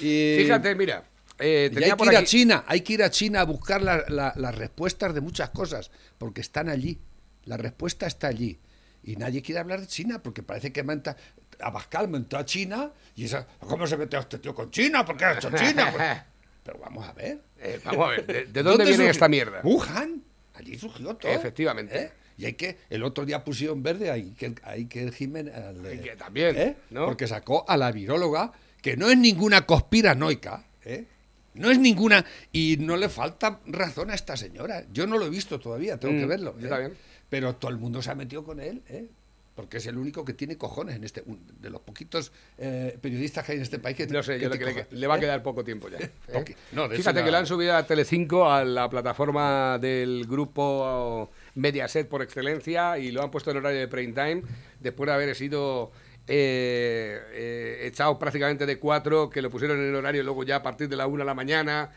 Y- 0.00 0.36
Fíjate, 0.38 0.74
mira. 0.74 1.04
eh, 1.38 1.70
y 1.72 1.84
hay 1.84 1.92
que 1.92 2.04
ir 2.06 2.16
a 2.16 2.24
China, 2.24 2.64
hay 2.66 2.80
que 2.82 2.92
ir 2.94 3.02
a 3.02 3.10
China 3.10 3.40
a 3.40 3.44
buscar 3.44 3.82
la- 3.82 4.04
la- 4.08 4.32
las 4.36 4.54
respuestas 4.54 5.14
de 5.14 5.20
muchas 5.20 5.50
cosas, 5.50 5.90
porque 6.18 6.40
están 6.40 6.68
allí. 6.68 6.98
La 7.44 7.56
respuesta 7.56 8.06
está 8.06 8.28
allí. 8.28 8.58
Y 9.02 9.16
nadie 9.16 9.40
quiere 9.42 9.60
hablar 9.60 9.80
de 9.80 9.86
China, 9.86 10.22
porque 10.22 10.42
parece 10.42 10.72
que 10.72 10.82
menta, 10.82 11.16
Abascal 11.62 12.08
mentó 12.08 12.36
a 12.38 12.44
China, 12.44 12.90
y 13.16 13.24
esa, 13.24 13.46
¿cómo 13.60 13.86
se 13.86 13.96
metió 13.96 14.18
este 14.18 14.38
tío 14.38 14.54
con 14.54 14.70
China? 14.70 15.04
¿Por 15.04 15.16
qué 15.16 15.24
ha 15.24 15.32
hecho 15.34 15.50
China? 15.54 15.90
Pues- 15.94 16.18
pero 16.64 16.78
vamos 16.78 17.06
a 17.08 17.12
ver. 17.12 17.40
Eh, 17.58 17.80
vamos 17.84 18.06
a 18.06 18.10
ver, 18.10 18.26
¿de, 18.26 18.44
de 18.46 18.62
dónde, 18.62 18.84
viene 18.84 18.96
surgió? 18.96 19.10
esta 19.10 19.28
mierda? 19.28 19.60
Wuhan. 19.62 20.22
Allí 20.54 20.78
surgió 20.78 21.14
todo. 21.16 21.30
Efectivamente. 21.32 21.98
¿Eh? 21.98 22.10
Y 22.38 22.46
hay 22.46 22.54
que, 22.54 22.78
el 22.88 23.02
otro 23.02 23.24
día 23.26 23.44
pusieron 23.44 23.82
verde 23.82 24.10
ahí 24.10 24.32
que 24.32 24.54
hay 24.62 24.86
que 24.86 25.10
Jiménez 25.12 25.54
al, 25.54 25.76
Y 25.94 25.98
que 25.98 26.16
también, 26.16 26.56
¿eh? 26.56 26.76
¿no? 26.90 27.04
Porque 27.06 27.26
sacó 27.26 27.64
a 27.68 27.76
la 27.76 27.92
viróloga, 27.92 28.52
que 28.80 28.96
no 28.96 29.10
es 29.10 29.18
ninguna 29.18 29.66
conspiranoica, 29.66 30.64
¿eh? 30.84 31.04
No 31.52 31.70
es 31.70 31.78
ninguna. 31.78 32.24
Y 32.52 32.76
no 32.80 32.96
le 32.96 33.08
falta 33.10 33.60
razón 33.66 34.10
a 34.10 34.14
esta 34.14 34.36
señora. 34.36 34.84
Yo 34.92 35.06
no 35.06 35.18
lo 35.18 35.26
he 35.26 35.30
visto 35.30 35.58
todavía, 35.60 35.98
tengo 35.98 36.14
que 36.18 36.24
Mm, 36.24 36.28
verlo. 36.28 36.54
¿eh? 36.60 36.94
Pero 37.28 37.56
todo 37.56 37.70
el 37.70 37.76
mundo 37.76 38.00
se 38.00 38.10
ha 38.10 38.14
metido 38.14 38.42
con 38.44 38.60
él, 38.60 38.82
¿eh? 38.88 39.06
Porque 39.54 39.78
es 39.78 39.86
el 39.86 39.98
único 39.98 40.24
que 40.24 40.32
tiene 40.32 40.56
cojones 40.56 40.96
en 40.96 41.04
este. 41.04 41.22
un- 41.26 41.44
de 41.60 41.70
los 41.70 41.80
poquitos 41.82 42.32
eh, 42.56 42.96
periodistas 43.00 43.44
que 43.44 43.52
hay 43.52 43.58
en 43.58 43.62
este 43.62 43.78
país 43.78 43.96
que 43.96 44.06
No 44.06 44.22
sé, 44.22 44.38
que 44.38 44.44
yo 44.44 44.50
que 44.50 44.64
le, 44.64 44.86
le 44.90 45.06
va 45.06 45.14
a 45.14 45.18
¿eh? 45.18 45.20
quedar 45.20 45.42
poco 45.42 45.64
tiempo 45.64 45.88
ya. 45.88 45.98
¿eh? 46.28 46.56
No, 46.72 46.88
Fíjate 46.88 47.22
que 47.24 47.30
lo 47.30 47.36
han 47.36 47.46
subido 47.46 47.74
a 47.76 47.84
Telecinco, 47.86 48.50
a 48.50 48.64
la 48.64 48.88
plataforma 48.88 49.78
del 49.78 50.24
grupo 50.26 51.30
Mediaset 51.56 52.08
por 52.08 52.22
excelencia, 52.22 52.96
y 52.98 53.10
lo 53.10 53.22
han 53.22 53.30
puesto 53.30 53.50
en 53.50 53.58
horario 53.58 53.80
de 53.80 53.88
prime 53.88 54.12
time, 54.12 54.42
después 54.80 55.08
de 55.08 55.12
haber 55.14 55.34
sido 55.36 55.90
eh, 56.28 57.80
echado 57.82 58.18
prácticamente 58.18 58.66
de 58.66 58.78
cuatro, 58.78 59.28
que 59.30 59.42
lo 59.42 59.50
pusieron 59.50 59.78
en 59.80 59.94
horario 59.94 60.22
luego 60.22 60.44
ya 60.44 60.56
a 60.56 60.62
partir 60.62 60.88
de 60.88 60.96
la 60.96 61.06
una 61.06 61.24
de 61.24 61.26
la 61.26 61.34
mañana. 61.34 61.90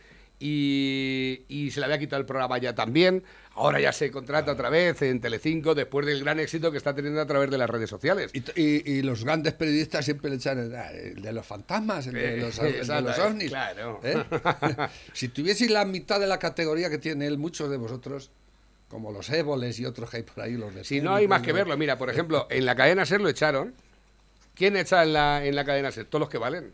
Y, 0.46 1.46
y 1.48 1.72
se 1.72 1.80
le 1.80 1.86
había 1.86 1.98
quitado 2.00 2.20
el 2.20 2.26
programa 2.26 2.58
ya 2.58 2.76
también. 2.76 3.24
Ahora 3.56 3.80
ya 3.80 3.94
se 3.94 4.12
contrata 4.12 4.52
otra 4.52 4.70
vez 4.70 5.02
en 5.04 5.22
Telecinco 5.22 5.74
después 5.74 6.06
del 6.06 6.22
gran 6.24 6.40
éxito 6.40 6.70
que 6.72 6.78
está 6.78 6.94
teniendo 6.94 7.22
a 7.22 7.26
través 7.26 7.50
de 7.50 7.58
las 7.58 7.70
redes 7.70 7.90
sociales. 7.90 8.32
Y, 8.34 8.42
t- 8.42 8.54
y- 8.60 8.92
y 8.92 9.02
los 9.04 9.24
grandes 9.24 9.54
periodistas 9.54 10.04
siempre 10.04 10.30
le 10.30 10.36
echan 10.38 10.60
el, 10.60 10.74
el 10.74 11.22
de 11.22 11.32
los 11.32 11.46
fantasmas, 11.46 12.08
el 12.08 12.14
de 12.14 12.34
Eh, 12.34 12.38
los, 12.42 12.60
el 12.60 12.86
de 12.88 13.02
los 13.02 13.20
ovnis. 13.20 13.50
claro. 13.50 14.00
¿eh? 14.04 14.22
si 15.14 15.30
tuvieseis 15.30 15.72
la 15.72 15.86
mitad 15.86 16.20
de 16.20 16.28
la 16.28 16.40
categoría 16.40 16.90
que 16.90 16.98
tiene 16.98 17.26
él, 17.28 17.38
muchos 17.38 17.70
de 17.70 17.78
vosotros, 17.78 18.32
como 18.90 19.12
los 19.12 19.30
éboles 19.30 19.80
y 19.80 19.86
otros 19.86 20.10
que 20.10 20.18
hay 20.18 20.24
por 20.24 20.44
ahí, 20.44 20.54
los 20.58 20.74
de 20.76 20.84
Si 20.84 21.00
no 21.00 21.16
hay 21.16 21.28
más 21.28 21.42
que 21.42 21.54
verlo, 21.54 21.78
mira, 21.78 21.98
por 21.98 22.10
ejemplo, 22.10 22.48
en 22.50 22.66
la 22.66 22.76
cadena 22.76 23.06
SER 23.06 23.22
lo 23.22 23.30
echaron. 23.30 23.74
¿Quién 24.56 24.78
echa 24.78 25.04
en 25.04 25.14
la, 25.14 25.44
en 25.46 25.56
la 25.56 25.64
cadena 25.64 25.92
SER? 25.92 26.06
Todos 26.06 26.20
los 26.20 26.30
que 26.30 26.38
valen. 26.38 26.74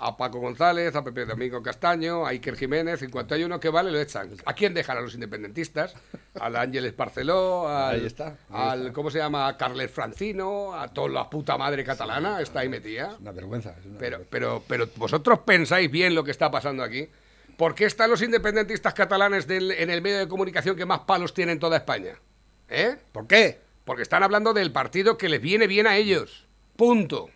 A 0.00 0.16
Paco 0.16 0.38
González, 0.38 0.94
a 0.94 1.02
Pepe 1.02 1.24
Domingo 1.26 1.62
Castaño, 1.62 2.24
a 2.26 2.30
Iker 2.30 2.56
Jiménez, 2.56 3.02
en 3.02 3.10
cuanto 3.10 3.34
hay 3.34 3.44
uno 3.44 3.58
que 3.58 3.68
vale, 3.68 3.90
lo 3.90 4.00
echan. 4.00 4.30
¿A 4.44 4.54
quién 4.54 4.72
dejan? 4.74 4.96
A 4.98 5.00
los 5.00 5.14
independentistas, 5.14 5.94
al 6.38 6.54
Ángeles 6.56 6.96
Barceló, 6.96 7.68
al, 7.68 7.96
Ahí 8.00 8.06
está, 8.06 8.28
ahí 8.50 8.68
al 8.70 8.80
está. 8.82 8.92
¿cómo 8.92 9.10
se 9.10 9.18
llama? 9.18 9.48
A 9.48 9.56
Carles 9.56 9.90
Francino, 9.90 10.74
a 10.74 10.88
toda 10.88 11.08
la 11.08 11.28
puta 11.28 11.58
madre 11.58 11.82
catalana, 11.84 12.40
está 12.40 12.60
ahí 12.60 12.68
metida. 12.68 13.16
Una 13.20 13.32
vergüenza. 13.32 13.74
es 13.78 13.86
una 13.86 13.98
Pero, 13.98 14.18
vergüenza. 14.18 14.30
pero, 14.30 14.62
pero 14.68 14.88
vosotros 14.96 15.40
pensáis 15.40 15.90
bien 15.90 16.14
lo 16.14 16.22
que 16.22 16.30
está 16.30 16.50
pasando 16.50 16.82
aquí. 16.82 17.08
¿Por 17.56 17.74
qué 17.74 17.86
están 17.86 18.08
los 18.10 18.22
independentistas 18.22 18.94
catalanes 18.94 19.48
del- 19.48 19.72
en 19.72 19.90
el 19.90 20.00
medio 20.00 20.18
de 20.18 20.28
comunicación 20.28 20.76
que 20.76 20.86
más 20.86 21.00
palos 21.00 21.34
tiene 21.34 21.52
en 21.52 21.58
toda 21.58 21.76
España? 21.76 22.20
¿Eh? 22.68 22.96
¿Por 23.10 23.26
qué? 23.26 23.58
Porque 23.84 24.02
están 24.02 24.22
hablando 24.22 24.52
del 24.52 24.70
partido 24.70 25.18
que 25.18 25.28
les 25.28 25.40
viene 25.40 25.66
bien 25.66 25.86
a 25.88 25.96
ellos. 25.96 26.46
Punto. 26.76 27.30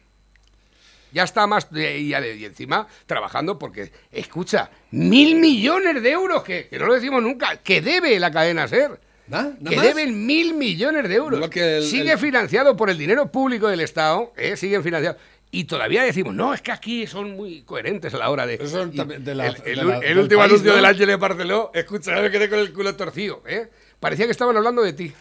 Ya 1.12 1.24
está 1.24 1.46
más 1.46 1.70
de, 1.70 1.98
y, 1.98 2.12
y 2.14 2.44
encima 2.44 2.86
trabajando 3.06 3.58
porque, 3.58 3.92
escucha, 4.10 4.70
mil 4.90 5.36
millones 5.36 6.02
de 6.02 6.10
euros, 6.10 6.42
que, 6.42 6.68
que 6.68 6.78
no 6.78 6.86
lo 6.86 6.94
decimos 6.94 7.22
nunca, 7.22 7.56
que 7.58 7.80
debe 7.82 8.18
la 8.18 8.30
cadena 8.30 8.66
ser. 8.68 8.98
¿Nada 9.28 9.54
Que 9.66 9.76
más? 9.76 9.84
deben 9.86 10.26
mil 10.26 10.54
millones 10.54 11.08
de 11.08 11.14
euros. 11.14 11.50
El- 11.54 11.82
Sigue 11.84 12.12
el- 12.12 12.18
financiado 12.18 12.76
por 12.76 12.90
el 12.90 12.98
dinero 12.98 13.30
público 13.30 13.68
del 13.68 13.80
Estado, 13.80 14.32
¿eh? 14.36 14.56
siguen 14.56 14.82
financiados. 14.82 15.20
Y 15.54 15.64
todavía 15.64 16.02
decimos, 16.02 16.34
no, 16.34 16.54
es 16.54 16.62
que 16.62 16.72
aquí 16.72 17.06
son 17.06 17.32
muy 17.36 17.60
coherentes 17.62 18.14
a 18.14 18.18
la 18.18 18.30
hora 18.30 18.46
de. 18.46 18.54
Eso 18.54 18.84
y 18.90 18.96
de 18.96 19.34
la- 19.34 19.46
el, 19.48 19.54
de 19.62 19.74
la- 19.76 20.00
del 20.00 20.18
último 20.18 20.40
país, 20.40 20.50
anuncio 20.52 20.70
¿no? 20.70 20.76
del 20.76 20.84
Ángeles 20.86 21.18
Barceló, 21.18 21.70
escucha, 21.74 22.20
me 22.22 22.30
quedé 22.30 22.48
con 22.48 22.58
el 22.58 22.72
culo 22.72 22.96
torcido, 22.96 23.42
¿eh? 23.46 23.68
Parecía 24.00 24.24
que 24.24 24.32
estaban 24.32 24.56
hablando 24.56 24.82
de 24.82 24.92
ti. 24.94 25.12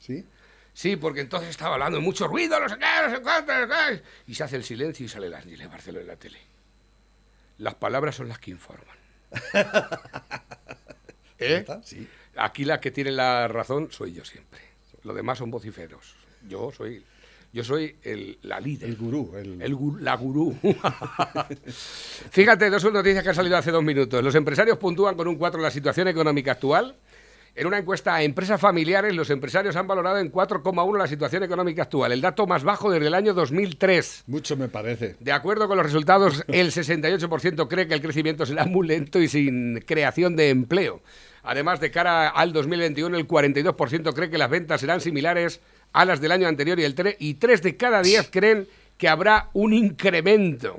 ¿Sí? 0.00 0.24
Sí, 0.76 0.96
porque 0.96 1.22
entonces 1.22 1.48
estaba 1.48 1.72
hablando 1.72 1.96
de 1.96 2.04
mucho 2.04 2.28
ruido, 2.28 2.60
no 2.60 2.68
sé 2.68 2.76
qué, 2.76 2.84
no 3.08 3.16
sé 3.16 3.22
cuánto, 3.22 3.50
no 3.50 3.66
sé 3.66 3.72
qué. 3.72 4.02
Y 4.26 4.34
se 4.34 4.44
hace 4.44 4.56
el 4.56 4.62
silencio 4.62 5.06
y 5.06 5.08
sale 5.08 5.28
el 5.28 5.34
Ángeles 5.34 5.70
Barceló 5.70 6.00
en 6.00 6.06
la 6.06 6.16
tele. 6.16 6.38
Las 7.56 7.76
palabras 7.76 8.14
son 8.14 8.28
las 8.28 8.38
que 8.38 8.50
informan. 8.50 8.94
¿Eh? 11.38 11.56
¿Está? 11.56 11.82
Sí. 11.82 12.06
Aquí 12.36 12.66
la 12.66 12.78
que 12.78 12.90
tiene 12.90 13.10
la 13.10 13.48
razón 13.48 13.90
soy 13.90 14.12
yo 14.12 14.22
siempre. 14.26 14.60
Los 15.02 15.16
demás 15.16 15.38
son 15.38 15.50
vociferos. 15.50 16.14
Yo 16.46 16.70
soy, 16.70 17.02
yo 17.54 17.64
soy 17.64 17.96
el, 18.02 18.38
la 18.42 18.60
líder. 18.60 18.90
El 18.90 18.96
gurú. 18.96 19.32
El... 19.34 19.62
El 19.62 19.78
la 20.00 20.14
gurú. 20.14 20.58
Fíjate, 22.30 22.68
dos 22.68 22.84
noticias 22.92 23.22
que 23.22 23.30
han 23.30 23.34
salido 23.34 23.56
hace 23.56 23.70
dos 23.70 23.82
minutos. 23.82 24.22
Los 24.22 24.34
empresarios 24.34 24.76
puntúan 24.76 25.16
con 25.16 25.26
un 25.26 25.36
4 25.36 25.58
la 25.58 25.70
situación 25.70 26.08
económica 26.08 26.52
actual. 26.52 26.96
En 27.58 27.66
una 27.66 27.78
encuesta 27.78 28.14
a 28.14 28.22
empresas 28.22 28.60
familiares, 28.60 29.14
los 29.16 29.30
empresarios 29.30 29.76
han 29.76 29.86
valorado 29.86 30.18
en 30.18 30.30
4,1 30.30 30.98
la 30.98 31.06
situación 31.06 31.42
económica 31.42 31.84
actual, 31.84 32.12
el 32.12 32.20
dato 32.20 32.46
más 32.46 32.62
bajo 32.64 32.90
desde 32.90 33.06
el 33.06 33.14
año 33.14 33.32
2003. 33.32 34.24
Mucho 34.26 34.58
me 34.58 34.68
parece. 34.68 35.16
De 35.20 35.32
acuerdo 35.32 35.66
con 35.66 35.78
los 35.78 35.86
resultados, 35.86 36.44
el 36.48 36.70
68% 36.70 37.66
cree 37.66 37.88
que 37.88 37.94
el 37.94 38.02
crecimiento 38.02 38.44
será 38.44 38.66
muy 38.66 38.86
lento 38.86 39.18
y 39.22 39.28
sin 39.28 39.80
creación 39.86 40.36
de 40.36 40.50
empleo. 40.50 41.00
Además, 41.44 41.80
de 41.80 41.90
cara 41.90 42.28
al 42.28 42.52
2021, 42.52 43.16
el 43.16 43.26
42% 43.26 44.12
cree 44.14 44.28
que 44.28 44.36
las 44.36 44.50
ventas 44.50 44.82
serán 44.82 45.00
similares 45.00 45.60
a 45.94 46.04
las 46.04 46.20
del 46.20 46.32
año 46.32 46.48
anterior 46.48 46.78
y, 46.78 46.84
el 46.84 46.94
tre- 46.94 47.16
y 47.18 47.34
3 47.34 47.62
de 47.62 47.76
cada 47.78 48.02
10 48.02 48.28
creen 48.30 48.68
que 48.98 49.08
habrá 49.08 49.48
un 49.54 49.72
incremento. 49.72 50.78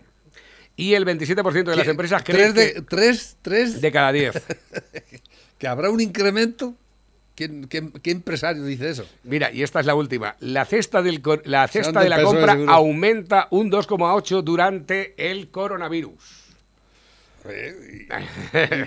Y 0.76 0.94
el 0.94 1.08
27% 1.08 1.64
de 1.64 1.76
las 1.76 1.88
empresas 1.88 2.22
creen 2.22 2.54
tres 2.54 2.54
de, 2.54 2.74
que 2.76 2.82
tres, 2.84 3.38
tres 3.42 3.82
de 3.82 3.92
cada 3.92 4.12
10. 4.12 4.36
que 5.58 5.68
habrá 5.68 5.90
un 5.90 6.02
incremento. 6.02 6.76
¿Quién, 7.36 7.68
qué, 7.68 7.92
qué 8.02 8.10
empresario 8.12 8.64
dice 8.64 8.90
eso? 8.90 9.06
Mira, 9.24 9.52
y 9.52 9.62
esta 9.62 9.80
es 9.80 9.86
la 9.86 9.94
última. 9.94 10.36
La 10.40 10.66
cesta, 10.66 11.04
del 11.04 11.22
la 11.46 11.68
cesta 11.68 12.02
de 12.02 12.10
la 12.10 12.24
compra 12.24 12.58
aumenta 12.68 13.48
un 13.52 13.70
2,8 13.72 14.42
durante 14.42 15.14
el 15.32 15.50
coronavirus. 15.52 16.46
Eh, 17.50 18.08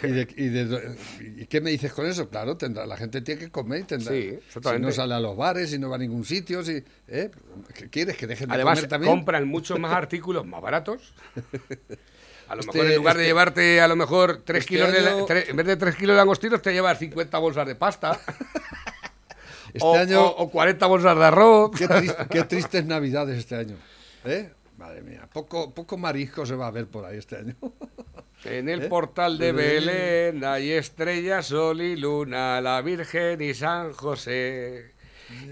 ¿Y, 0.04 0.06
y 0.06 0.10
de- 0.10 0.34
y 0.36 0.48
de- 0.48 0.96
y 1.42 1.46
qué 1.46 1.60
me 1.62 1.70
dices 1.70 1.92
con 1.94 2.06
eso? 2.06 2.28
Claro, 2.28 2.56
tendrá, 2.56 2.84
la 2.86 2.96
gente 2.96 3.22
tiene 3.22 3.40
que 3.40 3.50
comer 3.50 3.80
y 3.80 3.84
tendrá. 3.84 4.12
Sí, 4.12 4.18
exactamente. 4.18 4.82
Si 4.84 4.86
no 4.86 4.92
sale 4.92 5.14
a 5.14 5.20
los 5.20 5.36
bares, 5.36 5.70
si 5.70 5.78
no 5.78 5.88
va 5.88 5.96
a 5.96 5.98
ningún 6.00 6.24
sitio, 6.24 6.62
si, 6.64 6.82
¿eh? 7.08 7.30
¿qué 7.74 7.88
quieres 7.88 8.16
que 8.16 8.26
dejen 8.26 8.48
de 8.48 8.54
Además, 8.56 8.78
comer 8.80 8.88
también? 8.90 9.12
compran 9.14 9.46
muchos 9.48 9.78
más 9.78 9.92
artículos 9.96 10.44
más 10.44 10.60
baratos. 10.60 11.14
A 12.50 12.54
lo 12.56 12.60
Este- 12.60 12.72
mejor 12.78 12.90
en 12.90 12.96
lugar 12.98 13.16
de 13.16 13.22
este- 13.22 13.28
llevarte 13.30 13.80
a 13.80 13.88
lo 13.88 13.96
mejor 13.96 14.42
3 14.44 14.58
este 14.60 14.74
kilos 14.74 14.92
de 14.92 14.98
año- 14.98 15.26
tre- 15.26 15.48
en 15.48 15.56
vez 15.56 15.66
de 15.66 15.76
3 15.76 15.94
kilos 15.96 16.14
de 16.14 16.18
langostinos 16.18 16.60
te 16.60 16.72
llevas 16.72 16.98
50 16.98 17.38
bolsas 17.38 17.66
de 17.66 17.74
pasta 17.76 18.18
Este 19.72 19.86
o, 19.86 19.94
año, 19.94 20.20
o- 20.26 20.42
o 20.42 20.50
40 20.50 20.84
bolsas 20.86 21.16
de 21.16 21.24
arroz. 21.24 21.70
qué, 21.78 21.86
tris- 21.88 22.16
qué 22.28 22.42
tristes 22.44 22.84
navidades 22.86 23.38
este 23.38 23.54
año. 23.54 23.76
¿eh? 24.24 24.50
Madre 24.76 25.02
mía, 25.02 25.28
poco, 25.32 25.72
poco 25.72 25.96
marisco 25.96 26.44
se 26.44 26.56
va 26.56 26.66
a 26.66 26.70
ver 26.72 26.86
por 26.88 27.04
ahí 27.04 27.18
este 27.18 27.36
año. 27.36 27.56
En 28.44 28.70
el 28.70 28.84
¿Eh? 28.84 28.88
portal 28.88 29.36
de. 29.36 29.52
Belén 29.52 30.42
hay 30.46 30.70
estrella, 30.72 31.42
sol 31.42 31.82
y 31.82 31.94
luna, 31.94 32.58
la 32.62 32.80
Virgen 32.80 33.38
y 33.42 33.52
San 33.52 33.92
José 33.92 34.92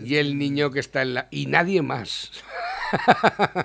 y 0.03 0.17
el 0.17 0.39
niño 0.39 0.71
que 0.71 0.81
está 0.81 1.03
en 1.03 1.13
la 1.13 1.29
y 1.31 1.45
nadie 1.47 1.83
más. 1.83 2.33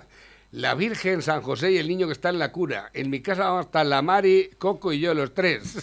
La 0.53 0.75
Virgen, 0.75 1.23
San 1.23 1.41
José 1.41 1.71
y 1.71 1.77
el 1.79 1.87
niño 1.87 2.05
que 2.05 2.13
está 2.13 2.29
en 2.29 2.37
la 2.37 2.51
cura. 2.51 2.91
En 2.93 3.09
mi 3.09 3.21
casa 3.23 3.45
vamos 3.45 3.61
a 3.65 3.67
estar 3.67 3.85
la 3.87 4.03
Mari, 4.03 4.51
Coco 4.59 4.93
y 4.93 4.99
yo, 4.99 5.15
los 5.15 5.33
tres. 5.33 5.75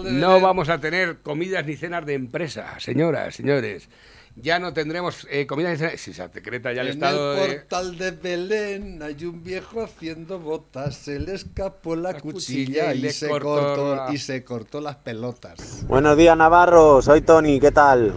En 0.00 0.20
No 0.20 0.40
vamos 0.40 0.68
a 0.68 0.78
tener 0.78 1.18
comidas 1.18 1.66
ni 1.66 1.74
cenas 1.74 2.06
de 2.06 2.14
empresa, 2.14 2.78
señoras, 2.78 3.34
señores. 3.34 3.88
Ya 4.36 4.60
no 4.60 4.72
tendremos 4.72 5.26
eh, 5.28 5.48
comidas 5.48 5.72
ni 5.72 5.78
cenas. 5.78 6.00
Si 6.00 6.12
se 6.14 6.28
decreta 6.28 6.72
ya 6.72 6.82
el 6.82 6.86
En 6.88 6.92
estado 6.94 7.34
el 7.34 7.40
de... 7.50 7.56
portal 7.56 7.98
de 7.98 8.10
Belén 8.12 9.02
hay 9.02 9.24
un 9.24 9.42
viejo 9.42 9.82
haciendo 9.82 10.38
botas, 10.38 10.94
se 10.94 11.18
le 11.18 11.34
escapó 11.34 11.96
la, 11.96 12.12
La 12.12 12.20
cuchilla, 12.20 12.84
cuchilla 12.90 12.94
y 12.94 12.98
y, 12.98 13.00
le 13.02 13.10
se 13.12 13.28
cortó 13.28 13.48
cortó, 13.48 13.96
la- 13.96 14.14
y 14.14 14.18
se 14.18 14.44
cortó 14.44 14.80
las 14.80 14.94
pelotas. 14.94 15.84
Buenos 15.88 16.16
días 16.16 16.36
Navarro, 16.36 17.02
soy 17.02 17.22
Tony, 17.22 17.58
¿qué 17.58 17.72
tal? 17.72 18.14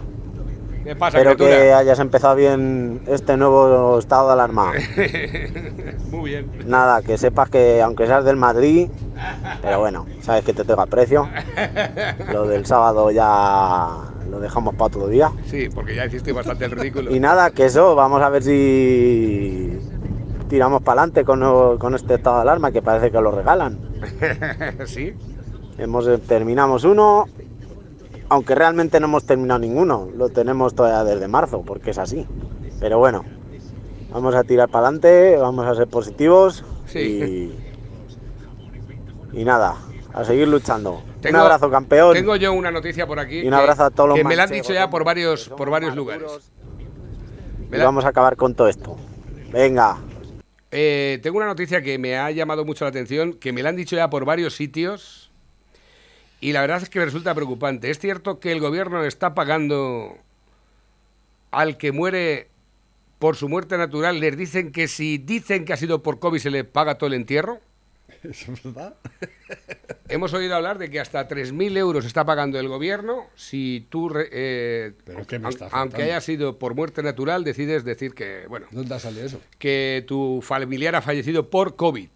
¿Qué 0.83 0.95
pasa, 0.95 1.17
Espero 1.17 1.37
que 1.37 1.71
hayas 1.71 1.99
empezado 1.99 2.35
bien 2.35 3.01
este 3.07 3.37
nuevo 3.37 3.97
estado 3.99 4.27
de 4.27 4.33
alarma. 4.33 4.73
Muy 6.11 6.31
bien. 6.31 6.51
Nada, 6.65 7.01
que 7.01 7.17
sepas 7.17 7.49
que 7.49 7.81
aunque 7.81 8.05
seas 8.05 8.25
del 8.25 8.35
Madrid, 8.35 8.89
pero 9.61 9.79
bueno, 9.79 10.05
sabes 10.21 10.43
que 10.43 10.53
te 10.53 10.65
tengo 10.65 10.81
aprecio. 10.81 11.29
Lo 12.31 12.47
del 12.47 12.65
sábado 12.65 13.11
ya 13.11 14.13
lo 14.29 14.39
dejamos 14.39 14.73
para 14.73 14.85
otro 14.87 15.07
día. 15.07 15.31
Sí, 15.45 15.69
porque 15.73 15.95
ya 15.95 16.05
hiciste 16.05 16.33
bastante 16.33 16.65
el 16.65 16.71
ridículo. 16.71 17.15
Y 17.15 17.19
nada, 17.19 17.51
que 17.51 17.65
eso, 17.65 17.95
vamos 17.95 18.21
a 18.21 18.29
ver 18.29 18.43
si 18.43 19.79
tiramos 20.49 20.81
para 20.81 21.01
adelante 21.01 21.23
con, 21.23 21.77
con 21.77 21.95
este 21.95 22.15
estado 22.15 22.37
de 22.37 22.41
alarma 22.41 22.71
que 22.71 22.81
parece 22.81 23.09
que 23.09 23.21
lo 23.21 23.31
regalan. 23.31 23.79
sí. 24.85 25.13
Hemos, 25.77 26.07
eh, 26.07 26.17
terminamos 26.19 26.83
uno, 26.83 27.27
aunque 28.33 28.55
realmente 28.55 28.99
no 28.99 29.05
hemos 29.05 29.25
terminado 29.25 29.59
ninguno, 29.59 30.09
lo 30.17 30.27
tenemos 30.29 30.73
todavía 30.73 31.03
desde 31.03 31.27
marzo, 31.27 31.61
porque 31.61 31.91
es 31.91 31.99
así. 31.99 32.25
Pero 32.79 32.97
bueno, 32.97 33.23
vamos 34.11 34.33
a 34.33 34.43
tirar 34.43 34.69
para 34.69 34.87
adelante, 34.87 35.37
vamos 35.37 35.67
a 35.67 35.75
ser 35.75 35.87
positivos 35.87 36.65
Sí. 36.87 37.51
y, 39.33 39.39
y 39.39 39.45
nada, 39.45 39.75
a 40.13 40.23
seguir 40.25 40.47
luchando. 40.47 41.03
Tengo- 41.21 41.37
un 41.37 41.41
abrazo 41.43 41.69
campeón. 41.69 42.13
Tengo 42.13 42.35
yo 42.35 42.53
una 42.53 42.71
noticia 42.71 43.05
por 43.05 43.19
aquí. 43.19 43.41
Y 43.41 43.43
un 43.45 43.49
que- 43.51 43.55
abrazo 43.55 43.83
a 43.83 43.91
todos 43.91 44.09
los 44.09 44.17
Que 44.17 44.23
me 44.23 44.35
la 44.35 44.43
han 44.43 44.49
dicho 44.49 44.73
ya 44.73 44.89
por 44.89 45.03
varios, 45.03 45.49
por 45.49 45.69
varios 45.69 45.95
lugares. 45.95 46.51
Y 47.71 47.75
la- 47.77 47.85
vamos 47.85 48.03
a 48.05 48.09
acabar 48.09 48.35
con 48.35 48.55
todo 48.55 48.67
esto. 48.67 48.97
Venga. 49.51 49.97
Eh, 50.71 51.19
tengo 51.21 51.37
una 51.37 51.45
noticia 51.45 51.83
que 51.83 51.99
me 51.99 52.17
ha 52.17 52.31
llamado 52.31 52.65
mucho 52.65 52.83
la 52.83 52.89
atención, 52.89 53.33
que 53.33 53.53
me 53.53 53.61
la 53.61 53.69
han 53.69 53.75
dicho 53.75 53.95
ya 53.95 54.09
por 54.09 54.25
varios 54.25 54.55
sitios 54.55 55.22
y 56.47 56.53
la 56.53 56.61
verdad 56.61 56.81
es 56.83 56.89
que 56.89 56.99
me 56.99 57.05
resulta 57.05 57.33
preocupante. 57.33 57.89
Es 57.89 57.99
cierto 57.99 58.39
que 58.39 58.51
el 58.51 58.59
gobierno 58.59 59.03
está 59.03 59.33
pagando 59.33 60.17
al 61.51 61.77
que 61.77 61.91
muere 61.91 62.47
por 63.19 63.35
su 63.35 63.47
muerte 63.49 63.77
natural. 63.77 64.19
Les 64.19 64.35
dicen 64.37 64.71
que 64.71 64.87
si 64.87 65.17
dicen 65.17 65.65
que 65.65 65.73
ha 65.73 65.77
sido 65.77 66.03
por 66.03 66.19
COVID 66.19 66.39
se 66.39 66.51
le 66.51 66.63
paga 66.63 66.97
todo 66.97 67.07
el 67.07 67.13
entierro. 67.13 67.59
¿Eso 68.23 68.51
es 68.53 68.63
verdad? 68.63 68.95
Hemos 70.09 70.33
oído 70.33 70.55
hablar 70.55 70.77
de 70.77 70.89
que 70.89 70.99
hasta 70.99 71.27
3.000 71.27 71.77
euros 71.77 72.05
está 72.05 72.25
pagando 72.25 72.59
el 72.59 72.67
gobierno 72.67 73.27
si 73.35 73.87
tú, 73.89 74.11
eh, 74.15 74.91
¿Pero 75.05 75.25
qué 75.25 75.39
me 75.39 75.47
aun- 75.47 75.53
estás 75.53 75.73
aunque 75.73 76.03
haya 76.03 76.19
sido 76.21 76.59
por 76.59 76.75
muerte 76.75 77.01
natural, 77.03 77.43
decides 77.43 77.83
decir 77.85 78.13
que, 78.13 78.45
bueno, 78.49 78.67
¿Dónde 78.71 78.93
ha 78.95 78.99
salido 78.99 79.25
eso? 79.25 79.39
que 79.59 80.03
tu 80.07 80.41
familiar 80.41 80.95
ha 80.95 81.01
fallecido 81.01 81.49
por 81.49 81.75
COVID. 81.75 82.09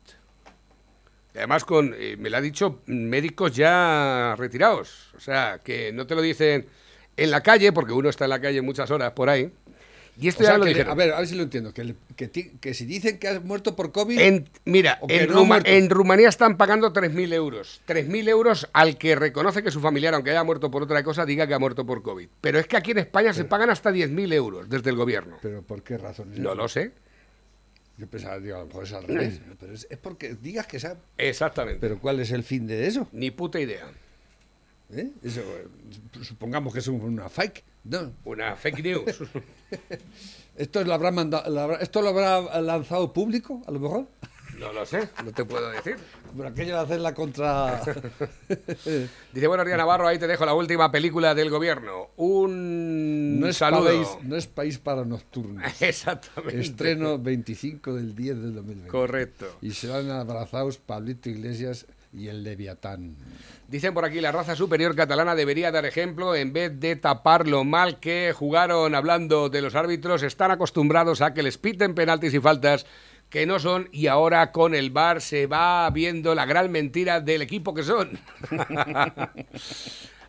Además, 1.38 1.64
con, 1.66 1.96
eh, 1.98 2.16
me 2.18 2.30
lo 2.30 2.38
ha 2.38 2.42
dicho 2.42 2.82
médicos 2.88 3.56
ya 3.56 4.36
retirados. 4.38 5.12
O 5.16 5.20
sea, 5.20 5.62
que 5.64 5.92
no 5.94 6.06
te 6.08 6.16
lo 6.16 6.22
dicen 6.22 6.66
en 7.16 7.32
la 7.32 7.42
calle, 7.42 7.72
porque 7.72 7.94
uno 7.94 8.10
está 8.10 8.26
en 8.26 8.30
la 8.32 8.42
calle 8.42 8.62
muchas 8.62 8.92
horas 8.92 9.12
por 9.14 9.30
ahí. 9.30 9.52
Y 10.20 10.30
esto 10.30 10.42
O 10.42 10.46
sea, 10.48 10.56
ya 10.56 10.58
lo 10.58 10.64
que 10.64 10.70
le- 10.72 10.74
dijeron. 10.74 10.92
a 10.92 10.96
ver, 10.96 11.14
a 11.14 11.20
ver 11.20 11.28
si 11.28 11.36
lo 11.36 11.44
entiendo. 11.44 11.72
Que, 11.76 11.94
que, 12.60 12.74
si 12.74 12.86
dicen 12.86 13.20
que 13.20 13.28
has 13.28 13.44
muerto 13.44 13.76
por 13.76 13.92
COVID, 13.92 14.20
En- 14.20 14.50
mira, 14.66 14.98
en, 15.08 15.28
no 15.30 15.36
Ruma- 15.46 15.62
en 15.64 15.92
Rumanía 15.92 16.28
están 16.28 16.58
pagando 16.58 16.92
3.000 16.92 17.32
euros. 17.34 17.82
3.000 17.86 18.28
euros 18.28 18.68
al 18.74 18.98
que 18.98 19.16
reconoce 19.16 19.62
que 19.62 19.70
su 19.70 19.80
familiar, 19.80 20.16
aunque 20.16 20.32
haya 20.32 20.44
muerto 20.44 20.72
por 20.72 20.82
otra 20.82 21.04
cosa, 21.04 21.24
diga 21.24 21.46
que 21.46 21.54
ha 21.54 21.60
muerto 21.60 21.86
por 21.86 22.02
COVID. 22.02 22.30
Pero 22.42 22.58
es 22.58 22.66
que 22.66 22.78
aquí 22.78 22.92
en 22.92 22.98
España 22.98 23.32
se 23.32 23.46
pagan 23.46 23.70
hasta 23.70 23.92
10.000 23.92 24.34
euros 24.34 24.68
desde 24.68 24.90
el 24.90 24.96
gobierno. 24.96 25.38
¿pero 25.40 25.62
por 25.62 25.84
qué 25.84 26.00
razón? 26.00 26.32
No 26.36 26.56
lo 26.56 26.68
sé. 26.68 26.94
Yo 27.98 28.08
pensaba, 28.08 28.40
digo, 28.40 28.58
a 28.58 28.60
lo 28.60 28.68
mejor 28.68 28.84
es 28.84 28.94
al 28.94 29.04
revés. 29.04 29.42
Pero 29.60 29.74
es, 29.74 29.88
es 29.90 29.98
porque 29.98 30.36
digas 30.36 30.68
que 30.68 30.80
sea... 30.80 30.98
Exactamente. 31.18 31.80
¿Pero 31.80 32.00
cuál 32.00 32.20
es 32.20 32.32
el 32.32 32.44
fin 32.44 32.68
de 32.68 32.86
eso? 32.88 33.08
Ni 33.12 33.32
puta 33.32 33.60
idea. 33.60 33.88
¿Eh? 34.94 35.10
Eso, 35.24 35.42
eh, 35.42 35.68
supongamos 36.22 36.72
que 36.74 36.80
es 36.80 36.88
un- 36.88 37.02
una 37.02 37.28
fake. 37.28 37.64
No. 37.86 38.14
Una 38.26 38.56
fake 38.56 38.84
news. 38.84 39.20
¿Esto 40.56 40.84
lo 40.84 40.94
habrá, 40.94 41.12
mandado, 41.12 41.78
¿Esto 41.80 42.02
lo 42.02 42.10
habrá 42.10 42.62
lanzado 42.62 43.14
público, 43.14 43.62
a 43.68 43.72
lo 43.72 43.80
mejor? 43.80 44.08
No 44.60 44.74
lo 44.74 44.86
sé, 44.86 45.10
no 45.24 45.32
te 45.32 45.46
puedo 45.46 45.70
decir. 45.70 45.98
Por 46.36 46.46
aquello 46.48 46.76
de 46.76 46.82
hacer 46.82 47.00
la 47.00 47.14
contra... 47.14 47.82
Dice, 49.34 49.48
buenos 49.48 49.66
días 49.66 49.78
Navarro, 49.78 50.08
ahí 50.08 50.18
te 50.18 50.28
dejo 50.28 50.46
la 50.46 50.54
última 50.54 50.92
película 50.92 51.36
del 51.36 51.50
gobierno. 51.50 52.10
Un 52.18 53.40
no, 53.40 53.48
es 53.48 53.58
saludo. 53.58 53.86
país, 53.86 54.08
no 54.24 54.36
es 54.36 54.48
país 54.48 54.78
para 54.80 55.06
nocturnos. 55.06 55.64
Exactamente. 55.82 56.60
Estreno 56.60 57.18
25 57.20 57.94
del 57.94 58.16
10 58.16 58.42
del 58.42 58.56
2020. 58.56 58.90
Correcto. 58.90 59.46
Y 59.62 59.72
serán 59.72 60.10
abrazados 60.12 60.78
Pablito 60.78 61.30
Iglesias 61.30 61.86
y 62.14 62.30
el 62.30 62.44
Leviatán. 62.44 63.16
Dicen 63.68 63.94
por 63.94 64.06
aquí, 64.06 64.22
la 64.22 64.32
raza 64.32 64.56
superior 64.56 64.96
catalana 64.96 65.36
debería 65.36 65.72
dar 65.72 65.86
ejemplo 65.86 66.36
en 66.36 66.54
vez 66.54 66.80
de 66.80 66.96
tapar 66.96 67.48
lo 67.48 67.64
mal 67.64 68.00
que 68.00 68.34
jugaron 68.34 68.96
hablando 68.96 69.50
de 69.50 69.62
los 69.62 69.76
árbitros. 69.76 70.24
Están 70.24 70.52
acostumbrados 70.52 71.22
a 71.22 71.34
que 71.34 71.44
les 71.44 71.58
piten 71.58 71.94
penaltis 71.94 72.34
y 72.34 72.40
faltas 72.40 72.86
que 73.30 73.46
no 73.46 73.60
son 73.60 73.90
y 73.92 74.08
ahora 74.08 74.52
con 74.52 74.74
el 74.74 74.90
bar 74.90 75.22
se 75.22 75.48
va 75.48 75.90
viendo 75.90 76.34
la 76.34 76.46
gran 76.46 76.72
mentira 76.72 77.20
del 77.20 77.42
equipo 77.42 77.74
que 77.74 77.84
son. 77.84 78.18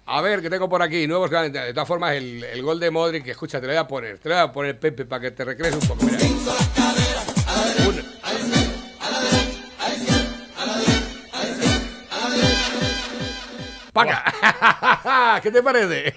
a 0.07 0.21
ver, 0.21 0.43
que 0.43 0.51
tengo 0.51 0.69
por 0.69 0.83
aquí 0.83 1.07
nuevos 1.07 1.31
De 1.31 1.73
todas 1.73 1.89
formas, 1.89 2.17
el, 2.17 2.63
gol 2.63 2.81
de 2.81 2.91
Modric, 2.91 3.25
que 3.25 3.31
escucha, 3.33 3.61
te 3.61 3.67
lo 3.67 3.73
voy 3.73 3.79
a 3.79 3.87
poner, 3.87 4.19
te 4.19 4.29
lo 4.29 4.35
voy 4.35 4.45
a 4.45 4.53
poner 4.53 4.79
Pepe 4.79 5.05
para 5.05 5.23
que 5.23 5.31
te 5.31 5.45
recrees 5.45 5.75
un 5.75 5.89
poco. 5.89 6.05
Mira. 6.05 6.19
¡Paca! 13.93 15.41
¿Qué 15.43 15.51
te 15.51 15.63
parece? 15.63 16.15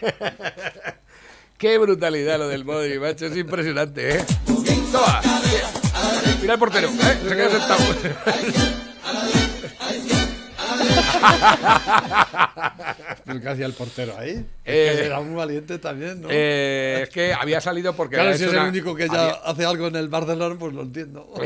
Qué 1.58 1.78
brutalidad 1.78 2.38
lo 2.38 2.48
del 2.48 2.66
Modric, 2.66 3.00
macho. 3.00 3.26
Es 3.26 3.38
impresionante, 3.38 4.18
¿eh? 4.18 4.26
Toma. 4.92 5.22
Mira 6.42 6.54
el 6.54 6.60
portero, 6.60 6.90
¿eh? 6.90 7.18
Se 7.28 7.36
queda 7.36 7.50
sentado. 7.50 7.84
¿Qué 13.42 13.50
hacía 13.50 13.66
el 13.66 13.74
portero 13.74 14.18
ahí? 14.18 14.46
Eh, 14.66 15.04
era 15.06 15.20
muy 15.22 15.36
valiente 15.36 15.78
también, 15.80 16.22
¿no? 16.22 16.28
Eh, 16.32 17.02
es 17.04 17.10
que 17.10 17.34
había 17.34 17.62
salido 17.62 17.96
porque... 17.96 18.16
Claro, 18.16 18.38
si 18.38 18.44
es 18.44 18.54
el 18.54 18.60
único 18.60 18.96
que 18.96 19.08
ya 19.08 19.30
hace 19.30 19.66
algo 19.66 19.88
en 19.88 19.96
el 19.96 20.10
Barcelona, 20.10 20.56
pues 20.60 20.74
lo 20.74 20.82
entiendo. 20.82 21.32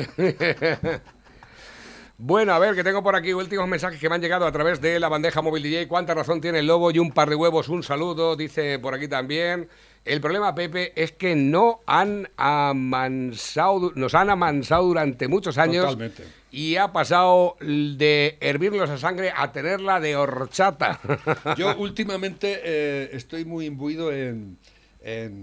Bueno, 2.17 2.53
a 2.53 2.59
ver, 2.59 2.75
que 2.75 2.83
tengo 2.83 3.03
por 3.03 3.15
aquí 3.15 3.33
últimos 3.33 3.67
mensajes 3.67 3.99
que 3.99 4.07
me 4.07 4.15
han 4.15 4.21
llegado 4.21 4.47
a 4.47 4.51
través 4.51 4.79
de 4.79 5.01
la 5.01 5.09
bandeja 5.09 5.41
móvil 5.41 5.63
DJ. 5.63 5.89
¿Cuánta 5.89 6.13
razón 6.13 6.39
tiene 6.39 6.59
el 6.59 6.67
lobo? 6.67 6.89
Y 6.91 6.99
un 6.99 7.11
par 7.11 7.29
de 7.29 7.35
huevos, 7.35 7.67
un 7.67 7.83
saludo, 7.83 8.37
dice 8.37 8.79
por 8.79 8.93
aquí 8.93 9.09
también. 9.09 9.67
El 10.05 10.21
problema, 10.21 10.55
Pepe, 10.55 10.93
es 10.95 11.11
que 11.11 11.35
no 11.35 11.81
han 11.85 12.29
amansado, 12.37 13.91
nos 13.95 14.13
han 14.13 14.29
amansado 14.29 14.85
durante 14.85 15.27
muchos 15.27 15.57
años. 15.57 15.83
Totalmente. 15.83 16.23
Y 16.51 16.77
ha 16.77 16.93
pasado 16.93 17.57
de 17.59 18.37
hervirlos 18.39 18.89
a 18.89 18.97
sangre 18.97 19.33
a 19.35 19.51
tenerla 19.51 19.99
de 19.99 20.15
horchata. 20.15 21.01
Yo 21.57 21.75
últimamente 21.75 22.61
eh, 22.63 23.09
estoy 23.11 23.43
muy 23.43 23.65
imbuido 23.65 24.13
en, 24.13 24.57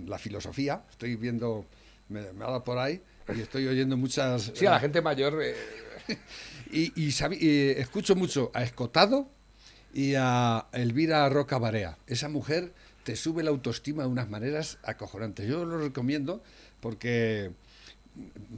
la 0.07 0.19
filosofía. 0.19 0.85
Estoy 0.91 1.17
viendo, 1.17 1.67
me, 2.09 2.21
ha 2.21 2.33
dado 2.33 2.65
por 2.65 2.79
ahí, 2.79 3.01
y 3.33 3.41
estoy 3.41 3.67
oyendo 3.67 3.97
muchas... 3.97 4.53
Sí, 4.55 4.65
a 4.65 4.71
la 4.71 4.81
gente 4.81 5.03
mayor... 5.03 5.41
Eh, 5.43 5.55
y, 6.73 7.09
escucho 7.79 8.17
mucho 8.17 8.51
a 8.55 8.63
Escotado 8.63 9.29
y 9.93 10.15
a 10.17 10.67
Elvira 10.73 11.29
Roca 11.29 11.59
Barea. 11.59 11.99
Esa 12.07 12.29
mujer 12.29 12.73
te 13.05 13.17
sube 13.17 13.43
la 13.43 13.51
autoestima 13.51 14.05
de 14.05 14.09
unas 14.09 14.31
maneras 14.31 14.79
acojonantes. 14.83 15.47
Yo 15.47 15.65
lo 15.65 15.79
recomiendo 15.79 16.43
porque 16.81 17.51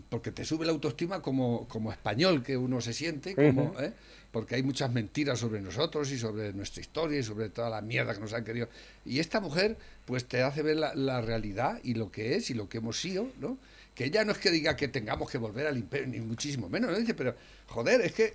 porque 0.09 0.33
te 0.33 0.45
sube 0.45 0.67
la 0.67 0.73
autoestima 0.73 1.23
como, 1.23 1.69
como 1.69 1.93
español 1.93 2.43
que 2.43 2.57
uno 2.57 2.81
se 2.81 2.93
siente, 2.93 3.37
como, 3.37 3.79
¿eh? 3.81 3.93
porque 4.33 4.57
hay 4.57 4.65
muchas 4.65 4.93
mentiras 4.93 5.39
sobre 5.39 5.61
nosotros 5.61 6.11
y 6.11 6.19
sobre 6.19 6.53
nuestra 6.53 6.81
historia 6.81 7.21
y 7.21 7.23
sobre 7.23 7.51
toda 7.51 7.71
la 7.71 7.81
mierda 7.81 8.15
que 8.15 8.21
nos 8.21 8.33
han 8.33 8.45
querido. 8.45 8.69
Y 9.05 9.21
esta 9.21 9.41
mujer, 9.41 9.77
pues 10.07 10.25
te 10.25 10.43
hace 10.43 10.63
ver 10.63 10.77
la, 10.77 10.95
la 10.97 11.21
realidad 11.21 11.79
y 11.85 11.95
lo 11.95 12.11
que 12.11 12.35
es 12.35 12.51
y 12.51 12.55
lo 12.55 12.69
que 12.69 12.79
hemos 12.79 13.01
sido, 13.01 13.29
¿no? 13.41 13.57
Que 13.95 14.05
ella 14.05 14.25
no 14.25 14.33
es 14.33 14.39
que 14.39 14.51
diga 14.51 14.77
que 14.77 14.89
tengamos 14.89 15.31
que 15.31 15.39
volver 15.39 15.67
al 15.67 15.79
imperio, 15.79 16.09
ni 16.09 16.21
muchísimo 16.21 16.69
menos, 16.69 16.91
¿no? 16.91 16.99
Dice, 16.99 17.15
pero 17.15 17.35
joder, 17.69 18.01
es 18.01 18.13
que... 18.13 18.35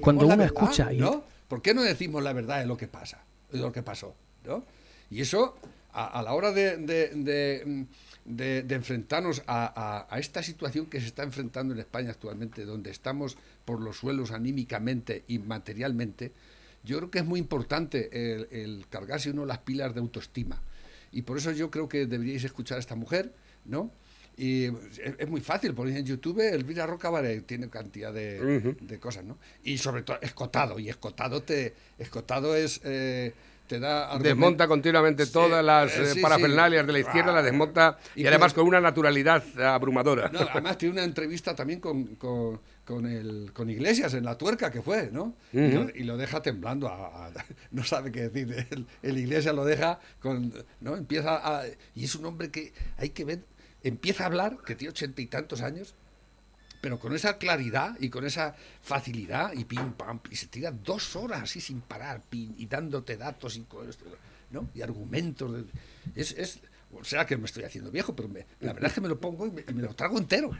Cuando 0.00 0.26
uno 0.26 0.42
escucha... 0.42 0.90
¿no? 0.92 1.24
¿Por 1.46 1.62
qué 1.62 1.74
no 1.74 1.82
decimos 1.82 2.22
la 2.22 2.32
verdad 2.32 2.60
de 2.60 2.66
lo 2.66 2.76
que 2.76 2.88
pasa, 2.88 3.22
de 3.50 3.58
lo 3.58 3.72
que 3.72 3.82
pasó? 3.82 4.14
¿no? 4.44 4.64
Y 5.10 5.20
eso, 5.20 5.56
a, 5.92 6.22
la 6.22 6.32
hora 6.34 6.52
de, 6.52 6.76
de, 8.24 8.74
enfrentarnos 8.74 9.42
a, 9.46 10.06
esta 10.18 10.42
situación 10.42 10.86
que 10.86 11.00
se 11.00 11.06
está 11.06 11.22
enfrentando 11.22 11.74
en 11.74 11.80
España 11.80 12.10
actualmente, 12.10 12.64
donde 12.64 12.90
estamos 12.90 13.36
por 13.64 13.80
los 13.80 13.98
suelos 13.98 14.30
anímicamente 14.30 15.24
y 15.28 15.38
materialmente, 15.38 16.32
yo 16.84 16.98
creo 16.98 17.10
que 17.10 17.18
es 17.18 17.24
muy 17.26 17.40
importante 17.40 18.08
el, 18.12 18.48
el 18.50 18.86
cargarse 18.88 19.30
uno 19.30 19.44
las 19.44 19.58
pilas 19.58 19.94
de 19.94 20.00
autoestima. 20.00 20.62
Y 21.12 21.22
por 21.22 21.38
eso 21.38 21.50
yo 21.52 21.70
creo 21.70 21.88
que 21.88 22.06
deberíais 22.06 22.44
escuchar 22.44 22.76
a 22.76 22.80
esta 22.80 22.94
mujer, 22.94 23.32
¿no? 23.64 23.90
Y 24.38 24.66
es, 24.66 25.28
muy 25.28 25.40
fácil, 25.40 25.74
ponéis 25.74 25.96
en 25.96 26.06
YouTube 26.06 26.38
Elvira 26.40 26.86
Roca 26.86 27.10
tiene 27.44 27.68
cantidad 27.68 28.12
de, 28.12 28.76
de, 28.80 28.98
cosas, 29.00 29.24
¿no? 29.24 29.36
Y 29.64 29.78
sobre 29.78 30.02
todo 30.02 30.16
escotado, 30.22 30.78
y 30.78 30.88
escotado 30.88 31.42
te 31.42 31.74
escotado 31.98 32.54
es 32.54 32.80
eh, 32.84 33.34
te 33.66 33.80
da 33.80 34.16
desmonta 34.18 34.68
continuamente 34.68 35.26
todas 35.26 35.64
las 35.64 35.90
eh, 35.96 36.12
eh, 36.12 36.22
parafernalias 36.22 36.86
de 36.86 36.92
la 36.92 36.98
izquierda, 37.00 37.32
la 37.32 37.42
desmonta 37.42 37.98
y, 38.14 38.26
además 38.26 38.54
con 38.54 38.64
una 38.64 38.80
naturalidad 38.80 39.42
abrumadora. 39.60 40.30
además 40.52 40.78
tiene 40.78 40.94
una 40.94 41.04
entrevista 41.04 41.56
también 41.56 41.80
con, 41.80 42.14
con, 42.14 42.60
con, 42.84 43.06
el, 43.06 43.50
con 43.52 43.68
Iglesias 43.68 44.14
en 44.14 44.24
la 44.24 44.38
tuerca 44.38 44.70
que 44.70 44.82
fue, 44.82 45.10
¿no? 45.12 45.34
y, 45.52 46.04
lo, 46.04 46.16
deja 46.16 46.40
temblando, 46.42 46.88
no 47.72 47.82
sabe 47.82 48.12
qué 48.12 48.28
decir. 48.28 48.66
El, 48.70 48.86
el 49.02 49.18
Iglesias 49.18 49.52
lo 49.52 49.64
deja 49.64 49.98
con, 50.20 50.52
¿no? 50.80 50.96
Empieza 50.96 51.40
a, 51.42 51.64
y 51.96 52.04
es 52.04 52.14
un 52.14 52.24
hombre 52.24 52.52
que 52.52 52.72
hay 52.98 53.10
que 53.10 53.24
ver 53.24 53.40
empieza 53.82 54.24
a 54.24 54.26
hablar, 54.26 54.58
que 54.64 54.74
tiene 54.74 54.90
ochenta 54.90 55.20
y 55.20 55.26
tantos 55.26 55.62
años, 55.62 55.94
pero 56.80 56.98
con 56.98 57.14
esa 57.14 57.38
claridad 57.38 57.96
y 57.98 58.08
con 58.08 58.24
esa 58.24 58.54
facilidad 58.82 59.52
y 59.52 59.64
pim 59.64 59.92
pam, 59.92 60.20
y 60.30 60.36
se 60.36 60.46
tira 60.46 60.70
dos 60.70 61.16
horas 61.16 61.42
así 61.42 61.60
sin 61.60 61.80
parar, 61.80 62.22
y 62.30 62.66
dándote 62.66 63.16
datos 63.16 63.56
y, 63.56 63.66
¿no? 64.50 64.68
y 64.74 64.82
argumentos. 64.82 65.64
es 66.14 66.60
o 66.92 67.04
sea 67.04 67.26
que 67.26 67.36
me 67.36 67.44
estoy 67.44 67.64
haciendo 67.64 67.90
viejo, 67.90 68.16
pero 68.16 68.28
la 68.60 68.72
verdad 68.72 68.88
es 68.88 68.92
que 68.94 69.00
me 69.00 69.08
lo 69.08 69.20
pongo 69.20 69.46
y 69.46 69.72
me, 69.72 69.82
lo 69.82 69.94
trago 69.94 70.18
entero. 70.18 70.50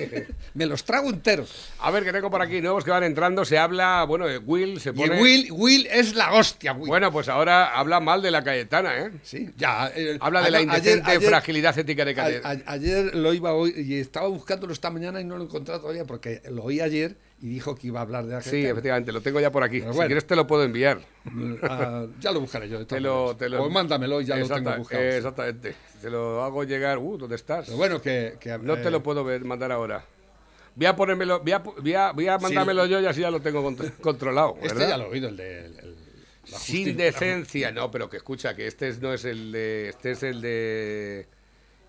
me 0.54 0.66
los 0.66 0.84
trago 0.84 1.08
enteros. 1.08 1.70
A 1.78 1.90
ver, 1.90 2.04
que 2.04 2.12
tengo 2.12 2.30
por 2.30 2.42
aquí 2.42 2.60
nuevos 2.60 2.84
que 2.84 2.90
van 2.90 3.04
entrando. 3.04 3.44
Se 3.44 3.58
habla, 3.58 4.04
bueno, 4.04 4.26
de 4.26 4.38
Will, 4.38 4.80
se 4.80 4.92
pone... 4.92 5.16
Y 5.16 5.22
Will, 5.22 5.48
Will 5.52 5.86
es 5.86 6.14
la 6.14 6.32
hostia, 6.32 6.72
Will. 6.72 6.88
Bueno, 6.88 7.12
pues 7.12 7.28
ahora 7.28 7.78
habla 7.78 8.00
mal 8.00 8.22
de 8.22 8.30
la 8.30 8.42
Cayetana, 8.42 8.98
¿eh? 8.98 9.12
Sí, 9.22 9.50
ya. 9.56 9.90
Eh, 9.94 10.18
habla 10.20 10.42
de 10.42 10.50
la 10.50 10.60
indecente 10.60 11.20
fragilidad 11.20 11.78
ética 11.78 12.04
de 12.04 12.14
Cayetana. 12.14 12.62
ayer 12.66 13.14
lo 13.14 13.32
iba 13.32 13.52
hoy 13.52 13.72
y 13.76 14.00
estaba 14.00 14.28
buscándolo 14.28 14.72
esta 14.72 14.90
mañana 14.90 15.20
y 15.20 15.24
no 15.24 15.36
lo 15.36 15.44
he 15.44 15.46
encontrado 15.46 15.80
todavía 15.80 16.04
porque 16.04 16.42
lo 16.50 16.64
oí 16.64 16.80
ayer 16.80 17.16
y 17.40 17.48
dijo 17.48 17.76
que 17.76 17.86
iba 17.86 18.00
a 18.00 18.02
hablar 18.02 18.26
de 18.26 18.36
Argentina. 18.36 18.62
Sí, 18.62 18.68
efectivamente, 18.68 19.12
lo 19.12 19.20
tengo 19.20 19.40
ya 19.40 19.52
por 19.52 19.62
aquí. 19.62 19.80
si 19.80 19.98
quieres 19.98 20.26
te 20.26 20.34
lo 20.34 20.46
puedo 20.46 20.64
enviar. 20.64 21.00
Ah, 21.62 22.06
ya 22.20 22.32
lo 22.32 22.40
buscaré 22.40 22.68
yo. 22.68 22.86
te 22.86 23.00
lo, 23.00 23.36
te 23.36 23.48
lo... 23.48 23.62
O 23.62 23.70
mándamelo 23.70 24.20
y 24.20 24.24
ya 24.24 24.36
lo 24.36 24.48
tengo 24.48 24.76
buscado. 24.76 25.02
Exactamente. 25.02 25.74
Te 26.00 26.10
lo 26.10 26.42
hago 26.42 26.64
llegar. 26.64 26.98
Uh, 26.98 27.16
¿dónde 27.16 27.36
estás? 27.36 27.66
Pero 27.66 27.76
bueno, 27.76 28.00
que, 28.00 28.36
no 28.62 28.76
te 28.76 28.90
lo 28.90 29.02
puedo 29.02 29.22
ver, 29.24 29.44
mandar 29.44 29.70
ahora. 29.70 30.04
Voy 30.74 30.86
a 30.86 30.94
ponérmelo, 30.94 31.40
voy 31.40 31.52
a, 31.52 31.58
voy 31.58 31.94
a, 31.94 32.12
voy 32.12 32.28
a 32.28 32.38
mandármelo 32.38 32.86
yo 32.86 33.00
y 33.00 33.06
así 33.06 33.20
ya 33.20 33.30
lo 33.30 33.40
tengo 33.40 33.74
controlado. 34.00 34.56
Este 34.62 34.88
ya 34.88 34.96
lo 34.96 35.04
he 35.04 35.08
oído, 35.08 35.28
el 35.28 35.36
de... 35.36 35.70
Sin 36.44 36.96
decencia, 36.96 37.72
no, 37.72 37.90
pero 37.90 38.08
que 38.08 38.16
escucha, 38.16 38.54
que 38.54 38.66
este 38.66 38.92
no 39.00 39.12
es 39.12 39.24
el 39.24 39.52
de... 39.52 39.88
Este 39.90 40.12
es 40.12 40.22
el 40.22 40.40
de... 40.40 41.26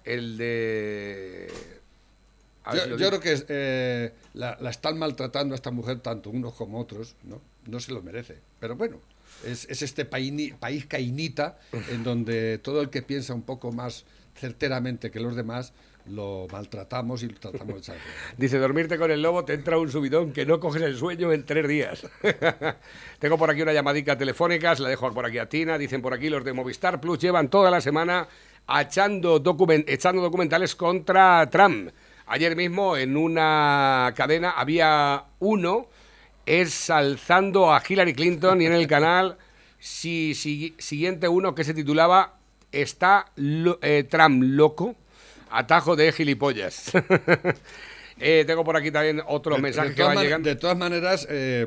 El 0.04 0.38
de 0.38 1.79
yo, 2.74 2.96
creo 2.98 3.20
que 3.20 3.44
eh, 3.48 4.14
la, 4.34 4.58
están 4.70 4.98
maltratando 4.98 5.54
a 5.54 5.58
esta 5.58 5.72
mujer 5.72 6.00
tanto 6.00 6.30
unos 6.30 6.54
como 6.54 6.80
otros, 6.80 7.16
¿no? 7.24 7.42
No 7.66 7.80
se 7.80 7.92
lo 7.92 8.02
merece. 8.02 8.40
Pero 8.60 8.76
bueno, 8.76 9.00
es, 9.46 9.66
este 9.70 10.06
país, 10.06 10.54
país 10.60 10.86
cainita 10.86 11.60
en 11.90 12.04
donde 12.04 12.58
todo 12.58 12.82
el 12.82 12.90
que 12.90 13.02
piensa 13.02 13.34
un 13.34 13.44
poco 13.44 13.72
más 13.72 14.06
certeramente 14.36 15.12
que 15.12 15.20
los 15.20 15.36
demás 15.36 15.74
lo 16.10 16.48
maltratamos 16.52 17.24
y 17.24 17.28
lo 17.28 17.40
tratamos 17.40 17.86
de 17.86 17.94
Dice, 18.38 18.58
dormirte 18.58 18.98
con 18.98 19.12
el 19.12 19.22
lobo 19.22 19.46
te 19.46 19.54
entra 19.54 19.78
un 19.78 19.92
subidón 19.92 20.32
que 20.34 20.46
no 20.46 20.60
coges 20.60 20.82
el 20.82 20.98
sueño 20.98 21.32
en 21.32 21.46
tres 21.46 21.68
días. 21.68 22.08
Tengo 23.20 23.38
por 23.38 23.50
aquí 23.50 23.62
una 23.62 23.74
llamadita 23.74 24.18
telefónica, 24.18 24.76
se 24.76 24.84
la 24.84 24.90
dejo 24.90 25.12
por 25.14 25.26
aquí 25.26 25.38
a 25.38 25.48
Tina. 25.48 25.78
Dicen 25.78 26.02
por 26.02 26.14
aquí 26.14 26.30
los 26.30 26.44
de 26.44 26.54
Movistar 26.54 27.00
Plus 27.00 27.20
llevan 27.20 27.50
toda 27.50 27.70
la 27.70 27.82
semana 27.82 28.28
echando, 28.68 29.42
echando 29.88 30.22
documentales 30.22 30.76
contra 30.76 31.48
Trump. 31.50 31.92
Ayer 32.32 32.56
mismo 32.56 32.96
en 32.96 33.18
una 33.18 34.14
cadena 34.16 34.52
había 34.52 35.26
uno 35.40 35.88
exalzando 36.46 37.74
a 37.74 37.82
Hillary 37.88 38.14
Clinton 38.14 38.62
y 38.62 38.68
en 38.68 38.74
el 38.74 38.86
canal 38.86 39.40
siguiente 39.80 41.28
uno 41.28 41.56
que 41.56 41.64
se 41.64 41.74
titulaba 41.74 42.38
Está 42.72 43.32
eh, 43.82 44.06
Trump 44.08 44.44
loco, 44.44 44.96
atajo 45.50 45.96
de 45.96 46.12
gilipollas. 46.12 46.92
Eh, 48.22 48.44
tengo 48.46 48.66
por 48.66 48.76
aquí 48.76 48.92
también 48.92 49.22
otros 49.28 49.62
mensajes 49.62 49.96
que 49.96 50.04
van 50.04 50.18
llegando. 50.18 50.50
De 50.50 50.58
todas 50.58 50.76
maneras, 50.76 51.26
eh, 51.30 51.66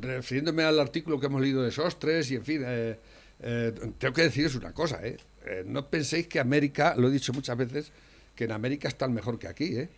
refiriéndome 0.00 0.64
al 0.64 0.80
artículo 0.80 1.20
que 1.20 1.26
hemos 1.26 1.40
leído 1.40 1.62
de 1.62 1.70
Sostres 1.70 2.32
y 2.32 2.34
en 2.34 2.44
fin, 2.44 2.66
tengo 3.96 4.12
que 4.12 4.22
deciros 4.22 4.56
una 4.56 4.72
cosa, 4.72 4.98
no 5.66 5.88
penséis 5.88 6.26
que 6.26 6.40
América, 6.40 6.96
lo 6.96 7.06
he 7.06 7.12
dicho 7.12 7.32
muchas 7.32 7.56
veces, 7.56 7.92
que 8.34 8.44
en 8.44 8.52
América 8.52 8.88
están 8.88 9.12
mejor 9.12 9.38
que 9.38 9.48
aquí, 9.48 9.76
¿eh? 9.76 9.88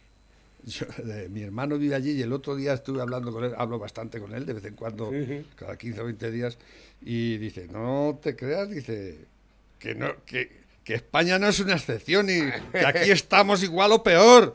mi 1.31 1.43
hermano 1.43 1.79
vive 1.79 1.95
allí 1.95 2.13
y 2.13 2.23
el 2.23 2.33
otro 2.33 2.57
día 2.57 2.73
estuve 2.75 3.01
hablando 3.01 3.33
con 3.33 3.45
él, 3.45 3.53
hablo 3.57 3.79
bastante 3.79 4.19
con 4.21 4.35
él 4.35 4.45
de 4.47 4.53
vez 4.55 4.65
en 4.65 4.75
cuando, 4.75 5.13
cada 5.55 5.77
15 5.77 6.01
o 6.01 6.05
20 6.07 6.31
días, 6.31 6.59
y 7.03 7.37
dice, 7.39 7.69
no 7.71 8.19
te 8.21 8.35
creas, 8.35 8.69
dice, 8.69 9.17
que, 9.79 9.95
no, 9.95 10.09
que, 10.25 10.65
que 10.83 10.95
España 10.95 11.39
no 11.39 11.47
es 11.49 11.61
una 11.61 11.75
excepción 11.75 12.29
y 12.31 12.41
que 12.73 12.85
aquí 12.87 13.11
estamos 13.13 13.63
igual 13.63 13.93
o 13.93 14.03
peor. 14.03 14.55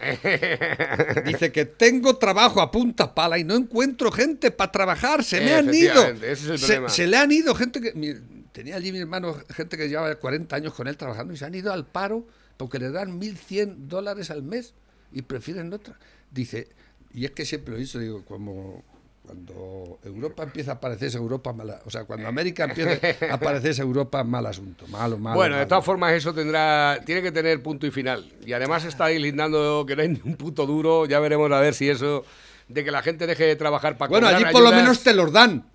Dice 1.25 1.51
que 1.51 1.65
tengo 1.65 2.17
trabajo 2.17 2.61
a 2.61 2.71
punta 2.71 3.13
pala 3.13 3.38
y 3.38 3.43
no 3.43 3.55
encuentro 3.55 4.11
gente 4.11 4.51
para 4.51 4.71
trabajar. 4.71 5.23
Se 5.23 5.39
me 5.41 5.53
han 5.53 5.73
ido. 5.73 5.91
Efectivamente, 6.03 6.32
ese 6.32 6.55
es 6.55 6.69
el 6.69 6.89
se, 6.89 7.07
le 7.07 7.17
han 7.17 7.32
ido 7.32 7.55
gente 7.55 7.79
que. 7.82 7.93
mi- 7.93 8.15
tenía 8.51 8.75
allí 8.75 8.91
mi 8.91 8.99
hermano 8.99 9.34
gente 9.55 9.77
que 9.77 9.88
llevaba 9.88 10.13
40 10.15 10.53
años 10.57 10.73
con 10.73 10.86
él 10.89 10.97
trabajando 10.97 11.34
y 11.34 11.38
se 11.38 11.45
han 11.45 11.55
ido 11.55 11.71
al 11.71 11.86
paro 11.86 12.25
porque 12.57 12.79
le 12.79 12.91
dan 12.91 13.19
1.100 13.19 13.87
dólares 13.87 14.31
al 14.31 14.43
mes 14.43 14.73
y 15.11 15.21
prefieren 15.23 15.73
otra. 15.73 15.97
Dice, 16.29 16.69
y 17.13 17.25
es 17.25 17.31
que 17.31 17.45
siempre 17.45 17.71
lo 17.71 17.77
he 17.77 17.81
dicho, 17.81 17.99
digo, 17.99 18.23
como 18.25 18.83
cuando 19.23 19.99
Europa 20.03 20.43
empieza 20.43 20.73
a 20.73 20.79
parecerse 20.79 21.17
Europa 21.17 21.53
mala, 21.53 21.79
o 21.85 21.89
sea, 21.89 22.05
cuando 22.05 22.27
América 22.27 22.65
empieza 22.65 22.99
a 23.31 23.39
parecerse 23.39 23.81
Europa 23.81 24.23
mal 24.23 24.45
asunto, 24.45 24.87
malo, 24.87 25.17
malo. 25.17 25.35
Bueno, 25.35 25.57
de 25.57 25.65
todas 25.65 25.85
formas 25.85 26.13
eso 26.13 26.33
tendrá, 26.33 26.99
tiene 27.05 27.21
que 27.21 27.31
tener 27.31 27.61
punto 27.61 27.85
y 27.85 27.91
final. 27.91 28.31
Y 28.45 28.53
además 28.53 28.83
está 28.83 29.05
ahí 29.05 29.19
lindando 29.19 29.85
que 29.85 29.95
no 29.95 30.01
hay 30.01 30.09
ni 30.09 30.21
un 30.23 30.35
puto 30.35 30.65
duro. 30.65 31.05
Ya 31.05 31.19
veremos 31.19 31.51
a 31.51 31.59
ver 31.59 31.73
si 31.73 31.89
eso 31.89 32.25
de 32.67 32.83
que 32.83 32.91
la 32.91 33.01
gente 33.03 33.27
deje 33.27 33.45
de 33.45 33.55
trabajar 33.55 33.97
para 33.97 34.09
Bueno, 34.09 34.27
allí 34.27 34.43
por 34.51 34.63
lo 34.63 34.71
menos 34.71 35.03
te 35.03 35.13
los 35.13 35.31
dan. 35.31 35.65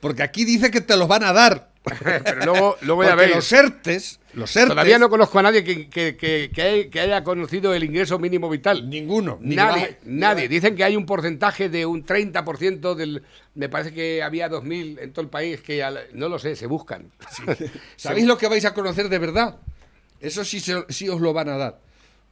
Porque 0.00 0.22
aquí 0.22 0.44
dice 0.44 0.70
que 0.70 0.80
te 0.80 0.96
los 0.96 1.08
van 1.08 1.24
a 1.24 1.32
dar. 1.32 1.73
Pero 2.24 2.44
luego, 2.46 2.76
luego 2.80 3.04
ya 3.04 3.14
veis. 3.14 3.34
los 3.34 3.52
ERTES, 3.52 4.18
los 4.32 4.56
ERTES, 4.56 4.68
Todavía 4.70 4.98
no 4.98 5.10
conozco 5.10 5.38
a 5.38 5.42
nadie 5.42 5.62
que, 5.62 5.88
que- 5.90 6.16
que- 6.16 6.50
que 6.54 6.62
hay- 6.62 6.88
que 6.88 7.00
haya 7.00 7.22
conocido 7.22 7.74
el 7.74 7.84
ingreso 7.84 8.18
mínimo 8.18 8.48
vital. 8.48 8.88
ninguno. 8.88 9.38
ni 9.42 9.54
Nadie, 9.54 9.98
ni 10.04 10.18
nadie. 10.20 10.48
Dicen 10.48 10.76
que 10.76 10.84
hay 10.84 10.96
un 10.96 11.04
porcentaje 11.04 11.68
de 11.68 11.84
un 11.84 12.04
30% 12.06 12.94
del... 12.94 13.22
Me 13.54 13.68
parece 13.68 13.92
que 13.92 14.22
había 14.22 14.48
2.000 14.48 14.98
en 15.00 15.12
todo 15.12 15.22
el 15.24 15.28
país 15.30 15.60
que 15.60 15.82
al- 15.82 16.06
no 16.14 16.28
lo 16.30 16.38
sé, 16.38 16.56
se 16.56 16.66
buscan. 16.66 17.10
¿Sabéis 17.96 18.26
lo 18.26 18.38
que 18.38 18.48
vais 18.48 18.64
a 18.64 18.72
conocer 18.72 19.08
de 19.10 19.18
verdad? 19.18 19.56
Eso 20.20 20.42
sí, 20.44 20.60
se- 20.60 20.86
sí 20.88 21.08
os 21.10 21.20
lo 21.20 21.34
van 21.34 21.50
a 21.50 21.56
dar. 21.58 21.80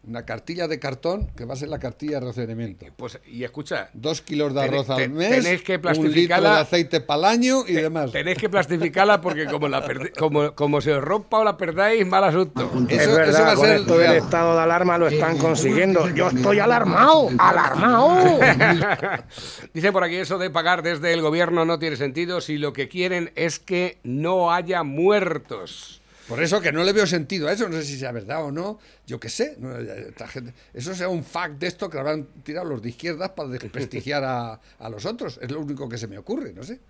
Una 0.05 0.25
cartilla 0.25 0.67
de 0.67 0.81
cartón 0.81 1.29
que 1.37 1.45
va 1.45 1.55
a 1.55 1.57
ser 1.57 1.69
la 1.69 1.79
cartilla 1.79 2.19
de 2.19 2.27
racionamiento. 2.27 2.87
Pues, 2.97 3.21
y 3.25 3.45
escucha, 3.45 3.89
Dos 3.93 4.21
kilos 4.21 4.53
de 4.53 4.63
arroz 4.63 4.89
te- 4.89 5.05
al 5.05 5.11
mes, 5.11 5.45
tenéis 5.45 5.63
que 5.63 5.75
un 5.77 5.79
litro 5.83 5.93
de 5.93 5.99
plastificarla- 6.11 6.59
aceite 6.61 7.01
para 7.01 7.19
el 7.21 7.25
año 7.27 7.65
y 7.69 7.75
demás. 7.75 8.11
tenéis 8.11 8.37
que 8.37 8.49
plastificarla 8.49 9.21
porque 9.21 9.47
como, 9.47 9.69
la 9.69 9.81
como, 10.19 10.57
como 10.57 10.81
se 10.81 10.93
os 10.93 11.05
rompa 11.05 11.39
o 11.39 11.45
la 11.45 11.57
perdáis, 11.57 12.05
mal 12.05 12.25
asunto. 12.25 12.69
Eso, 12.89 13.21
eso 13.21 13.43
va 13.45 13.53
a 13.53 13.57
ser 13.57 13.87
real. 13.87 14.17
estado 14.17 14.57
de 14.57 14.63
alarma 14.63 14.99
lo 14.99 15.07
están 15.07 15.39
consiguiendo. 15.39 16.09
Yo 16.13 16.31
estoy 16.31 16.59
alarmado, 16.59 17.29
alarmado. 17.39 18.41
Dice 19.73 19.93
por 19.93 20.03
aquí 20.03 20.17
eso 20.17 20.37
de 20.37 20.51
pagar 20.51 20.83
desde 20.83 21.13
el 21.13 21.23
gobierno 21.23 21.65
no 21.65 21.79
tiene 21.79 21.95
sentido 21.95 22.41
si 22.41 22.59
lo 22.59 22.73
que 22.73 22.89
quieren 22.89 23.31
es 23.37 23.61
que 23.61 23.99
no 24.03 24.53
haya 24.53 24.83
muertos. 24.83 26.02
Por 26.29 26.43
eso 26.43 26.61
que 26.61 26.73
no 26.73 26.85
le 26.85 26.93
veo 26.93 27.07
sentido 27.07 27.49
a 27.49 27.53
eso, 27.53 27.69
no 27.69 27.77
sé 27.77 27.85
si 27.85 27.99
sea 27.99 28.13
verdad 28.13 28.45
o 28.45 28.53
no, 28.53 28.79
yo 29.07 29.19
qué 29.19 29.29
sé. 29.29 29.57
no, 29.59 29.77
esta 29.77 30.29
gente- 30.29 30.55
eso 30.73 30.95
sea 30.95 31.09
un 31.09 31.25
fact 31.25 31.59
de 31.59 31.67
esto 31.67 31.91
que 31.91 31.99
habrán 31.99 32.27
tirado 32.45 32.67
los 32.69 32.81
de 32.83 32.91
izquierdas 32.91 33.31
para 33.31 33.49
desprestigiar 33.49 34.23
a, 34.25 34.61
a 34.79 34.89
los 34.89 35.05
otros. 35.05 35.39
Es 35.43 35.51
lo 35.51 35.61
único 35.61 35.89
que 35.89 35.99
se 35.99 36.07
me 36.07 36.19
ocurre, 36.19 36.53
no 36.53 36.63
sé. 36.63 36.81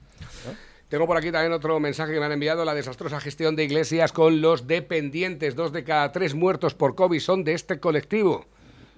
Tengo 0.89 1.07
por 1.07 1.17
aquí 1.17 1.33
también 1.33 1.53
otro 1.53 1.81
mensaje 1.81 2.13
que 2.13 2.21
me 2.21 2.27
han 2.27 2.33
enviado, 2.33 2.65
la 2.67 2.75
desastrosa 2.75 3.19
gestión 3.21 3.57
de 3.57 3.65
iglesias 3.65 4.13
con 4.13 4.43
los 4.43 4.67
dependientes. 4.67 5.55
Dos 5.55 5.73
de 5.73 5.85
cada 5.85 6.13
tres 6.13 6.35
muertos 6.35 6.75
por 6.75 6.95
COVID 6.95 7.19
son 7.19 7.45
de 7.45 7.55
este 7.55 7.81
colectivo. 7.81 8.45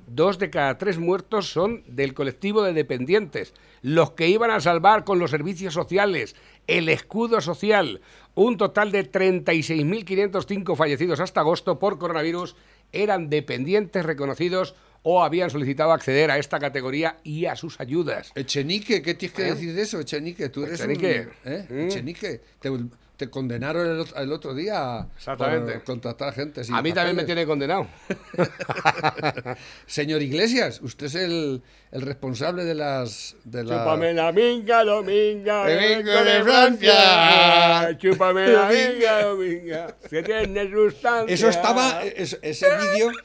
Dos 0.07 0.39
de 0.39 0.51
cada 0.51 0.77
tres 0.79 0.99
muertos 0.99 1.51
son 1.51 1.83
del 1.87 2.15
colectivo 2.15 2.63
de 2.63 2.73
dependientes. 2.73 3.55
Los 3.83 4.13
que 4.13 4.29
iban 4.29 4.51
a 4.51 4.61
salvar 4.61 5.05
con 5.05 5.19
los 5.19 5.31
servicios 5.31 5.75
sociales, 5.75 6.37
el 6.67 6.89
escudo 6.89 7.41
social. 7.41 8.01
Un 8.35 8.57
total 8.57 8.93
de 8.93 9.11
36.505 9.11 10.77
fallecidos 10.77 11.21
hasta 11.21 11.41
agosto 11.41 11.79
por 11.79 11.99
coronavirus 11.99 12.57
eran 12.93 13.31
dependientes 13.31 14.05
reconocidos 14.05 14.75
o 15.03 15.23
habían 15.23 15.51
solicitado 15.51 15.93
acceder 15.93 16.31
a 16.31 16.39
esta 16.39 16.59
categoría 16.59 17.19
y 17.23 17.45
a 17.47 17.57
sus 17.57 17.79
ayudas. 17.79 18.33
Echenique, 18.35 19.03
¿qué 19.03 19.15
tienes 19.15 19.37
que 19.37 19.43
¿Eh? 19.43 19.51
decir 19.53 19.75
de 19.75 19.83
eso, 19.83 20.01
Echenique? 20.01 20.49
Tú 20.49 20.65
eres 20.65 20.81
Echenique. 20.81 21.29
un... 21.45 21.53
¿eh? 21.53 21.67
Mm. 21.69 21.81
Echenique. 21.81 22.41
Te, 22.59 22.71
te 23.17 23.31
condenaron 23.31 23.87
el, 23.87 24.01
ot- 24.01 24.13
el 24.21 24.33
otro 24.33 24.55
día 24.55 25.07
Exactamente. 25.17 25.73
por 25.75 25.85
contratar 25.85 26.33
gente. 26.35 26.65
sin 26.65 26.75
A 26.75 26.83
mí 26.83 26.93
también 26.93 27.15
me 27.17 27.23
papeles. 27.23 27.27
tiene 27.27 27.47
condenado. 27.47 27.87
Señor 29.87 30.21
Iglesias, 30.23 30.81
usted 30.83 31.07
es 31.07 31.15
el, 31.15 31.63
el 31.93 32.03
responsable 32.03 32.65
de 32.65 32.75
las... 32.75 33.37
De 33.45 33.63
la... 33.63 33.97
la 33.97 34.33
minga, 34.33 34.83
dominga, 34.85 35.67
Que 35.67 35.75
vengo 35.77 36.11
de 36.11 36.43
Francia. 36.43 37.97
Chúpame 37.99 38.49
la 38.49 38.69
minga, 38.69 39.23
dominga. 39.23 39.97
Se 40.11 40.23
tiene 40.23 40.71
sustancia. 40.71 41.33
Eso 41.35 41.49
estaba, 41.49 42.03
es- 42.05 42.39
ese 42.43 42.67
vídeo... 42.77 43.11